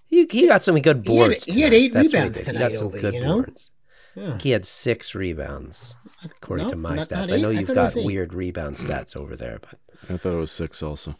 He, 0.06 0.26
he 0.30 0.46
got 0.46 0.62
some 0.64 0.78
good 0.80 1.02
He 1.06 1.16
had- 1.16 1.26
boards. 1.28 1.44
he 1.44 1.60
had 1.62 1.72
eight 1.74 1.92
That's 1.92 2.12
rebounds 2.14 2.42
did. 2.42 2.52
He 2.54 2.58
got 2.58 2.74
some 2.74 2.86
Obi, 2.86 3.00
good 3.00 3.14
you 3.14 3.20
know? 3.20 3.34
boards. 3.42 3.70
yeah. 4.14 4.38
He 4.38 4.50
had 4.52 4.64
six 4.64 5.14
rebounds, 5.14 5.96
according 6.24 6.66
No, 6.66 6.70
to 6.70 6.76
my 6.76 6.94
not- 6.96 7.08
stats. 7.08 7.28
not 7.28 7.32
I 7.32 7.36
know 7.36 7.50
you've 7.50 7.66
thought 7.68 7.92
it 7.92 7.94
got 7.96 8.04
weird 8.04 8.32
rebound 8.32 8.76
stats 8.76 9.16
over 9.16 9.36
there, 9.36 9.58
but 9.60 9.78
I 10.08 10.16
thought 10.16 10.34
it 10.34 10.40
was 10.40 10.50
six 10.52 10.82
also. 10.82 11.16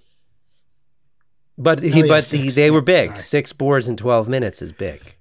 but 1.59 1.81
he 1.83 1.93
Oh, 1.93 2.05
yeah, 2.05 2.09
but 2.09 2.25
six, 2.25 2.43
he, 2.45 2.51
they 2.51 2.67
yeah, 2.67 2.71
were 2.71 2.81
big. 2.81 3.11
sorry. 3.11 3.21
Six 3.23 3.53
boards 3.53 3.89
in 3.89 3.97
twelve 3.97 4.29
minutes 4.29 4.63
is 4.63 4.73
big. 4.73 5.17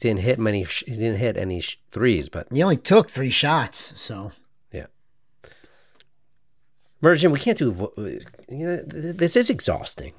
He 0.00 0.08
didn't 0.08 0.20
hit 0.20 0.38
many. 0.38 0.62
He 0.64 0.92
didn't 0.92 1.18
hit 1.18 1.36
any 1.36 1.60
sh- 1.60 1.78
threes, 1.90 2.28
but 2.28 2.46
He 2.52 2.62
only 2.62 2.76
took 2.76 3.10
three 3.10 3.30
shots, 3.30 3.92
so 3.96 4.32
yeah. 4.72 4.86
Merchant, 7.00 7.32
we 7.32 7.38
can't 7.38 7.58
do. 7.58 7.90
You 8.48 8.66
know, 8.66 8.82
this 8.86 9.36
is 9.36 9.50
exhausting. 9.50 10.14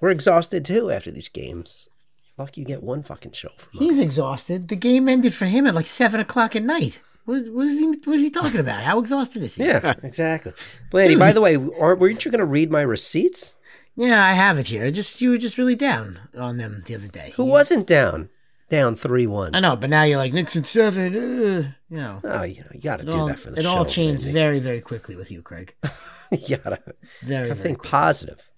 We're 0.00 0.10
exhausted 0.10 0.64
too 0.64 0.90
after 0.90 1.10
these 1.10 1.28
games. 1.28 1.88
Lucky 2.36 2.60
you 2.62 2.66
get 2.66 2.82
one 2.82 3.02
fucking 3.02 3.32
show 3.32 3.50
from 3.56 3.78
He's 3.78 3.98
us. 3.98 4.04
exhausted. 4.04 4.68
The 4.68 4.76
game 4.76 5.08
ended 5.08 5.32
for 5.34 5.46
him 5.46 5.66
at 5.66 5.74
like 5.74 5.86
seven 5.86 6.20
o'clock 6.20 6.56
at 6.56 6.62
night. 6.64 7.00
What, 7.26 7.46
what 7.52 7.66
is 7.68 7.78
he? 7.78 7.86
What 7.86 8.16
is 8.16 8.22
he 8.22 8.30
talking 8.30 8.60
about? 8.60 8.82
How 8.82 8.98
exhausted 8.98 9.42
is 9.42 9.54
he? 9.54 9.64
Yeah, 9.64 9.94
exactly. 10.02 10.52
Blandy, 10.90 11.16
by 11.16 11.32
the 11.32 11.40
way, 11.40 11.54
aren't, 11.56 12.00
weren't 12.00 12.24
you 12.24 12.30
going 12.30 12.40
to 12.40 12.44
read 12.44 12.70
my 12.70 12.82
receipts? 12.82 13.54
Yeah, 13.96 14.22
I 14.24 14.32
have 14.32 14.58
it 14.58 14.66
here. 14.66 14.90
Just 14.90 15.20
you 15.22 15.30
were 15.30 15.38
just 15.38 15.56
really 15.56 15.76
down 15.76 16.18
on 16.36 16.58
them 16.58 16.82
the 16.86 16.96
other 16.96 17.06
day. 17.06 17.32
Who 17.36 17.44
You- 17.44 17.50
wasn't 17.50 17.86
down? 17.86 18.28
Down 18.74 18.96
3 18.96 19.26
1. 19.28 19.54
I 19.54 19.60
know, 19.60 19.76
but 19.76 19.88
now 19.90 20.02
you're 20.02 20.18
like 20.18 20.32
Knicks 20.32 20.56
in 20.56 20.64
seven. 20.64 21.14
Uh, 21.14 21.72
you 21.88 21.96
know, 21.98 22.20
Oh, 22.24 22.42
you 22.42 22.60
know, 22.62 22.66
you 22.72 22.80
got 22.80 22.96
to 22.96 23.04
do 23.04 23.18
all, 23.20 23.26
that 23.28 23.38
for 23.38 23.50
the 23.50 23.60
it 23.60 23.62
show. 23.62 23.70
It 23.70 23.76
all 23.78 23.84
changed 23.84 24.22
Blandy. 24.24 24.32
very, 24.40 24.58
very 24.58 24.80
quickly 24.80 25.14
with 25.14 25.30
you, 25.30 25.42
Craig. 25.42 25.74
you 26.32 26.56
got 26.56 26.70
to 26.70 26.94
Very, 27.22 27.44
very 27.48 27.54
think 27.58 27.78
quick. 27.78 27.90
positive. 27.90 28.40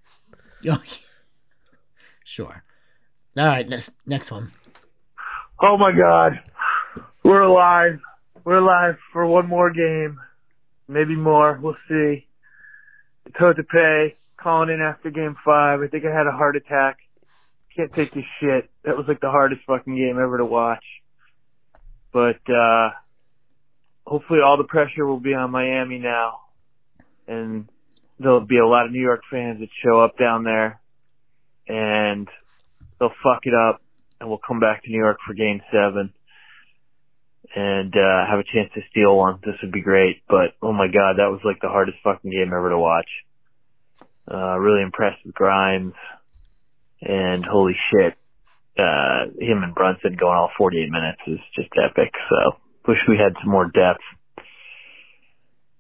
Oh, 0.69 0.83
sure. 2.25 2.65
All 3.37 3.47
right, 3.47 3.69
next 3.69 3.93
next 4.07 4.31
one. 4.31 4.53
Oh 5.61 5.77
my 5.77 5.93
God, 5.93 6.41
we're 7.23 7.43
alive. 7.43 7.99
We're 8.45 8.57
alive 8.59 8.97
for 9.13 9.27
one 9.27 9.47
more 9.49 9.71
game, 9.71 10.19
maybe 10.89 11.15
more. 11.15 11.59
We'll 11.63 11.77
see. 11.89 12.27
Tote 13.39 13.57
to 13.57 13.63
pay, 13.65 14.17
calling 14.41 14.71
in 14.71 14.81
after 14.81 15.11
game 15.11 15.37
five. 15.45 15.81
I 15.83 15.89
think 15.89 16.05
I 16.05 16.11
had 16.17 16.27
a 16.27 16.33
heart 16.33 16.57
attack. 16.57 16.97
Can't 17.77 17.93
take 17.93 18.13
this 18.13 18.25
shit. 18.41 18.71
That 18.85 18.97
was 18.97 19.07
like 19.07 19.21
the 19.21 19.31
hardest 19.31 19.63
fucking 19.67 19.95
game 19.95 20.19
ever 20.19 20.39
to 20.39 20.45
watch. 20.45 20.85
But 22.13 22.41
uh 22.51 22.91
hopefully 24.07 24.41
all 24.45 24.57
the 24.57 24.65
pressure 24.65 25.05
will 25.05 25.21
be 25.21 25.35
on 25.35 25.51
Miami 25.51 25.99
now, 25.99 26.41
and 27.27 27.69
there'll 28.19 28.41
be 28.41 28.59
a 28.59 28.67
lot 28.67 28.87
of 28.87 28.93
New 28.93 29.03
York 29.03 29.23
fans 29.31 29.61
that 29.61 29.69
show 29.85 30.01
up 30.01 30.17
down 30.17 30.45
there, 30.45 30.81
and 31.67 32.29
they'll 32.99 33.11
fuck 33.23 33.41
it 33.43 33.55
up, 33.55 33.83
and 34.21 34.29
we'll 34.29 34.41
come 34.47 34.61
back 34.61 34.85
to 34.85 34.91
New 34.91 34.99
York 34.99 35.19
for 35.27 35.35
Game 35.35 35.61
Seven, 35.73 36.13
and 37.55 37.95
uh, 37.95 38.27
have 38.31 38.39
a 38.39 38.45
chance 38.45 38.71
to 38.75 38.81
steal 38.91 39.17
one. 39.17 39.41
This 39.45 39.57
would 39.63 39.73
be 39.73 39.83
great. 39.83 40.23
But 40.29 40.55
oh 40.63 40.73
my 40.73 40.87
god, 40.87 41.17
that 41.19 41.31
was 41.31 41.41
like 41.45 41.61
the 41.61 41.69
hardest 41.69 41.99
fucking 42.05 42.31
game 42.31 42.53
ever 42.57 42.71
to 42.71 42.79
watch. 42.79 43.09
Uh, 44.31 44.59
really 44.59 44.83
impressed 44.83 45.25
with 45.25 45.35
Grimes, 45.35 45.95
and 47.03 47.45
holy 47.45 47.77
shit, 47.91 48.15
uh, 48.79 49.25
him 49.39 49.63
and 49.63 49.75
Brunson 49.75 50.17
going 50.19 50.37
all 50.37 50.51
48 50.57 50.91
minutes 50.91 51.21
is 51.27 51.39
just 51.55 51.71
epic. 51.83 52.13
So 52.29 52.57
wish 52.89 52.99
we 53.09 53.17
had 53.17 53.35
some 53.43 53.51
more 53.51 53.67
depth. 53.67 54.01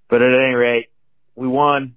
But 0.08 0.22
at 0.22 0.32
any 0.36 0.54
rate, 0.54 0.86
we 1.34 1.48
won. 1.48 1.94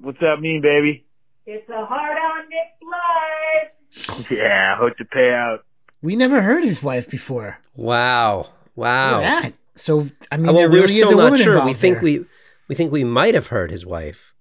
What's 0.00 0.18
that 0.20 0.40
mean, 0.40 0.62
baby? 0.62 1.06
It's 1.46 1.68
a 1.68 1.84
hard 1.86 2.16
on 2.16 2.48
Nick 2.48 2.80
life. 2.82 4.28
Yeah, 4.30 4.76
hope 4.78 4.96
to 4.96 5.04
pay 5.04 5.32
out. 5.32 5.64
We 6.00 6.16
never 6.16 6.40
heard 6.42 6.64
his 6.64 6.82
wife 6.82 7.08
before. 7.10 7.58
Wow. 7.76 8.50
Wow. 8.74 9.12
Look 9.12 9.20
that. 9.22 9.52
So 9.76 10.08
I 10.30 10.36
mean, 10.38 10.46
well, 10.46 10.54
there 10.54 10.70
we're 10.70 10.82
really 10.82 10.98
is 10.98 11.06
still 11.06 11.18
a 11.18 11.22
not 11.22 11.24
woman 11.32 11.40
sure. 11.40 11.52
involved 11.52 11.68
We 11.68 11.74
think 11.74 11.94
there. 11.96 12.02
we 12.04 12.24
we 12.68 12.74
think 12.74 12.90
we 12.92 13.04
might 13.04 13.34
have 13.34 13.48
heard 13.48 13.70
his 13.70 13.84
wife 13.86 14.34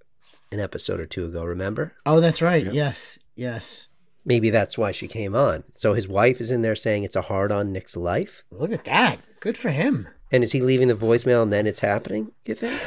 an 0.51 0.59
episode 0.59 0.99
or 0.99 1.05
two 1.05 1.25
ago, 1.25 1.43
remember? 1.43 1.93
Oh, 2.05 2.19
that's 2.19 2.41
right. 2.41 2.71
Yes, 2.73 3.19
yes. 3.35 3.87
Maybe 4.23 4.49
that's 4.51 4.77
why 4.77 4.91
she 4.91 5.07
came 5.07 5.35
on. 5.35 5.63
So 5.75 5.93
his 5.93 6.07
wife 6.07 6.39
is 6.39 6.51
in 6.51 6.61
there 6.61 6.75
saying 6.75 7.03
it's 7.03 7.15
a 7.15 7.23
hard 7.23 7.51
on 7.51 7.71
Nick's 7.71 7.97
life. 7.97 8.43
Look 8.51 8.71
at 8.71 8.85
that. 8.85 9.19
Good 9.39 9.57
for 9.57 9.69
him. 9.69 10.07
And 10.31 10.43
is 10.43 10.51
he 10.51 10.61
leaving 10.61 10.87
the 10.87 10.93
voicemail 10.95 11.41
and 11.43 11.51
then 11.51 11.65
it's 11.67 11.79
happening, 11.79 12.31
you 12.45 12.55
think? 12.55 12.79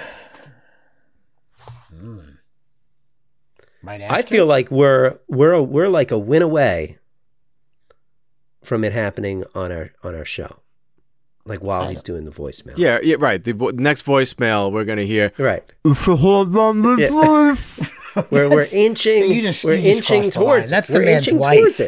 Hmm. 1.91 2.19
Right 3.83 4.01
I 4.03 4.23
feel 4.23 4.47
like 4.47 4.71
we're 4.71 5.19
we're 5.29 5.61
we're 5.61 5.89
like 5.89 6.11
a 6.11 6.19
win 6.19 6.41
away 6.41 6.99
from 8.63 8.83
it 8.83 8.93
happening 8.95 9.45
on 9.55 9.71
our 9.73 9.91
on 10.03 10.15
our 10.15 10.25
show. 10.25 10.61
Like 11.45 11.63
while 11.63 11.89
he's 11.89 12.03
doing 12.03 12.25
the 12.25 12.31
voicemail. 12.31 12.79
Yeah, 12.79 12.99
yeah, 13.03 13.17
right. 13.19 13.43
The 13.45 13.53
vo- 13.53 13.69
next 13.71 14.07
voicemail 14.07 14.73
we're 14.73 14.85
gonna 14.87 15.03
hear. 15.03 15.33
Right. 15.37 15.65
Hold 15.85 16.57
on, 16.57 16.81
the 16.81 16.97
Yeah. 16.97 17.09
voice. 17.11 17.91
We're 18.31 18.49
we're 18.49 18.67
inching 18.73 19.25
You 19.31 19.43
just, 19.43 19.65
we're 19.65 19.75
you 19.75 19.95
just 19.95 20.11
inching 20.11 20.31
towards 20.31 20.67
it. 20.67 20.71
That's 20.71 20.89
the 20.89 20.99
We're 21.01 21.05
man's 21.05 21.33
wife. 21.33 21.81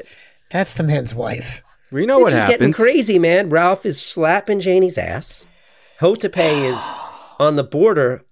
That's 0.50 0.74
the 0.74 0.82
man's 0.82 1.14
wife. 1.14 1.62
We 1.90 2.04
know 2.04 2.16
this 2.18 2.24
what 2.24 2.32
is 2.32 2.44
getting 2.44 2.72
happens. 2.72 2.76
crazy, 2.76 3.18
man. 3.18 3.48
Ralph 3.48 3.86
is 3.86 4.00
slapping 4.00 4.60
Janie's 4.60 4.98
ass. 4.98 5.46
Hotepe 6.00 6.36
is 6.36 6.78
on 7.38 7.56
the 7.56 7.64
border 7.64 8.24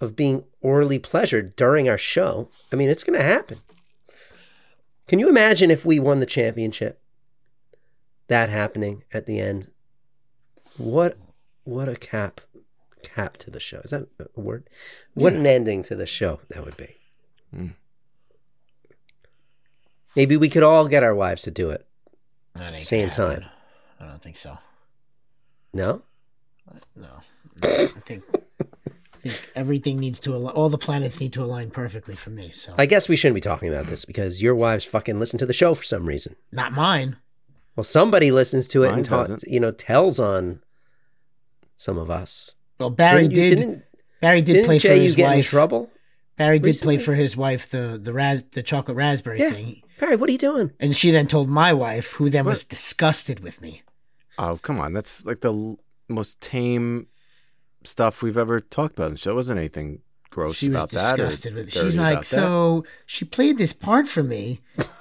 of 0.00 0.14
being 0.14 0.44
orally 0.60 0.98
pleasured 0.98 1.56
during 1.56 1.88
our 1.88 1.98
show. 1.98 2.50
I 2.72 2.76
mean, 2.76 2.90
it's 2.90 3.04
going 3.04 3.18
to 3.18 3.24
happen. 3.24 3.60
Can 5.08 5.18
you 5.18 5.28
imagine 5.28 5.70
if 5.70 5.84
we 5.84 5.98
won 5.98 6.20
the 6.20 6.26
championship? 6.26 7.00
That 8.28 8.50
happening 8.50 9.04
at 9.12 9.26
the 9.26 9.40
end. 9.40 9.70
What 10.76 11.16
what 11.64 11.88
a 11.88 11.96
cap 11.96 12.40
cap 13.06 13.36
to 13.38 13.50
the 13.50 13.60
show. 13.60 13.80
Is 13.84 13.90
that 13.90 14.06
a 14.18 14.40
word? 14.40 14.68
What 15.14 15.32
an 15.32 15.46
ending 15.46 15.82
to 15.84 15.94
the 15.94 16.06
show 16.06 16.40
that 16.48 16.64
would 16.64 16.76
be. 16.76 16.96
Hmm. 17.54 17.68
Maybe 20.14 20.36
we 20.36 20.48
could 20.48 20.62
all 20.62 20.88
get 20.88 21.02
our 21.02 21.14
wives 21.14 21.42
to 21.42 21.50
do 21.50 21.70
it. 21.70 21.86
Same 22.78 23.10
time. 23.10 23.44
I 24.00 24.06
don't 24.06 24.22
think 24.22 24.36
so. 24.36 24.58
No? 25.74 26.02
No. 26.94 27.22
I 27.62 27.86
think, 27.86 28.24
I 28.30 29.28
think 29.28 29.50
everything 29.54 29.98
needs 29.98 30.18
to 30.20 30.34
align. 30.34 30.54
All 30.54 30.68
the 30.70 30.78
planets 30.78 31.20
need 31.20 31.32
to 31.34 31.42
align 31.42 31.70
perfectly 31.70 32.14
for 32.14 32.30
me. 32.30 32.50
So 32.50 32.74
I 32.78 32.86
guess 32.86 33.08
we 33.08 33.16
shouldn't 33.16 33.34
be 33.34 33.40
talking 33.42 33.68
about 33.68 33.86
this 33.86 34.04
because 34.04 34.42
your 34.42 34.54
wives 34.54 34.84
fucking 34.84 35.18
listen 35.18 35.38
to 35.38 35.46
the 35.46 35.52
show 35.52 35.74
for 35.74 35.84
some 35.84 36.06
reason. 36.06 36.36
not 36.50 36.72
mine. 36.72 37.16
Well, 37.76 37.84
somebody 37.84 38.30
listens 38.30 38.66
to 38.68 38.84
it 38.84 38.88
Mine 38.88 38.98
and 39.00 39.06
ta- 39.06 39.36
you 39.46 39.60
know 39.60 39.70
tells 39.70 40.18
on 40.18 40.60
some 41.76 41.98
of 41.98 42.10
us. 42.10 42.54
Well, 42.78 42.90
Barry 42.90 43.28
Didn't 43.28 43.30
you- 43.36 43.48
did. 43.50 43.56
Didn't, 43.58 43.82
Barry 44.20 44.42
did 44.42 44.64
play 44.64 44.78
for 44.78 44.88
Jay 44.88 44.96
you 44.96 45.02
his 45.02 45.14
get 45.14 45.30
in 45.32 45.38
wife. 45.38 45.48
trouble? 45.48 45.90
Barry 46.36 46.58
did 46.58 46.78
play 46.80 46.98
for 46.98 47.14
his 47.14 47.36
wife 47.36 47.68
the 47.70 47.98
the 48.02 48.12
ras 48.12 48.42
the 48.52 48.62
chocolate 48.62 48.96
raspberry 48.96 49.38
Yeah. 49.40 49.50
thing, 49.50 49.82
Barry, 50.00 50.16
what 50.16 50.28
are 50.28 50.32
you 50.32 50.38
doing? 50.38 50.72
and 50.80 50.94
she 50.94 51.10
then 51.10 51.26
told 51.26 51.48
my 51.48 51.72
wife, 51.72 52.12
who 52.12 52.28
then 52.30 52.44
was 52.44 52.64
disgusted 52.64 53.40
with 53.40 53.60
me. 53.62 53.82
Oh, 54.38 54.58
come 54.62 54.78
on. 54.80 54.92
That's 54.92 55.24
like 55.24 55.40
the 55.40 55.52
l- 55.52 55.78
most 56.08 56.40
tame 56.42 57.06
stuff 57.84 58.20
we've 58.22 58.36
ever 58.36 58.60
talked 58.60 58.94
about. 58.98 59.06
on 59.06 59.12
the 59.12 59.18
show. 59.18 59.30
It 59.32 59.34
wasn't 59.34 59.58
anything 59.58 60.00
gross 60.28 60.56
she 60.56 60.68
was 60.68 60.76
about 60.76 60.90
that. 60.90 61.14
or 61.14 61.16
disgusted 61.28 61.54
with 61.54 61.68
it. 61.68 61.72
She's 61.74 61.96
like, 61.96 62.12
about 62.12 62.20
that. 62.20 62.24
so 62.26 62.84
she 63.06 63.24
played 63.24 63.56
this 63.56 63.72
part 63.72 64.06
for 64.08 64.22
me. 64.22 64.60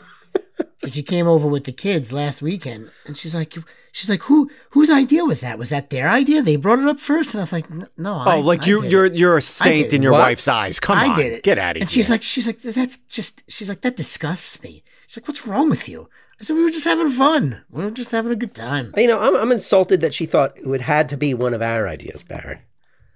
'Cause 0.86 0.94
she 0.96 1.04
came 1.04 1.28
over 1.28 1.48
with 1.48 1.64
the 1.66 1.72
kids 1.72 2.12
last 2.14 2.42
weekend, 2.42 2.90
and 3.06 3.16
she's 3.18 3.34
like, 3.36 3.54
she's 3.92 4.10
like, 4.10 4.24
who 4.24 4.50
whose 4.72 4.90
idea 4.90 5.26
was 5.26 5.42
that? 5.42 5.58
Was 5.58 5.70
that 5.70 5.90
their 5.90 6.10
idea? 6.10 6.42
They 6.42 6.56
brought 6.56 6.80
it 6.80 6.88
up 6.88 7.00
first, 7.00 7.34
and 7.34 7.42
I 7.42 7.44
was 7.44 7.54
like, 7.54 7.70
"N- 7.72 7.82
no. 7.98 8.14
Oh, 8.14 8.30
I, 8.30 8.42
like 8.42 8.64
I 8.64 8.66
you, 8.68 8.82
did 8.82 8.92
you're 8.92 9.06
it. 9.06 9.16
you're 9.16 9.34
a 9.36 9.38
I 9.38 9.40
saint 9.42 9.94
in 9.94 10.02
your 10.02 10.12
What? 10.14 10.20
wife's 10.22 10.48
eyes. 10.48 10.80
Come 10.80 10.98
I 10.98 11.08
on, 11.10 11.16
did 11.18 11.34
it. 11.34 11.44
get 11.44 11.58
out 11.58 11.76
of 11.76 11.82
And 11.82 11.90
here. 11.90 12.00
And 12.00 12.06
she's 12.06 12.10
like, 12.10 12.22
she's 12.24 12.48
like, 12.48 12.62
that's 12.62 12.98
just. 13.10 13.44
She's 13.48 13.70
like, 13.70 13.82
that 13.82 13.96
disgusts 13.96 14.62
me. 14.64 14.84
She's 15.08 15.18
like, 15.18 15.28
what's 15.28 15.46
wrong 15.48 15.70
with 15.70 15.88
you? 15.90 16.10
I 16.40 16.44
said, 16.44 16.56
we 16.58 16.64
were 16.64 16.70
just 16.70 16.84
having 16.86 17.10
fun. 17.12 17.64
We 17.70 17.84
were 17.84 17.92
just 17.92 18.12
having 18.12 18.32
a 18.32 18.36
good 18.36 18.54
time. 18.54 18.94
You 18.98 19.08
know, 19.08 19.20
I'm, 19.22 19.36
I'm 19.36 19.52
insulted 19.54 20.02
that 20.02 20.14
she 20.14 20.26
thought 20.26 20.58
it 20.58 20.68
would 20.68 20.82
had 20.82 21.08
to 21.10 21.18
be 21.18 21.34
one 21.34 21.54
of 21.54 21.62
our 21.62 21.88
ideas, 21.88 22.24
Barry. 22.24 22.60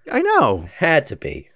I 0.09 0.21
know. 0.21 0.69
Had 0.77 1.05
to 1.07 1.15
be. 1.17 1.49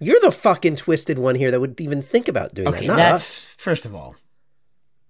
You're 0.00 0.20
the 0.20 0.32
fucking 0.32 0.76
twisted 0.76 1.18
one 1.18 1.36
here 1.36 1.50
that 1.52 1.60
would 1.60 1.80
even 1.80 2.02
think 2.02 2.26
about 2.28 2.54
doing 2.54 2.68
Okay, 2.68 2.80
that. 2.80 2.86
Not 2.88 2.96
that's 2.96 3.22
us. 3.22 3.54
first 3.56 3.86
of 3.86 3.94
all. 3.94 4.16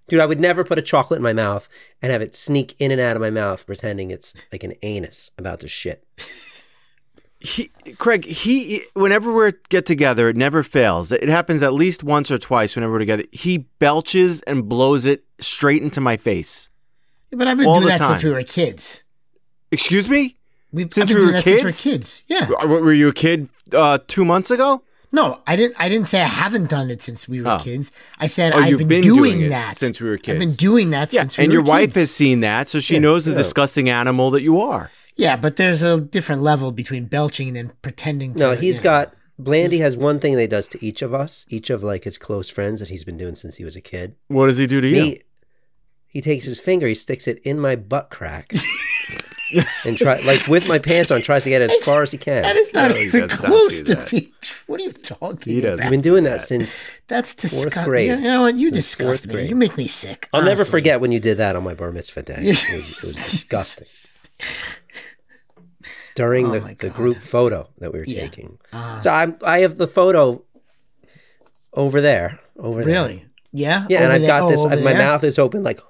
Dude, 0.08 0.20
I 0.20 0.26
would 0.26 0.40
never 0.40 0.64
put 0.64 0.78
a 0.78 0.82
chocolate 0.82 1.18
in 1.18 1.22
my 1.22 1.32
mouth 1.32 1.68
and 2.02 2.12
have 2.12 2.20
it 2.20 2.36
sneak 2.36 2.74
in 2.78 2.90
and 2.90 3.00
out 3.00 3.16
of 3.16 3.22
my 3.22 3.30
mouth 3.30 3.64
pretending 3.66 4.10
it's 4.10 4.34
like 4.52 4.62
an 4.62 4.74
anus 4.82 5.30
about 5.38 5.60
to 5.60 5.68
shit. 5.68 6.04
He, 7.40 7.70
Craig, 7.98 8.24
he, 8.24 8.82
whenever 8.94 9.30
we 9.32 9.52
get 9.68 9.84
together, 9.84 10.28
it 10.28 10.36
never 10.36 10.62
fails. 10.62 11.12
It 11.12 11.28
happens 11.28 11.62
at 11.62 11.74
least 11.74 12.02
once 12.02 12.30
or 12.30 12.38
twice 12.38 12.74
whenever 12.74 12.92
we're 12.94 13.00
together. 13.00 13.24
He 13.32 13.58
belches 13.78 14.40
and 14.42 14.66
blows 14.68 15.04
it 15.04 15.24
straight 15.40 15.82
into 15.82 16.00
my 16.00 16.16
face. 16.16 16.70
But 17.30 17.46
I've 17.48 17.58
been 17.58 17.66
All 17.66 17.80
doing 17.80 17.92
the 17.92 17.98
that 17.98 18.08
since 18.08 18.24
we 18.24 18.30
were 18.30 18.42
kids. 18.44 19.04
Excuse 19.70 20.08
me? 20.08 20.36
We've 20.72 20.92
Since 20.92 20.98
I've 21.02 21.08
been 21.08 21.16
we 21.16 21.22
doing 21.22 21.26
were 21.26 21.32
that 21.32 21.44
kids? 21.44 21.76
since 21.76 21.84
we 21.86 21.90
were 21.92 21.96
kids. 21.98 22.22
Yeah. 22.28 22.46
W- 22.46 22.82
Were 22.82 22.92
you 22.92 23.08
a 23.08 23.12
kid 23.12 23.48
uh, 23.72 23.98
two 24.06 24.24
months 24.24 24.50
ago? 24.50 24.82
No, 25.14 25.40
I 25.46 25.54
didn't. 25.56 25.76
I 25.78 25.88
didn't 25.88 26.08
say 26.08 26.20
I 26.20 26.26
haven't 26.26 26.68
done 26.70 26.90
it 26.90 27.00
since 27.00 27.28
we 27.28 27.40
were 27.40 27.48
Oh. 27.52 27.58
kids. 27.62 27.92
I 28.18 28.26
said 28.26 28.52
Oh, 28.52 28.58
I've 28.58 28.70
you've 28.70 28.78
been, 28.80 28.88
been 28.88 29.02
doing, 29.02 29.38
doing 29.38 29.50
that 29.50 29.76
since 29.76 30.00
we 30.00 30.08
were 30.08 30.18
kids. 30.18 30.34
I've 30.42 30.48
been 30.48 30.56
doing 30.56 30.90
that 30.90 31.12
Yeah, 31.12 31.20
since 31.22 31.38
we 31.38 31.42
were 31.42 31.46
done. 31.46 31.56
and 31.56 31.64
were 31.64 31.66
your 31.70 31.74
wife 31.80 31.88
kids. 31.90 31.96
has 31.96 32.10
seen 32.10 32.40
that, 32.40 32.68
so 32.68 32.80
she 32.80 32.94
Yeah, 32.94 33.00
knows 33.00 33.24
the 33.24 33.30
yeah. 33.30 33.36
disgusting 33.38 33.88
animal 33.88 34.30
that 34.32 34.42
you 34.42 34.60
are. 34.60 34.90
Yeah, 35.16 35.36
but 35.36 35.54
there's 35.56 35.82
a 35.84 36.00
different 36.00 36.42
level 36.42 36.72
between 36.72 37.04
belching 37.06 37.46
and 37.48 37.56
then 37.56 37.72
pretending 37.82 38.34
to. 38.34 38.40
No, 38.40 38.54
he's 38.56 38.76
you 38.76 38.80
know. 38.80 38.84
got 38.84 39.14
Blandy 39.38 39.78
has 39.78 39.96
one 39.96 40.18
thing 40.20 40.34
that 40.34 40.40
he 40.40 40.46
does 40.48 40.66
to 40.68 40.84
each 40.84 41.00
of 41.02 41.14
us, 41.14 41.46
each 41.48 41.70
of 41.70 41.84
like 41.84 42.02
his 42.04 42.18
close 42.18 42.48
friends 42.50 42.80
that 42.80 42.88
he's 42.88 43.04
been 43.04 43.16
doing 43.16 43.36
since 43.36 43.56
he 43.56 43.64
was 43.64 43.76
a 43.76 43.80
kid. 43.80 44.16
What 44.28 44.46
does 44.46 44.58
he 44.58 44.66
do 44.66 44.80
to 44.80 44.88
you? 44.88 45.20
He 46.08 46.20
takes 46.20 46.44
his 46.44 46.58
finger, 46.60 46.86
he 46.88 46.94
sticks 46.96 47.26
it 47.28 47.40
in 47.44 47.58
my 47.60 47.74
butt 47.76 48.10
crack, 48.10 48.52
and 49.84 49.96
try 49.98 50.18
like 50.20 50.46
with 50.46 50.68
my 50.68 50.78
pants 50.78 51.10
on, 51.10 51.22
tries 51.22 51.44
to 51.44 51.50
get 51.50 51.62
it 51.62 51.70
as 51.70 51.84
far 51.84 52.02
as 52.02 52.10
he 52.12 52.18
can. 52.18 52.42
That 52.42 52.56
is 52.56 52.72
not 52.72 52.90
No, 52.90 52.96
he 52.96 53.04
even 53.06 53.28
close 53.28 53.80
to 53.82 53.94
that. 53.96 54.10
being. 54.10 54.23
What 54.66 54.80
are 54.80 54.84
you 54.84 54.92
talking 54.92 55.52
He 55.52 55.60
doesn't. 55.60 55.74
about? 55.74 55.84
I've 55.86 55.90
been 55.90 56.00
doing 56.00 56.24
that 56.24 56.46
since. 56.48 56.90
That's 57.06 57.34
disgusting. 57.34 57.84
grade. 57.84 58.08
You 58.10 58.16
know 58.20 58.42
what? 58.42 58.54
You 58.56 58.70
Since 58.70 58.76
disgust 58.76 59.26
me. 59.26 59.34
grade. 59.34 59.50
You 59.50 59.56
make 59.56 59.76
me 59.76 59.86
sick. 59.86 60.28
I'll 60.32 60.42
never 60.42 60.64
forget 60.64 61.00
when 61.00 61.12
you 61.12 61.20
did 61.20 61.36
that 61.36 61.54
on 61.54 61.62
my 61.64 61.74
bar 61.74 61.92
mitzvah 61.92 62.22
day. 62.22 62.38
It 62.40 62.48
was, 62.48 62.98
it 62.98 63.02
was 63.04 63.16
disgusting. 63.30 63.86
During 66.14 66.46
Oh 66.46 66.60
the, 66.60 66.74
the 66.76 66.90
group 66.90 67.18
photo 67.18 67.68
that 67.78 67.92
we 67.92 67.98
were 67.98 68.04
Yeah. 68.06 68.20
taking. 68.22 68.58
Ah. 68.72 69.00
so 69.00 69.10
I'm 69.10 69.36
I 69.42 69.58
have 69.60 69.76
the 69.78 69.88
photo 69.88 70.42
over 71.72 72.00
there. 72.00 72.38
Over 72.56 72.84
there. 72.84 73.02
Really? 73.02 73.26
Yeah. 73.52 73.86
Yeah, 73.90 74.04
and 74.04 74.12
I've 74.12 74.20
there- 74.20 74.28
got 74.28 74.42
oh, 74.42 74.50
this. 74.50 74.60
over 74.60 74.76
My 74.76 74.92
there? 74.92 74.98
mouth 74.98 75.24
is 75.24 75.38
open, 75.38 75.62
like 75.64 75.80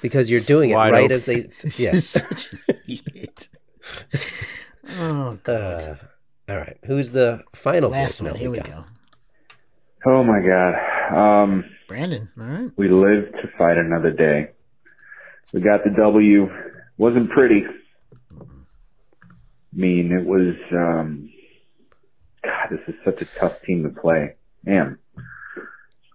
because 0.00 0.30
you're 0.30 0.40
doing 0.40 0.70
it 0.70 0.74
right 0.74 0.94
open. 1.04 1.12
as 1.12 1.24
they. 1.24 1.50
Yes. 1.76 2.06
such 2.06 2.52
an 2.68 2.76
idiot. 2.86 3.48
Oh 4.98 5.38
god. 5.42 5.82
Uh, 5.82 5.94
all 6.48 6.56
right. 6.56 6.78
Who's 6.86 7.12
the 7.12 7.42
final 7.54 7.90
Last 7.90 8.20
one. 8.22 8.34
Here 8.34 8.50
we 8.50 8.58
got? 8.58 8.66
go. 8.66 8.84
Oh 10.06 10.24
my 10.24 10.40
God. 10.40 10.74
Um, 11.14 11.64
Brandon. 11.86 12.28
All 12.38 12.46
right. 12.46 12.70
we 12.76 12.88
live 12.88 13.32
to 13.34 13.48
fight 13.58 13.76
another 13.76 14.10
day. 14.10 14.50
We 15.52 15.60
got 15.60 15.84
the 15.84 15.90
W. 15.90 16.48
Wasn't 16.96 17.30
pretty. 17.30 17.64
I 18.40 18.44
mean, 19.72 20.12
it 20.12 20.24
was, 20.26 20.54
um, 20.72 21.30
God, 22.42 22.68
this 22.70 22.80
is 22.88 22.94
such 23.04 23.22
a 23.22 23.38
tough 23.38 23.60
team 23.62 23.82
to 23.84 24.00
play. 24.00 24.34
Man. 24.64 24.98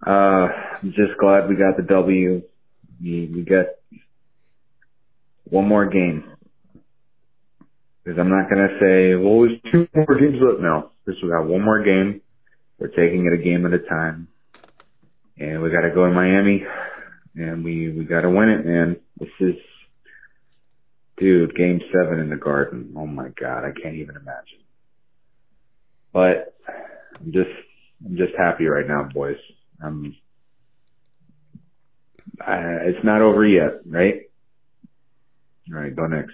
Uh, 0.05 0.49
I'm 0.81 0.91
just 0.95 1.17
glad 1.19 1.47
we 1.47 1.55
got 1.55 1.77
the 1.77 1.83
W. 1.83 2.41
We, 3.01 3.31
we 3.33 3.41
got 3.43 3.67
one 5.45 5.67
more 5.67 5.85
game. 5.85 6.25
Because 8.03 8.19
I'm 8.19 8.29
not 8.29 8.49
going 8.49 8.67
to 8.67 8.79
say, 8.79 9.15
well, 9.15 9.41
there's 9.41 9.61
two 9.71 9.87
more 9.95 10.19
games 10.19 10.41
left 10.41 10.59
now. 10.61 10.91
This 11.05 11.15
we 11.23 11.29
got 11.29 11.47
one 11.47 11.61
more 11.61 11.83
game. 11.83 12.21
We're 12.77 12.87
taking 12.87 13.25
it 13.25 13.33
a 13.33 13.37
game 13.37 13.65
at 13.65 13.73
a 13.73 13.79
time. 13.79 14.27
And 15.37 15.61
we 15.61 15.69
got 15.69 15.81
to 15.81 15.91
go 15.91 16.05
to 16.05 16.11
Miami. 16.11 16.65
And 17.35 17.63
we, 17.63 17.91
we 17.91 18.03
got 18.03 18.21
to 18.21 18.29
win 18.29 18.49
it, 18.49 18.65
man. 18.65 18.97
This 19.17 19.29
is, 19.39 19.55
dude, 21.17 21.55
game 21.55 21.81
seven 21.93 22.19
in 22.19 22.29
the 22.29 22.35
garden. 22.35 22.93
Oh 22.97 23.07
my 23.07 23.29
God. 23.29 23.63
I 23.63 23.71
can't 23.71 23.95
even 23.95 24.15
imagine. 24.15 24.59
But 26.11 26.55
I'm 27.19 27.31
just, 27.31 27.49
I'm 28.05 28.17
just 28.17 28.33
happy 28.37 28.65
right 28.65 28.87
now, 28.87 29.09
boys. 29.13 29.37
Um, 29.81 30.15
I, 32.45 32.57
it's 32.85 33.03
not 33.03 33.21
over 33.21 33.45
yet, 33.45 33.81
right? 33.85 34.23
All 35.71 35.79
right, 35.79 35.95
go 35.95 36.07
next. 36.07 36.33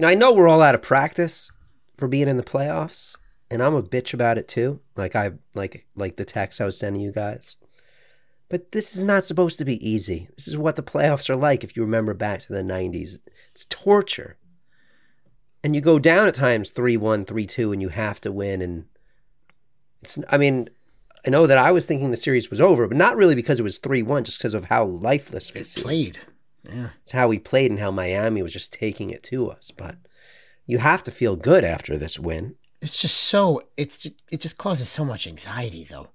Now 0.00 0.08
I 0.08 0.14
know 0.14 0.32
we're 0.32 0.48
all 0.48 0.62
out 0.62 0.74
of 0.74 0.80
practice 0.80 1.50
for 1.94 2.08
being 2.08 2.26
in 2.26 2.38
the 2.38 2.42
playoffs, 2.42 3.16
and 3.50 3.62
I'm 3.62 3.74
a 3.74 3.82
bitch 3.82 4.14
about 4.14 4.38
it 4.38 4.48
too. 4.48 4.80
Like 4.96 5.14
I 5.14 5.32
like 5.54 5.86
like 5.94 6.16
the 6.16 6.24
text 6.24 6.58
I 6.58 6.64
was 6.64 6.78
sending 6.78 7.02
you 7.02 7.12
guys. 7.12 7.58
But 8.48 8.72
this 8.72 8.96
is 8.96 9.04
not 9.04 9.26
supposed 9.26 9.58
to 9.58 9.64
be 9.66 9.86
easy. 9.86 10.28
This 10.36 10.48
is 10.48 10.56
what 10.56 10.76
the 10.76 10.82
playoffs 10.82 11.28
are 11.28 11.36
like 11.36 11.62
if 11.62 11.76
you 11.76 11.82
remember 11.82 12.14
back 12.14 12.40
to 12.40 12.52
the 12.52 12.62
90s. 12.62 13.18
It's 13.52 13.66
torture. 13.68 14.38
And 15.62 15.74
you 15.74 15.82
go 15.82 15.98
down 15.98 16.26
at 16.26 16.34
times 16.34 16.72
3-1, 16.72 17.26
3-2 17.26 17.72
and 17.72 17.82
you 17.82 17.90
have 17.90 18.22
to 18.22 18.32
win 18.32 18.62
and 18.62 18.86
it's 20.02 20.18
I 20.30 20.38
mean, 20.38 20.70
I 21.26 21.30
know 21.30 21.46
that 21.46 21.58
I 21.58 21.72
was 21.72 21.84
thinking 21.84 22.10
the 22.10 22.16
series 22.16 22.48
was 22.48 22.60
over, 22.60 22.88
but 22.88 22.96
not 22.96 23.16
really 23.16 23.34
because 23.34 23.60
it 23.60 23.64
was 23.64 23.78
3-1 23.78 24.22
just 24.22 24.38
because 24.38 24.54
of 24.54 24.64
how 24.64 24.86
lifeless 24.86 25.50
It 25.50 25.82
played. 25.82 26.18
Yeah. 26.68 26.90
It's 27.02 27.12
how 27.12 27.28
we 27.28 27.38
played 27.38 27.70
and 27.70 27.80
how 27.80 27.90
Miami 27.90 28.42
was 28.42 28.52
just 28.52 28.72
taking 28.72 29.10
it 29.10 29.22
to 29.24 29.50
us. 29.50 29.70
But 29.70 29.96
you 30.66 30.78
have 30.78 31.02
to 31.04 31.10
feel 31.10 31.36
good 31.36 31.64
after 31.64 31.96
this 31.96 32.18
win. 32.18 32.56
It's 32.80 32.96
just 32.96 33.16
so. 33.16 33.62
It's 33.76 33.98
just, 33.98 34.22
it 34.30 34.40
just 34.40 34.58
causes 34.58 34.88
so 34.88 35.04
much 35.04 35.26
anxiety 35.26 35.84
though. 35.84 36.08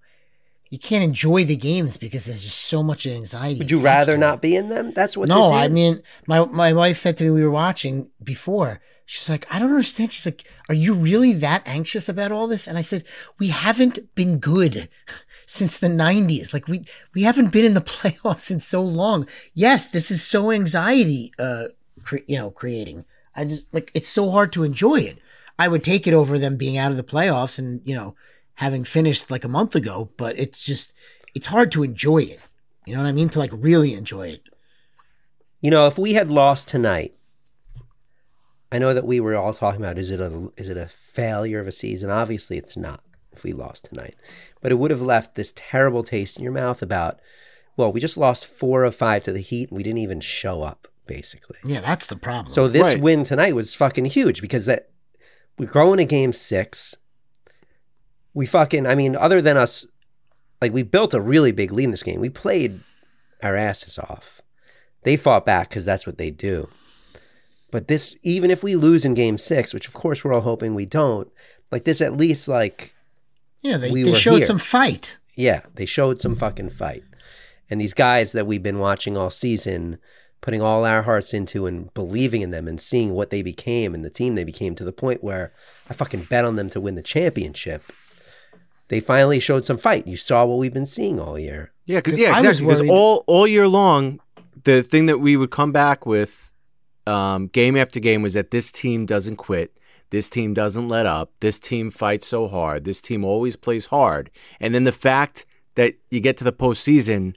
You 0.70 0.80
can't 0.80 1.04
enjoy 1.04 1.46
the 1.46 1.56
games 1.56 1.96
because 1.96 2.26
there's 2.26 2.42
just 2.42 2.58
so 2.58 2.82
much 2.82 3.06
anxiety. 3.06 3.60
Would 3.60 3.72
you 3.72 3.80
rather 3.80 4.18
not 4.18 4.42
be 4.42 4.56
in 4.56 4.70
them? 4.70 4.92
That's 4.92 5.16
what. 5.16 5.30
no, 5.30 5.54
I 5.54 5.68
mean, 5.68 6.02
my 6.28 6.44
my 6.46 6.74
wife 6.74 6.98
said 6.98 7.18
to 7.18 7.24
me 7.24 7.30
we 7.30 7.44
were 7.44 7.52
watching 7.52 8.10
before. 8.24 8.82
She's 9.08 9.30
like, 9.30 9.46
I 9.52 9.60
don't 9.60 9.70
understand. 9.70 10.12
She's 10.12 10.26
like, 10.26 10.46
Are 10.68 10.74
you 10.74 10.94
really 10.94 11.34
that 11.34 11.62
anxious 11.66 12.10
about 12.10 12.32
all 12.32 12.48
this? 12.48 12.68
And 12.68 12.78
I 12.78 12.82
said, 12.82 13.04
We 13.38 13.50
haven't 13.50 14.16
been 14.16 14.40
good 14.40 14.90
since 15.46 15.78
the 15.78 15.88
'90s. 15.88 16.54
Like 16.54 16.68
we 16.68 16.86
we 17.14 17.24
haven't 17.24 17.52
been 17.52 17.66
in 17.66 17.74
the 17.74 17.82
playoffs 17.96 18.52
in 18.52 18.60
so 18.60 18.82
long. 18.82 19.28
Yes, 19.54 19.86
this 19.86 20.12
is 20.12 20.26
so 20.26 20.52
anxiety, 20.52 21.32
uh, 21.40 21.66
cre- 22.04 22.26
you 22.28 22.38
know, 22.38 22.52
creating. 22.52 23.06
I 23.36 23.46
just 23.46 23.74
like 23.74 23.92
it's 23.94 24.10
so 24.10 24.32
hard 24.32 24.52
to 24.54 24.64
enjoy 24.64 25.02
it. 25.02 25.20
I 25.58 25.68
would 25.68 25.84
take 25.84 26.08
it 26.08 26.14
over 26.14 26.38
them 26.38 26.58
being 26.58 26.78
out 26.78 26.92
of 26.92 26.98
the 26.98 27.04
playoffs 27.04 27.58
and 27.60 27.82
you 27.86 27.96
know 27.96 28.16
having 28.56 28.84
finished 28.84 29.30
like 29.30 29.44
a 29.44 29.50
month 29.50 29.76
ago. 29.76 30.10
But 30.18 30.38
it's 30.38 30.64
just 30.66 30.94
it's 31.34 31.48
hard 31.48 31.72
to 31.74 31.84
enjoy 31.84 32.20
it. 32.20 32.40
You 32.86 32.96
know 32.96 33.02
what 33.02 33.10
I 33.10 33.14
mean? 33.14 33.30
To 33.30 33.40
like 33.40 33.52
really 33.54 33.94
enjoy 33.94 34.28
it. 34.30 34.44
You 35.62 35.72
know, 35.72 35.88
if 35.88 35.98
we 35.98 36.14
had 36.14 36.30
lost 36.30 36.68
tonight, 36.68 37.16
I 38.72 38.78
know 38.78 38.94
that 38.94 39.06
we 39.06 39.20
were 39.20 39.36
all 39.36 39.54
talking 39.54 39.82
about 39.82 39.98
is 39.98 40.10
it 40.10 40.20
a 40.20 40.52
is 40.58 40.70
it 40.70 40.78
a 40.78 40.88
failure 40.88 41.60
of 41.60 41.68
a 41.68 41.72
season? 41.72 42.10
Obviously, 42.10 42.58
it's 42.58 42.78
not. 42.78 43.02
If 43.36 43.44
we 43.44 43.54
lost 43.54 43.86
tonight, 43.86 44.16
but 44.62 44.72
it 44.72 44.76
would 44.76 44.92
have 44.92 45.02
left 45.02 45.36
this 45.36 45.54
terrible 45.56 46.04
taste 46.04 46.38
in 46.38 46.44
your 46.44 46.54
mouth 46.54 46.82
about. 46.82 47.20
Well, 47.78 47.92
we 47.92 48.00
just 48.00 48.16
lost 48.18 48.46
four 48.46 48.86
of 48.86 48.96
five 48.96 49.24
to 49.26 49.34
the 49.34 49.42
Heat, 49.42 49.70
and 49.70 49.78
we 49.78 49.84
didn't 49.84 49.98
even 50.00 50.22
show 50.22 50.64
up. 50.64 50.88
Basically, 51.08 51.58
Yeah, 51.64 51.82
that's 51.82 52.08
the 52.08 52.16
problem. 52.16 52.52
So 52.52 52.68
this 52.68 52.96
Right. 52.96 53.00
win 53.00 53.24
tonight 53.24 53.54
was 53.54 53.76
fucking 53.76 54.06
huge 54.06 54.42
because 54.42 54.66
that 54.66 54.90
we're 55.60 55.68
going 55.68 55.98
to 55.98 56.06
game 56.06 56.34
six. 56.34 56.96
We 58.34 58.48
fucking 58.48 58.88
I 58.88 58.96
mean, 58.96 59.16
other 59.16 59.40
than 59.40 59.56
us 59.56 59.86
like 60.62 60.74
we 60.74 60.82
built 60.82 61.14
a 61.14 61.22
really 61.22 61.52
big 61.52 61.72
lead 61.72 61.84
in 61.84 61.92
this 61.92 62.02
game. 62.02 62.20
We 62.20 62.30
played 62.30 62.80
our 63.44 63.56
asses 63.56 64.00
off. 64.00 64.42
They 65.04 65.16
fought 65.16 65.46
back 65.46 65.70
because 65.70 65.86
that's 65.86 66.08
what 66.08 66.18
they 66.18 66.32
do. 66.32 66.70
But 67.70 67.88
this 67.88 68.18
even 68.24 68.50
if 68.50 68.64
we 68.64 68.76
lose 68.76 69.06
in 69.06 69.14
game 69.14 69.38
six, 69.38 69.76
which 69.76 69.88
of 69.88 69.94
course 69.94 70.24
we're 70.24 70.34
all 70.34 70.42
hoping 70.42 70.74
we 70.74 70.88
don't, 70.88 71.32
like 71.72 71.84
this 71.84 72.02
at 72.02 72.18
least 72.18 72.48
like 72.48 72.95
yeah, 73.62 73.78
they, 73.78 73.92
we 73.92 74.04
they 74.04 74.14
showed 74.16 74.38
here. 74.38 74.46
some 74.46 74.60
fight. 74.60 75.18
yeah, 75.36 75.62
they 75.74 75.86
showed 75.86 76.22
some 76.22 76.36
fucking 76.36 76.70
fight. 76.70 77.04
And 77.70 77.82
these 77.82 77.94
guys 77.94 78.32
that 78.34 78.46
we've 78.46 78.62
been 78.64 78.78
watching 78.80 79.18
all 79.18 79.30
season, 79.32 79.98
putting 80.42 80.62
all 80.62 80.86
our 80.86 81.02
hearts 81.02 81.34
into 81.34 81.66
and 81.66 81.92
believing 81.96 82.42
in 82.44 82.52
them 82.52 82.68
and 82.68 82.80
seeing 82.80 83.14
what 83.14 83.32
they 83.32 83.42
became 83.42 83.96
and 83.96 84.06
the 84.06 84.10
team 84.12 84.36
they 84.36 84.44
became 84.44 84.76
to 84.76 84.84
the 84.84 84.92
point 84.92 85.24
where 85.24 85.52
I 85.90 85.94
fucking 85.96 86.26
bet 86.26 86.46
on 86.46 86.56
them 86.58 86.70
to 86.72 86.80
win 86.80 86.94
the 86.96 87.02
championship. 87.02 87.82
They 88.90 89.00
finally 89.00 89.40
showed 89.40 89.66
some 89.66 89.78
fight. 89.78 90.06
You 90.06 90.16
saw 90.16 90.46
what 90.46 90.60
we've 90.60 90.74
been 90.74 90.86
seeing 90.86 91.20
all 91.20 91.40
year. 91.40 91.72
Yeah, 91.88 92.02
'cause- 92.02 92.12
'Cause 92.14 92.20
yeah, 92.20 92.38
exactly. 92.38 92.66
Because 92.68 92.82
all 92.88 93.24
all 93.26 93.48
year 93.48 93.68
long, 93.68 94.20
the 94.64 94.84
thing 94.84 95.08
that 95.08 95.18
we 95.20 95.36
would 95.36 95.50
come 95.50 95.72
back 95.72 96.06
with, 96.06 96.52
um, 97.08 97.48
game 97.48 97.76
after 97.76 98.00
game, 98.00 98.22
was 98.22 98.34
that 98.36 98.52
this 98.52 98.72
team 98.72 99.08
doesn't 99.08 99.38
quit. 99.38 99.72
This 100.10 100.30
team 100.30 100.54
doesn't 100.54 100.88
let 100.88 101.06
up. 101.06 101.32
This 101.40 101.60
team 101.60 101.92
fights 101.92 102.28
so 102.28 102.48
hard. 102.48 102.84
This 102.84 103.02
team 103.02 103.26
always 103.26 103.56
plays 103.56 103.88
hard. 103.88 104.30
And 104.60 104.74
then 104.74 104.84
the 104.84 104.92
fact 104.92 105.46
that 105.76 105.96
you 106.10 106.20
get 106.20 106.38
to 106.38 106.44
the 106.44 106.54
postseason 106.54 107.36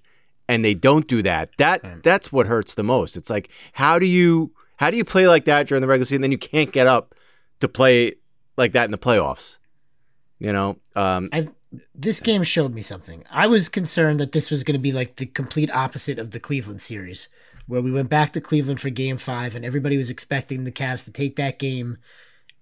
and 0.48 0.64
they 0.64 0.74
don't 0.74 1.08
do 1.08 1.22
that, 1.22 1.50
that 1.58 2.02
that's 2.02 2.32
what 2.32 2.46
hurts 2.46 2.74
the 2.74 2.84
most. 2.84 3.16
It's 3.16 3.30
like 3.30 3.50
how 3.72 3.98
do 3.98 4.06
you 4.06 4.52
how 4.76 4.90
do 4.90 4.96
you 4.96 5.04
play 5.04 5.26
like 5.26 5.44
that 5.46 5.66
during 5.66 5.80
the 5.80 5.88
regular 5.88 6.04
season? 6.04 6.22
Then 6.22 6.32
you 6.32 6.38
can't 6.38 6.72
get 6.72 6.86
up 6.86 7.14
to 7.60 7.68
play 7.68 8.14
like 8.56 8.72
that 8.72 8.84
in 8.84 8.90
the 8.90 8.98
playoffs. 8.98 9.58
You 10.38 10.52
know, 10.52 10.78
um, 10.94 11.28
I 11.32 11.48
this 11.94 12.20
game 12.20 12.42
showed 12.42 12.74
me 12.74 12.82
something. 12.82 13.24
I 13.30 13.46
was 13.46 13.68
concerned 13.68 14.20
that 14.20 14.32
this 14.32 14.50
was 14.50 14.64
going 14.64 14.74
to 14.74 14.80
be 14.80 14.92
like 14.92 15.16
the 15.16 15.26
complete 15.26 15.70
opposite 15.70 16.18
of 16.18 16.30
the 16.30 16.40
Cleveland 16.40 16.80
series, 16.80 17.28
where 17.66 17.82
we 17.82 17.92
went 17.92 18.08
back 18.08 18.32
to 18.32 18.40
Cleveland 18.40 18.80
for 18.80 18.90
Game 18.90 19.18
Five, 19.18 19.54
and 19.54 19.64
everybody 19.64 19.96
was 19.96 20.10
expecting 20.10 20.64
the 20.64 20.72
Cavs 20.72 21.04
to 21.04 21.12
take 21.12 21.36
that 21.36 21.58
game, 21.58 21.98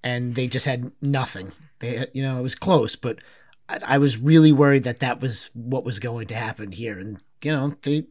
and 0.07 0.37
they 0.37 0.47
just 0.47 0.67
had 0.67 0.93
nothing. 1.03 1.51
They, 1.81 2.07
you 2.15 2.23
know, 2.23 2.39
it 2.39 2.43
was 2.43 2.55
close, 2.55 2.95
but 2.95 3.19
I, 3.69 3.81
I 3.95 3.99
was 3.99 4.19
really 4.19 4.53
worried 4.53 4.85
that 4.85 5.01
that 5.01 5.21
was 5.21 5.51
what 5.53 5.85
was 5.85 5.99
going 5.99 6.29
to 6.29 6.35
happen 6.37 6.71
here, 6.71 6.97
and 6.99 7.19
you 7.43 7.51
know, 7.53 7.75
they 7.83 8.05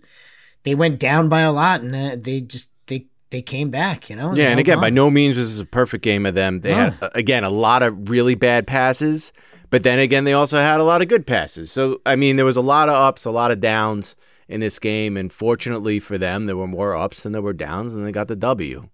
they 0.64 0.76
went 0.76 1.00
down 1.00 1.30
by 1.30 1.42
a 1.42 1.54
lot, 1.54 1.82
and 1.82 1.96
uh, 1.96 2.16
they 2.20 2.42
just 2.42 2.70
they 2.88 3.08
they 3.30 3.42
came 3.42 3.70
back. 3.70 4.10
You 4.10 4.18
know, 4.18 4.34
Yeah, 4.36 4.50
and 4.52 4.60
again, 4.60 4.78
on. 4.78 4.82
by 4.82 4.90
no 4.90 5.10
means 5.10 5.38
was 5.38 5.54
this 5.54 5.62
a 5.62 5.66
perfect 5.66 6.04
game 6.04 6.26
of 6.26 6.36
them. 6.36 6.60
They 6.60 6.74
had 6.74 7.00
No. 7.02 7.08
uh, 7.08 7.10
again 7.16 7.44
a 7.46 7.50
lot 7.50 7.82
of 7.82 8.10
really 8.10 8.36
bad 8.36 8.68
passes, 8.68 9.32
but 9.70 9.84
then 9.84 9.98
again, 10.00 10.26
they 10.26 10.34
also 10.34 10.58
had 10.58 10.82
a 10.82 10.84
lot 10.84 11.02
of 11.02 11.08
good 11.08 11.26
passes. 11.26 11.72
So 11.72 12.02
I 12.06 12.16
mean, 12.18 12.36
there 12.36 12.46
was 12.46 12.58
a 12.58 12.62
lot 12.76 12.90
of 12.90 12.96
ups, 12.96 13.24
a 13.26 13.32
lot 13.32 13.52
of 13.52 13.62
downs 13.62 14.16
in 14.50 14.60
this 14.60 14.80
game, 14.80 15.16
and 15.18 15.32
fortunately 15.32 16.00
for 16.02 16.18
them, 16.18 16.46
there 16.46 16.58
were 16.58 16.68
more 16.68 16.94
ups 16.94 17.24
than 17.24 17.32
there 17.32 17.42
were 17.42 17.54
downs, 17.54 17.94
and 17.94 18.06
they 18.06 18.12
got 18.12 18.28
the 18.28 18.36
W. 18.36 18.90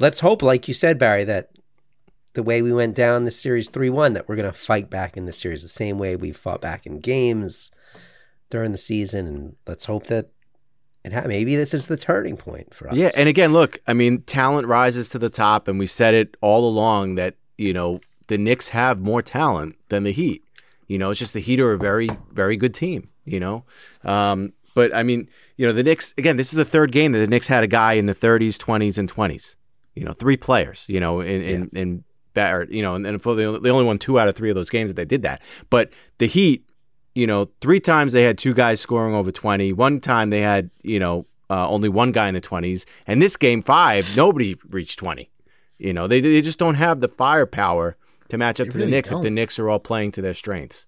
Let's 0.00 0.20
hope, 0.20 0.42
like 0.42 0.68
you 0.68 0.74
said, 0.74 0.98
Barry, 0.98 1.24
that 1.24 1.50
the 2.34 2.42
way 2.42 2.62
we 2.62 2.72
went 2.72 2.94
down 2.94 3.24
the 3.24 3.30
series 3.30 3.68
3 3.68 3.90
1, 3.90 4.12
that 4.14 4.28
we're 4.28 4.36
going 4.36 4.50
to 4.50 4.56
fight 4.56 4.88
back 4.90 5.16
in 5.16 5.26
the 5.26 5.32
series 5.32 5.62
the 5.62 5.68
same 5.68 5.98
way 5.98 6.16
we 6.16 6.32
fought 6.32 6.60
back 6.60 6.86
in 6.86 7.00
games 7.00 7.70
during 8.50 8.72
the 8.72 8.78
season. 8.78 9.26
And 9.26 9.56
let's 9.66 9.86
hope 9.86 10.06
that 10.06 10.30
it 11.04 11.12
ha- 11.12 11.26
maybe 11.26 11.56
this 11.56 11.74
is 11.74 11.86
the 11.86 11.96
turning 11.96 12.36
point 12.36 12.74
for 12.74 12.88
us. 12.88 12.96
Yeah, 12.96 13.10
and 13.16 13.28
again, 13.28 13.52
look, 13.52 13.80
I 13.86 13.94
mean, 13.94 14.22
talent 14.22 14.66
rises 14.66 15.08
to 15.10 15.18
the 15.18 15.30
top, 15.30 15.68
and 15.68 15.78
we 15.78 15.86
said 15.86 16.14
it 16.14 16.36
all 16.40 16.68
along 16.68 17.14
that 17.16 17.36
you 17.56 17.72
know 17.72 18.00
the 18.26 18.38
Knicks 18.38 18.68
have 18.68 19.00
more 19.00 19.22
talent 19.22 19.76
than 19.88 20.04
the 20.04 20.12
Heat. 20.12 20.44
You 20.86 20.98
know, 20.98 21.10
it's 21.10 21.18
just 21.18 21.34
the 21.34 21.40
Heat 21.40 21.60
are 21.60 21.72
a 21.72 21.78
very, 21.78 22.08
very 22.32 22.56
good 22.56 22.74
team. 22.74 23.08
You 23.24 23.40
know, 23.40 23.64
um, 24.04 24.52
but 24.74 24.94
I 24.94 25.02
mean, 25.02 25.28
you 25.56 25.66
know, 25.66 25.72
the 25.72 25.82
Knicks 25.82 26.14
again. 26.18 26.36
This 26.36 26.52
is 26.52 26.56
the 26.56 26.64
third 26.64 26.92
game 26.92 27.12
that 27.12 27.18
the 27.18 27.26
Knicks 27.26 27.48
had 27.48 27.64
a 27.64 27.68
guy 27.68 27.94
in 27.94 28.06
the 28.06 28.14
30s, 28.14 28.56
20s, 28.56 28.98
and 28.98 29.12
20s. 29.12 29.54
You 29.98 30.04
know, 30.04 30.12
three 30.12 30.36
players. 30.36 30.84
You 30.88 31.00
know, 31.00 31.20
in 31.20 31.42
in, 31.42 31.70
in 31.72 32.04
ba- 32.38 32.54
or, 32.54 32.66
you 32.70 32.82
know, 32.82 32.94
and, 32.94 33.06
and 33.06 33.20
for 33.20 33.34
the, 33.34 33.58
they 33.60 33.70
only 33.70 33.84
won 33.84 33.98
two 33.98 34.18
out 34.18 34.28
of 34.28 34.36
three 34.36 34.50
of 34.50 34.54
those 34.54 34.70
games 34.70 34.90
that 34.90 34.94
they 34.94 35.04
did 35.04 35.22
that. 35.22 35.42
But 35.70 35.92
the 36.18 36.26
Heat, 36.26 36.64
you 37.14 37.26
know, 37.26 37.50
three 37.60 37.80
times 37.80 38.12
they 38.12 38.22
had 38.22 38.38
two 38.38 38.54
guys 38.54 38.80
scoring 38.80 39.14
over 39.14 39.30
20. 39.30 39.72
One 39.72 40.00
time 40.00 40.30
they 40.30 40.40
had, 40.40 40.70
you 40.82 40.98
know, 40.98 41.26
uh, 41.50 41.68
only 41.68 41.88
one 41.88 42.12
guy 42.12 42.28
in 42.28 42.34
the 42.34 42.40
20s. 42.40 42.84
And 43.06 43.20
this 43.20 43.36
game 43.36 43.62
five, 43.62 44.16
nobody 44.16 44.56
reached 44.68 44.98
20. 44.98 45.30
You 45.78 45.92
know, 45.92 46.06
they, 46.06 46.20
they 46.20 46.42
just 46.42 46.58
don't 46.58 46.74
have 46.74 47.00
the 47.00 47.08
firepower 47.08 47.96
to 48.28 48.38
match 48.38 48.60
up 48.60 48.66
They 48.66 48.72
to 48.72 48.78
really 48.78 48.90
the 48.90 48.96
Knicks 48.96 49.10
if 49.10 49.18
the 49.18 49.24
don't. 49.24 49.34
Knicks 49.34 49.58
are 49.58 49.68
all 49.68 49.78
playing 49.78 50.12
to 50.12 50.22
their 50.22 50.34
strengths. 50.34 50.86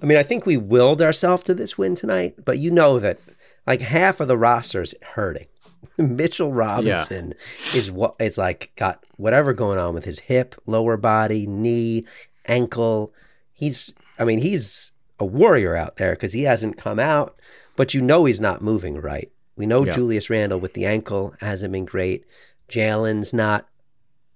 I 0.00 0.06
mean, 0.06 0.18
I 0.18 0.22
think 0.22 0.46
we 0.46 0.56
willed 0.56 1.00
ourselves 1.00 1.44
to 1.44 1.54
this 1.54 1.78
win 1.78 1.94
tonight, 1.94 2.34
but 2.44 2.58
you 2.58 2.70
know 2.70 2.98
that 2.98 3.20
like 3.66 3.80
half 3.82 4.20
of 4.20 4.28
the 4.28 4.36
roster 4.36 4.82
is 4.82 4.94
hurting. 5.14 5.46
Mitchell 5.98 6.52
Robinson 6.52 7.34
is 7.74 7.90
what 7.90 8.14
it's 8.18 8.38
like 8.38 8.72
got 8.76 9.04
whatever 9.16 9.52
going 9.52 9.78
on 9.78 9.94
with 9.94 10.04
his 10.04 10.20
hip, 10.20 10.54
lower 10.66 10.96
body, 10.96 11.46
knee, 11.46 12.06
ankle. 12.46 13.12
He's 13.52 13.92
I 14.18 14.24
mean, 14.24 14.40
he's 14.40 14.92
a 15.18 15.24
warrior 15.24 15.76
out 15.76 15.96
there 15.96 16.12
because 16.12 16.32
he 16.32 16.42
hasn't 16.42 16.76
come 16.76 16.98
out, 16.98 17.36
but 17.76 17.94
you 17.94 18.00
know 18.00 18.24
he's 18.24 18.40
not 18.40 18.62
moving 18.62 19.00
right. 19.00 19.30
We 19.56 19.66
know 19.66 19.84
Yeah. 19.84 19.94
Julius 19.94 20.30
Randle 20.30 20.60
with 20.60 20.74
the 20.74 20.86
ankle 20.86 21.34
hasn't 21.40 21.72
been 21.72 21.84
great. 21.84 22.24
Jalen's 22.68 23.32
not 23.32 23.68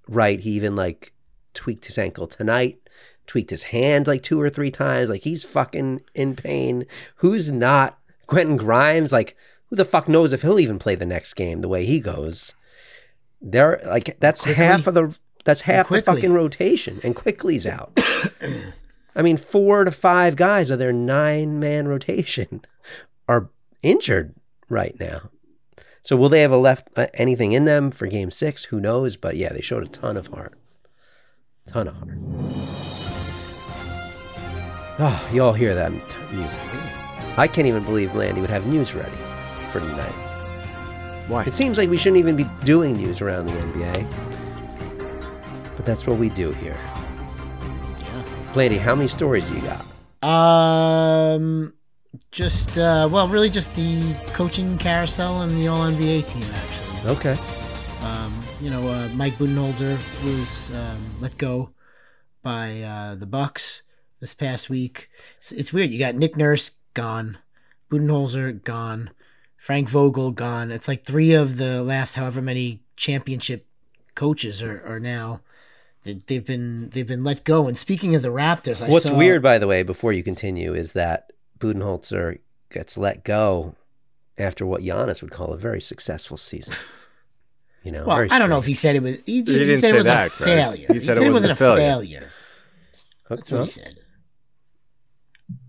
right. 0.08 0.38
He 0.40 0.50
even 0.50 0.76
like 0.76 1.12
tweaked 1.54 1.86
his 1.86 1.98
ankle 1.98 2.26
tonight, 2.26 2.78
tweaked 3.26 3.50
his 3.50 3.64
hand 3.64 4.06
like 4.06 4.22
two 4.22 4.40
or 4.40 4.50
three 4.50 4.70
times. 4.70 5.08
Like 5.08 5.22
he's 5.22 5.42
fucking 5.44 6.02
in 6.14 6.36
pain. 6.36 6.84
Who's 7.16 7.50
not? 7.50 7.98
Quentin 8.26 8.56
Grimes, 8.56 9.12
like 9.12 9.36
who 9.70 9.76
the 9.76 9.84
fuck 9.84 10.08
knows 10.08 10.32
if 10.32 10.42
he'll 10.42 10.60
even 10.60 10.78
play 10.78 10.94
the 10.94 11.06
next 11.06 11.34
game 11.34 11.60
the 11.60 11.68
way 11.68 11.84
he 11.84 12.00
goes. 12.00 12.54
They're 13.40 13.80
like 13.86 14.18
that's 14.20 14.42
Quickley. 14.42 14.64
half 14.64 14.86
of 14.86 14.94
the 14.94 15.14
that's 15.44 15.62
half 15.62 15.88
the 15.88 16.02
fucking 16.02 16.32
rotation, 16.32 17.00
and 17.04 17.14
Quickley's 17.14 17.66
out. 17.66 17.98
I 19.14 19.22
mean, 19.22 19.36
four 19.36 19.84
to 19.84 19.90
five 19.90 20.36
guys 20.36 20.70
of 20.70 20.78
their 20.78 20.92
nine 20.92 21.58
man 21.58 21.88
rotation 21.88 22.64
are 23.28 23.50
injured 23.82 24.34
right 24.68 24.98
now. 24.98 25.30
So 26.02 26.16
will 26.16 26.28
they 26.28 26.42
have 26.42 26.52
a 26.52 26.56
left 26.56 26.88
uh, 26.96 27.06
anything 27.14 27.52
in 27.52 27.64
them 27.64 27.90
for 27.90 28.06
game 28.06 28.30
six? 28.30 28.64
Who 28.64 28.80
knows? 28.80 29.16
But 29.16 29.36
yeah, 29.36 29.52
they 29.52 29.60
showed 29.60 29.82
a 29.82 29.88
ton 29.88 30.16
of 30.16 30.28
heart. 30.28 30.54
Ton 31.66 31.88
of 31.88 31.94
heart. 31.96 32.18
Oh, 34.98 35.28
you 35.32 35.42
all 35.42 35.52
hear 35.52 35.74
that 35.74 35.92
music. 36.32 36.60
I 37.36 37.48
can't 37.48 37.66
even 37.66 37.84
believe 37.84 38.14
Landy 38.14 38.40
would 38.40 38.50
have 38.50 38.66
news 38.66 38.94
ready 38.94 39.16
for 39.80 39.86
tonight. 39.86 41.26
Why? 41.28 41.44
It 41.44 41.54
seems 41.54 41.78
like 41.78 41.90
we 41.90 41.96
shouldn't 41.96 42.18
even 42.18 42.36
be 42.36 42.44
doing 42.64 42.94
news 42.94 43.20
around 43.20 43.46
the 43.46 43.52
NBA. 43.52 44.06
But 45.76 45.84
that's 45.84 46.06
what 46.06 46.18
we 46.18 46.28
do 46.30 46.52
here. 46.52 46.76
Yeah. 48.00 48.22
Landy, 48.54 48.78
how 48.78 48.94
many 48.94 49.08
stories 49.08 49.48
you 49.50 49.60
got? 49.60 49.84
Um, 50.26 51.74
just 52.30 52.78
uh, 52.78 53.08
well, 53.10 53.28
really 53.28 53.50
just 53.50 53.74
the 53.74 54.14
coaching 54.28 54.78
carousel 54.78 55.42
and 55.42 55.52
the 55.52 55.68
All 55.68 55.80
NBA 55.80 56.26
team 56.28 56.44
actually. 56.54 57.10
Okay. 57.10 57.36
Um, 58.02 58.42
you 58.60 58.70
know, 58.70 58.86
uh, 58.88 59.08
Mike 59.14 59.34
Budenholzer 59.34 59.96
was 60.24 60.74
um, 60.74 61.16
let 61.20 61.36
go 61.36 61.70
by 62.42 62.80
uh, 62.82 63.14
the 63.16 63.26
Bucks 63.26 63.82
this 64.20 64.32
past 64.32 64.70
week. 64.70 65.10
It's, 65.38 65.52
it's 65.52 65.72
weird. 65.72 65.90
You 65.90 65.98
got 65.98 66.14
Nick 66.14 66.36
Nurse 66.36 66.70
gone, 66.94 67.38
Budenholzer 67.90 68.62
gone, 68.62 69.10
Frank 69.56 69.88
Vogel 69.88 70.30
gone. 70.32 70.70
It's 70.70 70.88
like 70.88 71.04
three 71.04 71.32
of 71.32 71.56
the 71.56 71.82
last 71.82 72.14
however 72.14 72.40
many 72.40 72.80
championship 72.96 73.66
coaches 74.14 74.62
are, 74.62 74.82
are 74.86 75.00
now. 75.00 75.40
they- 76.04 76.20
They've 76.26 76.44
been 76.44 76.90
they've 76.90 77.06
been 77.06 77.24
let 77.24 77.42
go. 77.44 77.66
And 77.66 77.76
speaking 77.76 78.14
of 78.14 78.22
the 78.22 78.28
Raptors, 78.28 78.80
I 78.84 78.88
What's 78.88 79.06
saw, 79.06 79.16
weird, 79.16 79.42
by 79.42 79.58
the 79.58 79.66
way, 79.66 79.82
before 79.82 80.12
you 80.12 80.22
continue, 80.22 80.72
is 80.74 80.92
that 80.92 81.32
Budenholzer 81.58 82.38
gets 82.70 82.96
let 82.96 83.24
go 83.24 83.74
after 84.38 84.64
what 84.66 84.82
Giannis 84.82 85.20
would 85.22 85.30
call 85.32 85.52
a 85.52 85.56
very 85.58 85.80
successful 85.80 86.36
season. 86.36 86.74
You 87.82 87.92
know, 87.92 88.04
Well, 88.04 88.26
I 88.32 88.40
don't 88.40 88.50
know 88.50 88.58
if 88.58 88.64
he 88.66 88.74
said 88.74 88.96
it 88.96 89.02
was. 89.04 89.22
He, 89.26 89.34
he 89.36 89.42
didn't 89.42 89.76
said 89.78 89.80
say 89.80 89.88
it 89.90 89.94
was 89.94 90.06
that, 90.06 90.26
a 90.26 90.30
Craig. 90.30 90.48
failure. 90.48 90.86
He 90.92 90.98
said 90.98 91.18
it 91.18 91.22
it 91.22 91.26
wasn't 91.30 91.34
wasn't 91.34 91.50
a 91.50 91.52
a 91.52 91.56
failure. 91.56 91.78
failure. 91.84 92.30
Hooked 93.28 93.40
That's 93.42 93.52
what 93.52 93.58
he 93.58 93.62
up. 93.62 93.68
said. 93.68 93.98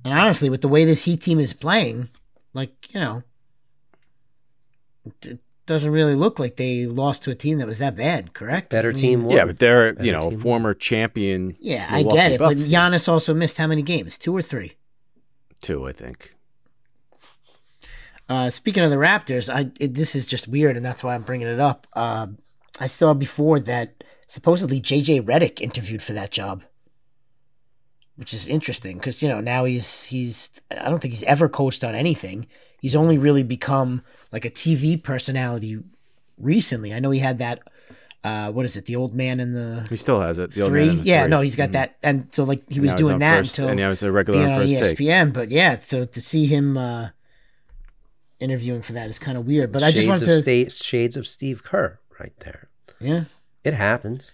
And 0.03 0.13
honestly, 0.19 0.49
with 0.49 0.61
the 0.61 0.67
way 0.67 0.83
this 0.83 1.03
Heat 1.03 1.21
team 1.21 1.39
is 1.39 1.53
playing, 1.53 2.09
like 2.55 2.91
you 2.91 2.99
know, 2.99 3.21
it- 5.23 5.27
it 5.27 5.39
doesn't 5.73 5.91
really 5.91 6.15
look 6.15 6.39
like 6.39 6.55
they 6.55 6.85
lost 6.85 7.23
to 7.23 7.29
a 7.31 7.35
team 7.35 7.57
that 7.57 7.67
was 7.67 7.79
that 7.79 7.93
bad. 7.95 8.33
Correct? 8.33 8.69
Better 8.69 8.91
I 8.91 8.93
mean, 8.93 9.01
team. 9.01 9.29
Yeah, 9.29 9.43
but 9.43 9.59
they're 9.59 9.91
Better 9.93 10.05
you 10.05 10.11
know 10.13 10.29
team. 10.29 10.39
former 10.39 10.73
champion. 10.73 11.57
Yeah, 11.59 11.85
I 11.89 12.03
get 12.03 12.31
it. 12.31 12.39
But 12.39 12.49
Bucks 12.51 12.61
team. 12.63 12.71
Giannis 12.71 13.09
also 13.09 13.33
missed 13.33 13.57
how 13.57 13.67
many 13.67 13.81
games? 13.81 14.17
Two 14.17 14.35
or 14.35 14.41
three? 14.41 14.73
two, 15.61 15.85
I 15.87 15.91
think. 15.91 16.35
Uh, 18.29 18.49
speaking 18.49 18.83
of 18.83 18.89
the 18.91 18.97
Raptors, 18.97 19.53
I 19.53 19.71
it, 19.79 19.93
this 19.95 20.15
is 20.15 20.25
just 20.25 20.47
weird, 20.47 20.75
and 20.75 20.85
that's 20.85 21.03
why 21.03 21.15
I'm 21.15 21.21
bringing 21.23 21.47
it 21.47 21.59
up. 21.59 21.87
Uh, 21.93 22.27
I 22.79 22.87
saw 22.87 23.13
before 23.13 23.59
that 23.61 24.03
supposedly 24.27 24.81
JJ 24.81 25.21
Redick 25.25 25.61
interviewed 25.61 26.03
for 26.03 26.13
that 26.13 26.31
job, 26.31 26.63
which 28.17 28.33
is 28.33 28.47
interesting 28.47 28.97
because 28.97 29.23
you 29.23 29.29
know 29.29 29.39
now 29.39 29.63
he's 29.65 30.05
he's 30.05 30.51
I 30.71 30.89
don't 30.89 30.99
think 30.99 31.13
he's 31.13 31.23
ever 31.23 31.47
coached 31.47 31.83
on 31.83 31.95
anything. 31.95 32.47
He's 32.81 32.95
only 32.95 33.17
really 33.17 33.43
become 33.43 34.01
like 34.31 34.45
a 34.45 34.49
TV 34.49 35.01
personality 35.01 35.79
recently. 36.37 36.93
I 36.93 36.99
know 36.99 37.11
he 37.11 37.19
had 37.19 37.39
that. 37.39 37.61
Uh, 38.23 38.51
what 38.51 38.65
is 38.65 38.75
it? 38.75 38.85
The 38.85 38.95
old 38.95 39.13
man 39.15 39.39
in 39.39 39.53
the 39.53 39.85
He 39.89 39.95
still 39.95 40.19
has 40.21 40.37
it. 40.37 40.51
The 40.51 40.61
old 40.61 40.71
three. 40.71 40.81
man 40.85 40.89
in 40.89 40.97
the 40.99 41.03
yeah, 41.05 41.21
three. 41.23 41.29
no, 41.29 41.41
he's 41.41 41.55
got 41.55 41.69
Mhm. 41.69 41.73
that, 41.73 41.97
and 42.03 42.27
so 42.33 42.43
like 42.43 42.69
he 42.69 42.79
was 42.79 42.93
doing 42.95 43.13
on 43.13 43.19
that 43.19 43.37
first- 43.39 43.57
until 43.57 43.69
and 43.69 43.79
now 43.79 43.89
he's 43.89 44.03
a 44.03 44.11
regular 44.11 44.39
being 44.39 44.51
on 44.51 44.61
on 44.61 44.67
E 44.67 44.75
First 44.77 44.97
Take. 44.97 45.07
ESPN. 45.07 45.31
But 45.33 45.49
yeah, 45.51 45.79
so 45.79 46.03
to 46.05 46.21
see 46.21 46.45
him 46.45 46.77
uh, 46.77 47.09
interviewing 48.39 48.81
for 48.81 48.93
that 48.93 49.09
is 49.09 49.17
kind 49.19 49.37
of 49.37 49.45
weird. 49.47 49.71
But 49.71 49.81
I 49.83 49.91
just 49.91 50.05
Shades 50.05 50.21
wanted 50.21 50.43
to, 50.43 50.69
sta- 50.69 50.83
shades 50.83 51.15
of 51.17 51.27
Steve 51.27 51.63
Kerr 51.63 51.99
right 52.19 52.33
there. 52.41 52.67
yeah. 52.99 53.25
It 53.63 53.73
happens. 53.73 54.33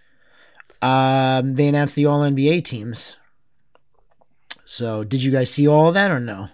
Um, 0.81 1.55
they 1.55 1.67
announced 1.67 1.95
the 1.95 2.05
All 2.05 2.21
NBA 2.21 2.61
teams. 2.63 3.17
So 4.65 5.03
did 5.03 5.23
you 5.23 5.31
guys 5.31 5.49
see 5.51 5.67
all 5.67 5.87
of 5.87 5.93
that 5.93 6.09
or 6.11 6.19
no? 6.19 6.49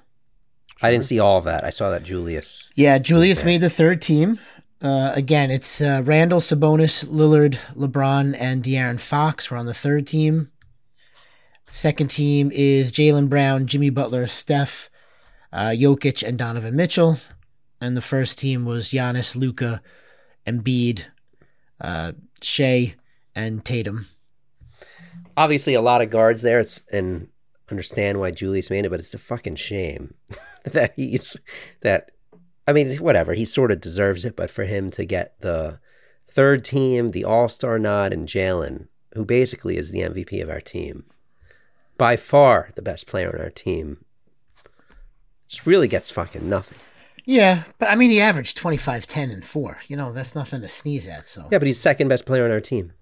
I 0.81 0.91
didn't 0.91 1.05
see 1.05 1.19
all 1.19 1.37
of 1.37 1.43
that. 1.43 1.63
I 1.63 1.69
saw 1.69 1.89
that 1.89 2.03
Julius. 2.03 2.71
Yeah, 2.75 2.97
Julius 2.99 3.43
made 3.43 3.61
the 3.61 3.69
third 3.69 4.01
team. 4.01 4.39
Uh, 4.81 5.11
again, 5.13 5.51
it's 5.51 5.81
uh, 5.81 6.01
Randle, 6.05 6.39
Sabonis, 6.39 7.05
Lillard, 7.05 7.57
LeBron, 7.75 8.35
and 8.39 8.63
De'Aaron 8.63 8.99
Fox 8.99 9.51
were 9.51 9.57
on 9.57 9.65
the 9.65 9.73
third 9.73 10.07
team. 10.07 10.51
Second 11.67 12.09
team 12.09 12.49
is 12.53 12.91
Jaylen 12.91 13.29
Brown, 13.29 13.67
Jimmy 13.67 13.89
Butler, 13.89 14.25
Steph, 14.25 14.89
uh, 15.51 15.69
Jokic, 15.69 16.25
and 16.25 16.37
Donovan 16.37 16.75
Mitchell. 16.75 17.19
And 17.81 17.95
the 17.97 18.01
first 18.01 18.39
team 18.39 18.65
was 18.65 18.89
Giannis, 18.91 19.35
Luka, 19.35 19.81
Embiid, 20.47 21.05
uh, 21.81 22.13
Shai, 22.41 22.95
and 23.35 23.63
Tatum. 23.63 24.07
Obviously, 25.35 25.73
a 25.73 25.81
lot 25.81 26.01
of 26.01 26.09
guards 26.09 26.41
there. 26.41 26.59
It's 26.59 26.81
and 26.91 27.27
understand 27.69 28.19
why 28.19 28.31
Julius 28.31 28.69
made 28.69 28.85
it, 28.85 28.89
but 28.89 28.99
it's 28.99 29.13
a 29.13 29.19
fucking 29.19 29.55
shame 29.55 30.15
that 30.71 30.93
he's 30.95 31.37
that. 31.81 32.11
I 32.67 32.73
mean, 32.73 32.95
whatever. 32.97 33.33
He 33.33 33.45
sort 33.45 33.71
of 33.71 33.81
deserves 33.81 34.25
it, 34.25 34.35
but 34.35 34.49
for 34.51 34.63
him 34.65 34.91
to 34.91 35.03
get 35.05 35.39
the 35.41 35.79
third 36.29 36.63
team, 36.63 37.09
the 37.09 37.25
All 37.25 37.49
Star 37.49 37.79
nod, 37.79 38.13
and 38.13 38.27
Jalen, 38.27 38.87
who 39.15 39.25
basically 39.25 39.77
is 39.77 39.91
the 39.91 40.01
MVP 40.01 40.41
of 40.43 40.49
our 40.49 40.61
team, 40.61 41.05
by 41.97 42.15
far 42.15 42.69
the 42.75 42.81
best 42.83 43.07
player 43.07 43.33
on 43.35 43.41
our 43.41 43.49
team, 43.49 44.05
just 45.47 45.65
really 45.65 45.87
gets 45.87 46.11
fucking 46.11 46.47
nothing. 46.47 46.77
Yeah, 47.25 47.63
but 47.79 47.89
I 47.89 47.95
mean, 47.95 48.09
he 48.11 48.21
averaged 48.21 48.57
25, 48.57 49.05
10, 49.05 49.29
and 49.31 49.45
4. 49.45 49.79
You 49.87 49.97
know, 49.97 50.11
that's 50.11 50.33
nothing 50.35 50.61
to 50.61 50.69
sneeze 50.69 51.07
at. 51.07 51.27
So 51.29 51.47
Yeah, 51.51 51.57
but 51.59 51.67
he's 51.67 51.79
second 51.79 52.07
best 52.07 52.25
player 52.25 52.45
on 52.45 52.51
our 52.51 52.61
team. 52.61 52.93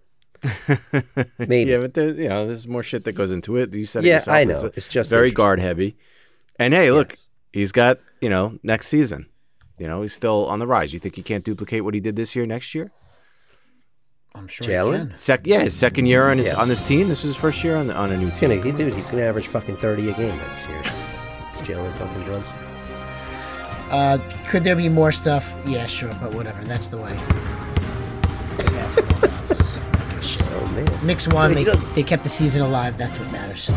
Maybe. 1.38 1.72
Yeah, 1.72 1.78
but 1.80 1.93
there, 1.93 2.10
you 2.10 2.30
know, 2.30 2.45
there's 2.45 2.68
more 2.68 2.84
shit 2.84 3.03
that 3.05 3.14
goes 3.14 3.32
into 3.32 3.55
it. 3.58 3.74
You 3.74 3.86
said 3.86 4.03
it 4.03 4.08
Yeah, 4.08 4.16
yourself. 4.16 4.36
I 4.36 4.41
It's 4.41 4.49
know. 4.49 4.68
a- 4.68 4.72
It's 4.76 4.88
just 4.88 5.10
very 5.10 5.32
guard 5.32 5.60
heavy. 5.60 5.97
And 6.60 6.74
hey, 6.74 6.91
look, 6.91 7.16
he's 7.54 7.72
got 7.72 8.00
you 8.22 8.30
know 8.30 8.58
next 8.64 8.88
season. 8.88 9.28
You 9.80 9.88
know, 9.88 10.02
he's 10.02 10.14
still 10.14 10.48
on 10.48 10.58
the 10.60 10.66
rise. 10.68 10.91
You 10.93 11.00
think 11.00 11.16
he 11.16 11.22
can't 11.24 11.43
duplicate 11.45 11.84
what 11.84 11.93
he 11.93 12.00
did 12.00 12.16
this 12.16 12.36
year 12.36 12.45
next 12.48 12.74
year? 12.74 12.91
I'm 14.34 14.48
sure 14.48 14.68
Jalen? 14.68 14.91
he 15.02 15.08
can. 15.10 15.18
Sec, 15.20 15.41
yeah, 15.48 15.60
his 15.62 15.76
second 15.76 16.06
year 16.08 16.30
on 16.30 16.38
his 16.39 16.48
Yeah. 16.48 16.56
on 16.62 16.68
this 16.68 16.82
team. 16.88 17.08
This 17.10 17.22
was 17.24 17.34
his 17.34 17.36
first 17.36 17.64
year 17.64 17.76
on 17.76 17.88
the, 17.88 17.95
on 17.95 18.12
a 18.12 18.18
new 18.18 18.26
He's 18.26 18.39
team. 18.39 18.50
gonna, 18.50 18.62
he, 18.62 18.72
dude, 18.72 18.93
he's 18.93 19.10
gonna 19.10 19.24
average 19.24 19.48
fucking 19.48 19.78
thirty 19.78 20.10
a 20.10 20.14
game 20.14 20.36
next 20.36 20.68
year. 20.68 20.80
It's 20.80 21.62
Jalen 21.62 21.93
fucking 21.98 22.24
Brunson. 22.24 22.58
Uh, 23.89 24.18
could 24.48 24.64
there 24.64 24.76
be 24.76 24.89
more 24.89 25.12
stuff? 25.12 25.56
Yeah, 25.66 25.86
sure, 25.86 26.14
but 26.22 26.34
whatever. 26.36 26.64
That's 26.66 26.88
the 26.89 26.98
way. 26.98 27.16
basketball 28.58 29.30
bounces. 29.30 29.78
I'm 29.78 29.91
not 29.91 30.10
gonna 30.10 30.24
shit. 30.24 30.43
Oh 30.52 30.68
man. 30.74 31.06
Knicks 31.06 31.28
won. 31.28 31.54
They, 31.54 31.64
they 31.95 32.04
kept 32.04 32.24
the 32.24 32.30
season 32.30 32.62
alive. 32.64 32.98
That's 32.98 33.18
what 33.18 33.32
matters. 33.32 33.70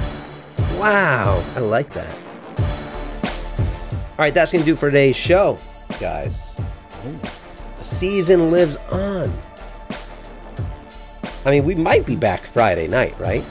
Wow, 0.79 1.43
I 1.57 1.61
like 1.61 1.93
that. 1.95 2.15
All 4.21 4.25
right, 4.25 4.35
that's 4.35 4.53
gonna 4.53 4.67
do 4.67 4.77
for 4.77 4.91
today's 4.91 5.17
show, 5.17 5.57
guys. 5.99 6.61
The 7.79 7.85
season 7.85 8.51
lives 8.51 8.77
on. 8.91 9.33
I 11.47 11.51
mean, 11.51 11.65
we 11.65 11.75
might 11.75 12.05
be 12.05 12.17
back 12.17 12.41
Friday 12.41 12.87
night, 12.87 13.19
right? 13.19 13.43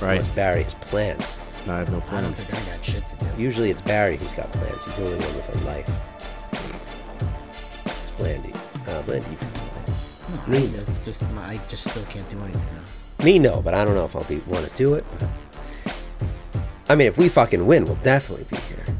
Right. 0.00 0.12
Unless 0.12 0.30
Barry 0.30 0.62
has 0.62 0.72
plans. 0.72 1.38
I 1.68 1.80
have 1.80 1.90
no 1.90 1.98
I 1.98 2.00
don't 2.00 2.08
plans. 2.08 2.44
think 2.44 2.66
I 2.66 2.76
got 2.76 2.82
shit 2.82 3.06
to 3.06 3.16
do. 3.16 3.26
Usually 3.36 3.68
it's 3.68 3.82
Barry 3.82 4.16
who's 4.16 4.32
got 4.32 4.50
plans. 4.54 4.82
He's 4.86 4.96
the 4.96 5.04
only 5.04 5.18
one 5.22 5.36
with 5.36 5.54
a 5.54 5.64
life. 5.66 5.90
It's 8.02 8.12
Blandy. 8.12 8.54
Uh, 8.88 9.02
Blandy, 9.02 9.30
you 9.30 9.36
can 9.36 9.50
No, 10.50 10.78
I, 10.78 10.80
it's 10.80 10.96
just 11.04 11.30
my, 11.32 11.46
I 11.46 11.60
just 11.68 11.90
still 11.90 12.04
can't 12.04 12.26
do 12.30 12.40
anything. 12.40 12.62
Now. 12.72 13.24
Me, 13.26 13.38
no, 13.38 13.60
but 13.60 13.74
I 13.74 13.84
don't 13.84 13.94
know 13.94 14.06
if 14.06 14.16
I'll 14.16 14.24
be 14.24 14.38
want 14.46 14.64
to 14.64 14.74
do 14.78 14.94
it. 14.94 15.04
But 15.18 15.28
I 16.88 16.94
mean, 16.94 17.06
if 17.06 17.18
we 17.18 17.28
fucking 17.28 17.66
win, 17.66 17.84
we'll 17.84 17.96
definitely 17.96 18.46
be 18.50 18.56
here, 18.74 18.96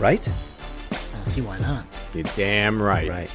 right? 0.00 0.26
I 0.28 0.96
don't 1.16 1.26
see 1.30 1.40
why 1.40 1.58
not. 1.58 1.84
You're 2.14 2.24
damn 2.36 2.80
right. 2.82 3.08
Right. 3.08 3.30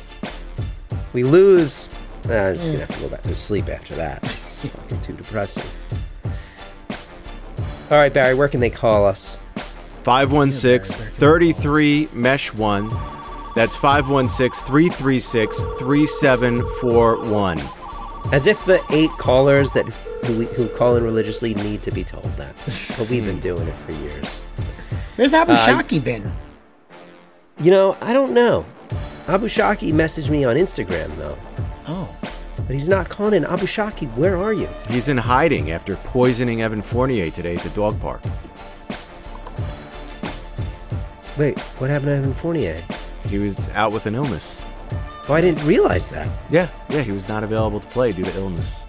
We 1.13 1.23
lose. 1.23 1.87
uh, 2.29 2.33
I'm 2.33 2.55
just 2.55 2.67
gonna 2.71 2.79
have 2.85 2.89
to 2.95 2.99
go 3.01 3.09
back 3.09 3.21
to 3.23 3.35
sleep 3.35 3.69
after 3.69 3.95
that. 3.95 4.23
It's 4.63 4.71
fucking 4.71 5.01
too 5.01 5.13
depressing. 5.13 5.69
All 7.91 7.97
right, 7.97 8.13
Barry, 8.13 8.33
where 8.33 8.47
can 8.47 8.61
they 8.61 8.69
call 8.69 9.05
us? 9.05 9.37
516 10.03 11.05
33 11.05 12.07
Mesh 12.13 12.53
1. 12.53 12.89
That's 13.55 13.75
516 13.75 14.65
336 14.65 15.63
3741. 15.79 17.59
As 18.33 18.47
if 18.47 18.63
the 18.65 18.81
eight 18.91 19.09
callers 19.11 19.73
that 19.73 19.85
who, 20.25 20.39
we- 20.39 20.45
who 20.55 20.69
call 20.69 20.95
in 20.95 21.03
religiously 21.03 21.53
need 21.55 21.83
to 21.83 21.91
be 21.91 22.05
told 22.05 22.23
that, 22.37 22.55
but 22.97 23.07
we've 23.09 23.25
been 23.25 23.39
doing 23.41 23.67
it 23.67 23.75
for 23.85 23.91
years. 23.91 24.41
Where's 25.17 25.33
Abu 25.33 25.51
Uh, 25.51 25.57
Shaki 25.67 26.01
been? 26.01 26.31
You 27.63 27.71
know, 27.71 27.95
I 28.01 28.11
don't 28.11 28.33
know. 28.33 28.65
Abu 29.27 29.47
Shaki 29.47 29.93
messaged 29.93 30.29
me 30.29 30.43
on 30.43 30.57
Instagram 30.57 31.15
though, 31.15 31.37
Oh, 31.87 32.13
but 32.57 32.71
he's 32.75 32.89
not 32.89 33.07
calling 33.09 33.33
in. 33.33 33.45
Abu 33.45 33.63
Shaki, 33.65 34.13
where 34.17 34.35
are 34.37 34.51
you? 34.51 34.67
He's 34.89 35.07
in 35.07 35.17
hiding 35.17 35.71
after 35.71 35.95
poisoning 35.95 36.61
Evan 36.61 36.81
Fournier 36.81 37.29
today 37.31 37.55
at 37.55 37.61
the 37.61 37.69
dog 37.69 37.97
park. 38.01 38.21
Wait, 41.37 41.57
what 41.79 41.89
happened 41.89 42.07
to 42.09 42.15
Evan 42.17 42.33
Fournier? 42.33 42.83
He 43.29 43.39
was 43.39 43.69
out 43.69 43.93
with 43.93 44.07
an 44.07 44.15
illness. 44.15 44.61
Oh, 45.29 45.33
I 45.33 45.39
didn't 45.39 45.63
realize 45.63 46.09
that. 46.09 46.27
Yeah, 46.49 46.67
yeah, 46.89 47.01
he 47.01 47.13
was 47.13 47.29
not 47.29 47.43
available 47.45 47.79
to 47.79 47.87
play 47.87 48.11
due 48.11 48.25
to 48.25 48.37
illness. 48.37 48.83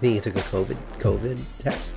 Think 0.00 0.14
he 0.14 0.20
took 0.20 0.36
a 0.36 0.38
COVID 0.38 0.76
COVID 0.98 1.62
test? 1.62 1.94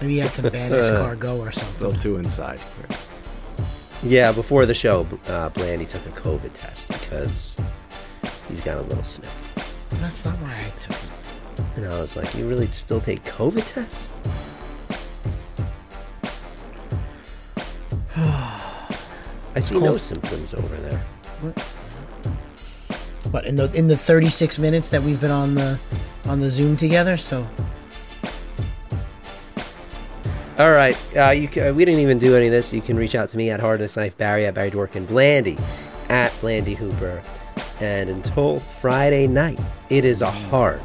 Maybe 0.00 0.14
he 0.14 0.18
had 0.18 0.30
some 0.30 0.48
bad 0.48 0.72
escargot 0.72 1.38
or 1.38 1.52
something. 1.52 1.90
Fell 1.90 2.00
two 2.00 2.16
inside. 2.16 2.60
Yeah, 4.02 4.32
before 4.32 4.64
the 4.66 4.74
show, 4.74 5.06
uh, 5.26 5.50
Blandy 5.50 5.84
took 5.86 6.04
a 6.06 6.10
COVID 6.10 6.52
test 6.54 6.88
because 6.88 7.56
he's 8.48 8.62
got 8.62 8.78
a 8.78 8.82
little 8.82 9.04
sniff. 9.04 9.86
That's 10.00 10.24
not 10.24 10.34
why 10.36 10.54
I 10.54 10.70
took 10.78 10.96
it. 10.96 11.10
And 11.76 11.86
I 11.86 12.00
was 12.00 12.16
like, 12.16 12.34
you 12.34 12.48
really 12.48 12.70
still 12.70 13.00
take 13.00 13.22
COVID 13.24 13.74
tests? 13.74 14.10
I 18.16 19.60
see 19.60 19.78
no 19.78 19.96
symptoms 19.96 20.54
over 20.54 20.76
there. 20.76 21.04
What? 21.40 21.74
But 23.30 23.46
in 23.46 23.56
the 23.56 23.70
in 23.72 23.86
the 23.86 23.96
36 23.96 24.58
minutes 24.58 24.88
that 24.88 25.02
we've 25.02 25.20
been 25.20 25.30
on 25.30 25.54
the 25.54 25.78
on 26.24 26.40
the 26.40 26.50
Zoom 26.50 26.76
together, 26.76 27.16
so 27.16 27.46
All 30.60 30.72
right, 30.72 31.16
uh, 31.16 31.30
you 31.30 31.48
ca 31.48 31.70
we 31.70 31.86
didn't 31.86 32.00
even 32.00 32.18
do 32.18 32.36
any 32.36 32.44
of 32.44 32.52
this. 32.52 32.70
You 32.70 32.82
can 32.82 32.94
reach 32.94 33.14
out 33.14 33.30
to 33.30 33.38
me 33.38 33.48
at 33.48 33.60
Hardness 33.60 33.96
Knife 33.96 34.18
Barry 34.18 34.44
at 34.44 34.52
Barry 34.52 34.70
Dworkin 34.70 35.08
Blandy 35.08 35.56
at 36.10 36.36
Blandy 36.42 36.74
Hooper. 36.74 37.22
And 37.80 38.10
until 38.10 38.58
Friday 38.58 39.26
night, 39.26 39.58
it 39.88 40.04
is 40.04 40.20
a 40.20 40.30
hard. 40.30 40.82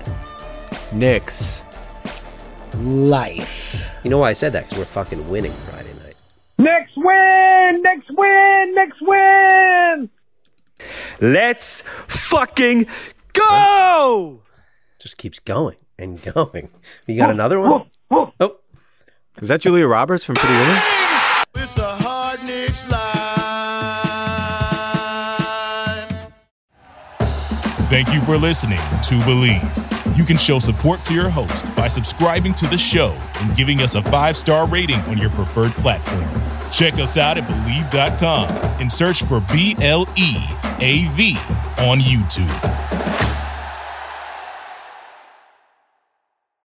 Knicks. 0.93 1.61
life. 2.75 3.85
You 4.05 4.11
know 4.11 4.19
why 4.19 4.29
I 4.29 4.33
said 4.33 4.53
that? 4.53 4.63
Because 4.63 4.77
we're 4.77 4.85
fucking 4.85 5.29
winning 5.29 5.51
Friday 5.51 5.91
night. 6.05 6.15
Knicks 6.57 6.91
win! 6.95 7.81
Knicks 7.83 8.07
win! 8.11 8.75
Knicks 8.75 8.97
win! 9.01 10.09
Let's 11.19 11.81
fucking 11.81 12.87
go! 13.33 14.41
Just 14.99 15.17
keeps 15.17 15.39
going 15.39 15.75
and 15.99 16.21
going. 16.33 16.69
You 17.07 17.17
got 17.17 17.29
another 17.29 17.59
one? 17.59 17.91
Oh, 18.09 18.31
Was 19.39 19.49
that 19.49 19.61
Julia 19.61 19.85
Roberts 19.87 20.23
from 20.23 20.35
Pretty 20.35 20.53
Woman? 20.53 20.81
It's 21.55 21.77
a 21.77 21.95
hard 21.95 22.43
Knicks 22.43 22.87
life. 22.89 23.05
Thank 27.89 28.13
you 28.13 28.21
for 28.21 28.37
listening 28.37 28.77
to 28.77 29.15
Bleav. 29.25 30.17
You 30.17 30.23
can 30.23 30.37
show 30.37 30.59
support 30.59 31.03
to 31.03 31.13
your 31.13 31.29
host 31.29 31.73
by 31.75 31.89
subscribing 31.89 32.53
to 32.55 32.67
the 32.67 32.77
show 32.77 33.17
and 33.41 33.55
giving 33.55 33.81
us 33.81 33.95
a 33.95 34.01
five 34.03 34.37
star 34.37 34.67
rating 34.67 34.99
on 35.01 35.17
your 35.17 35.29
preferred 35.31 35.71
platform. 35.73 36.23
Check 36.71 36.93
us 36.95 37.17
out 37.17 37.37
at 37.37 37.43
Bleav.com 37.43 38.47
and 38.79 38.89
search 38.91 39.23
for 39.23 39.41
B 39.51 39.75
L 39.81 40.07
E 40.17 40.35
A 40.79 41.07
V 41.11 41.35
on 41.79 41.99
YouTube. 41.99 43.34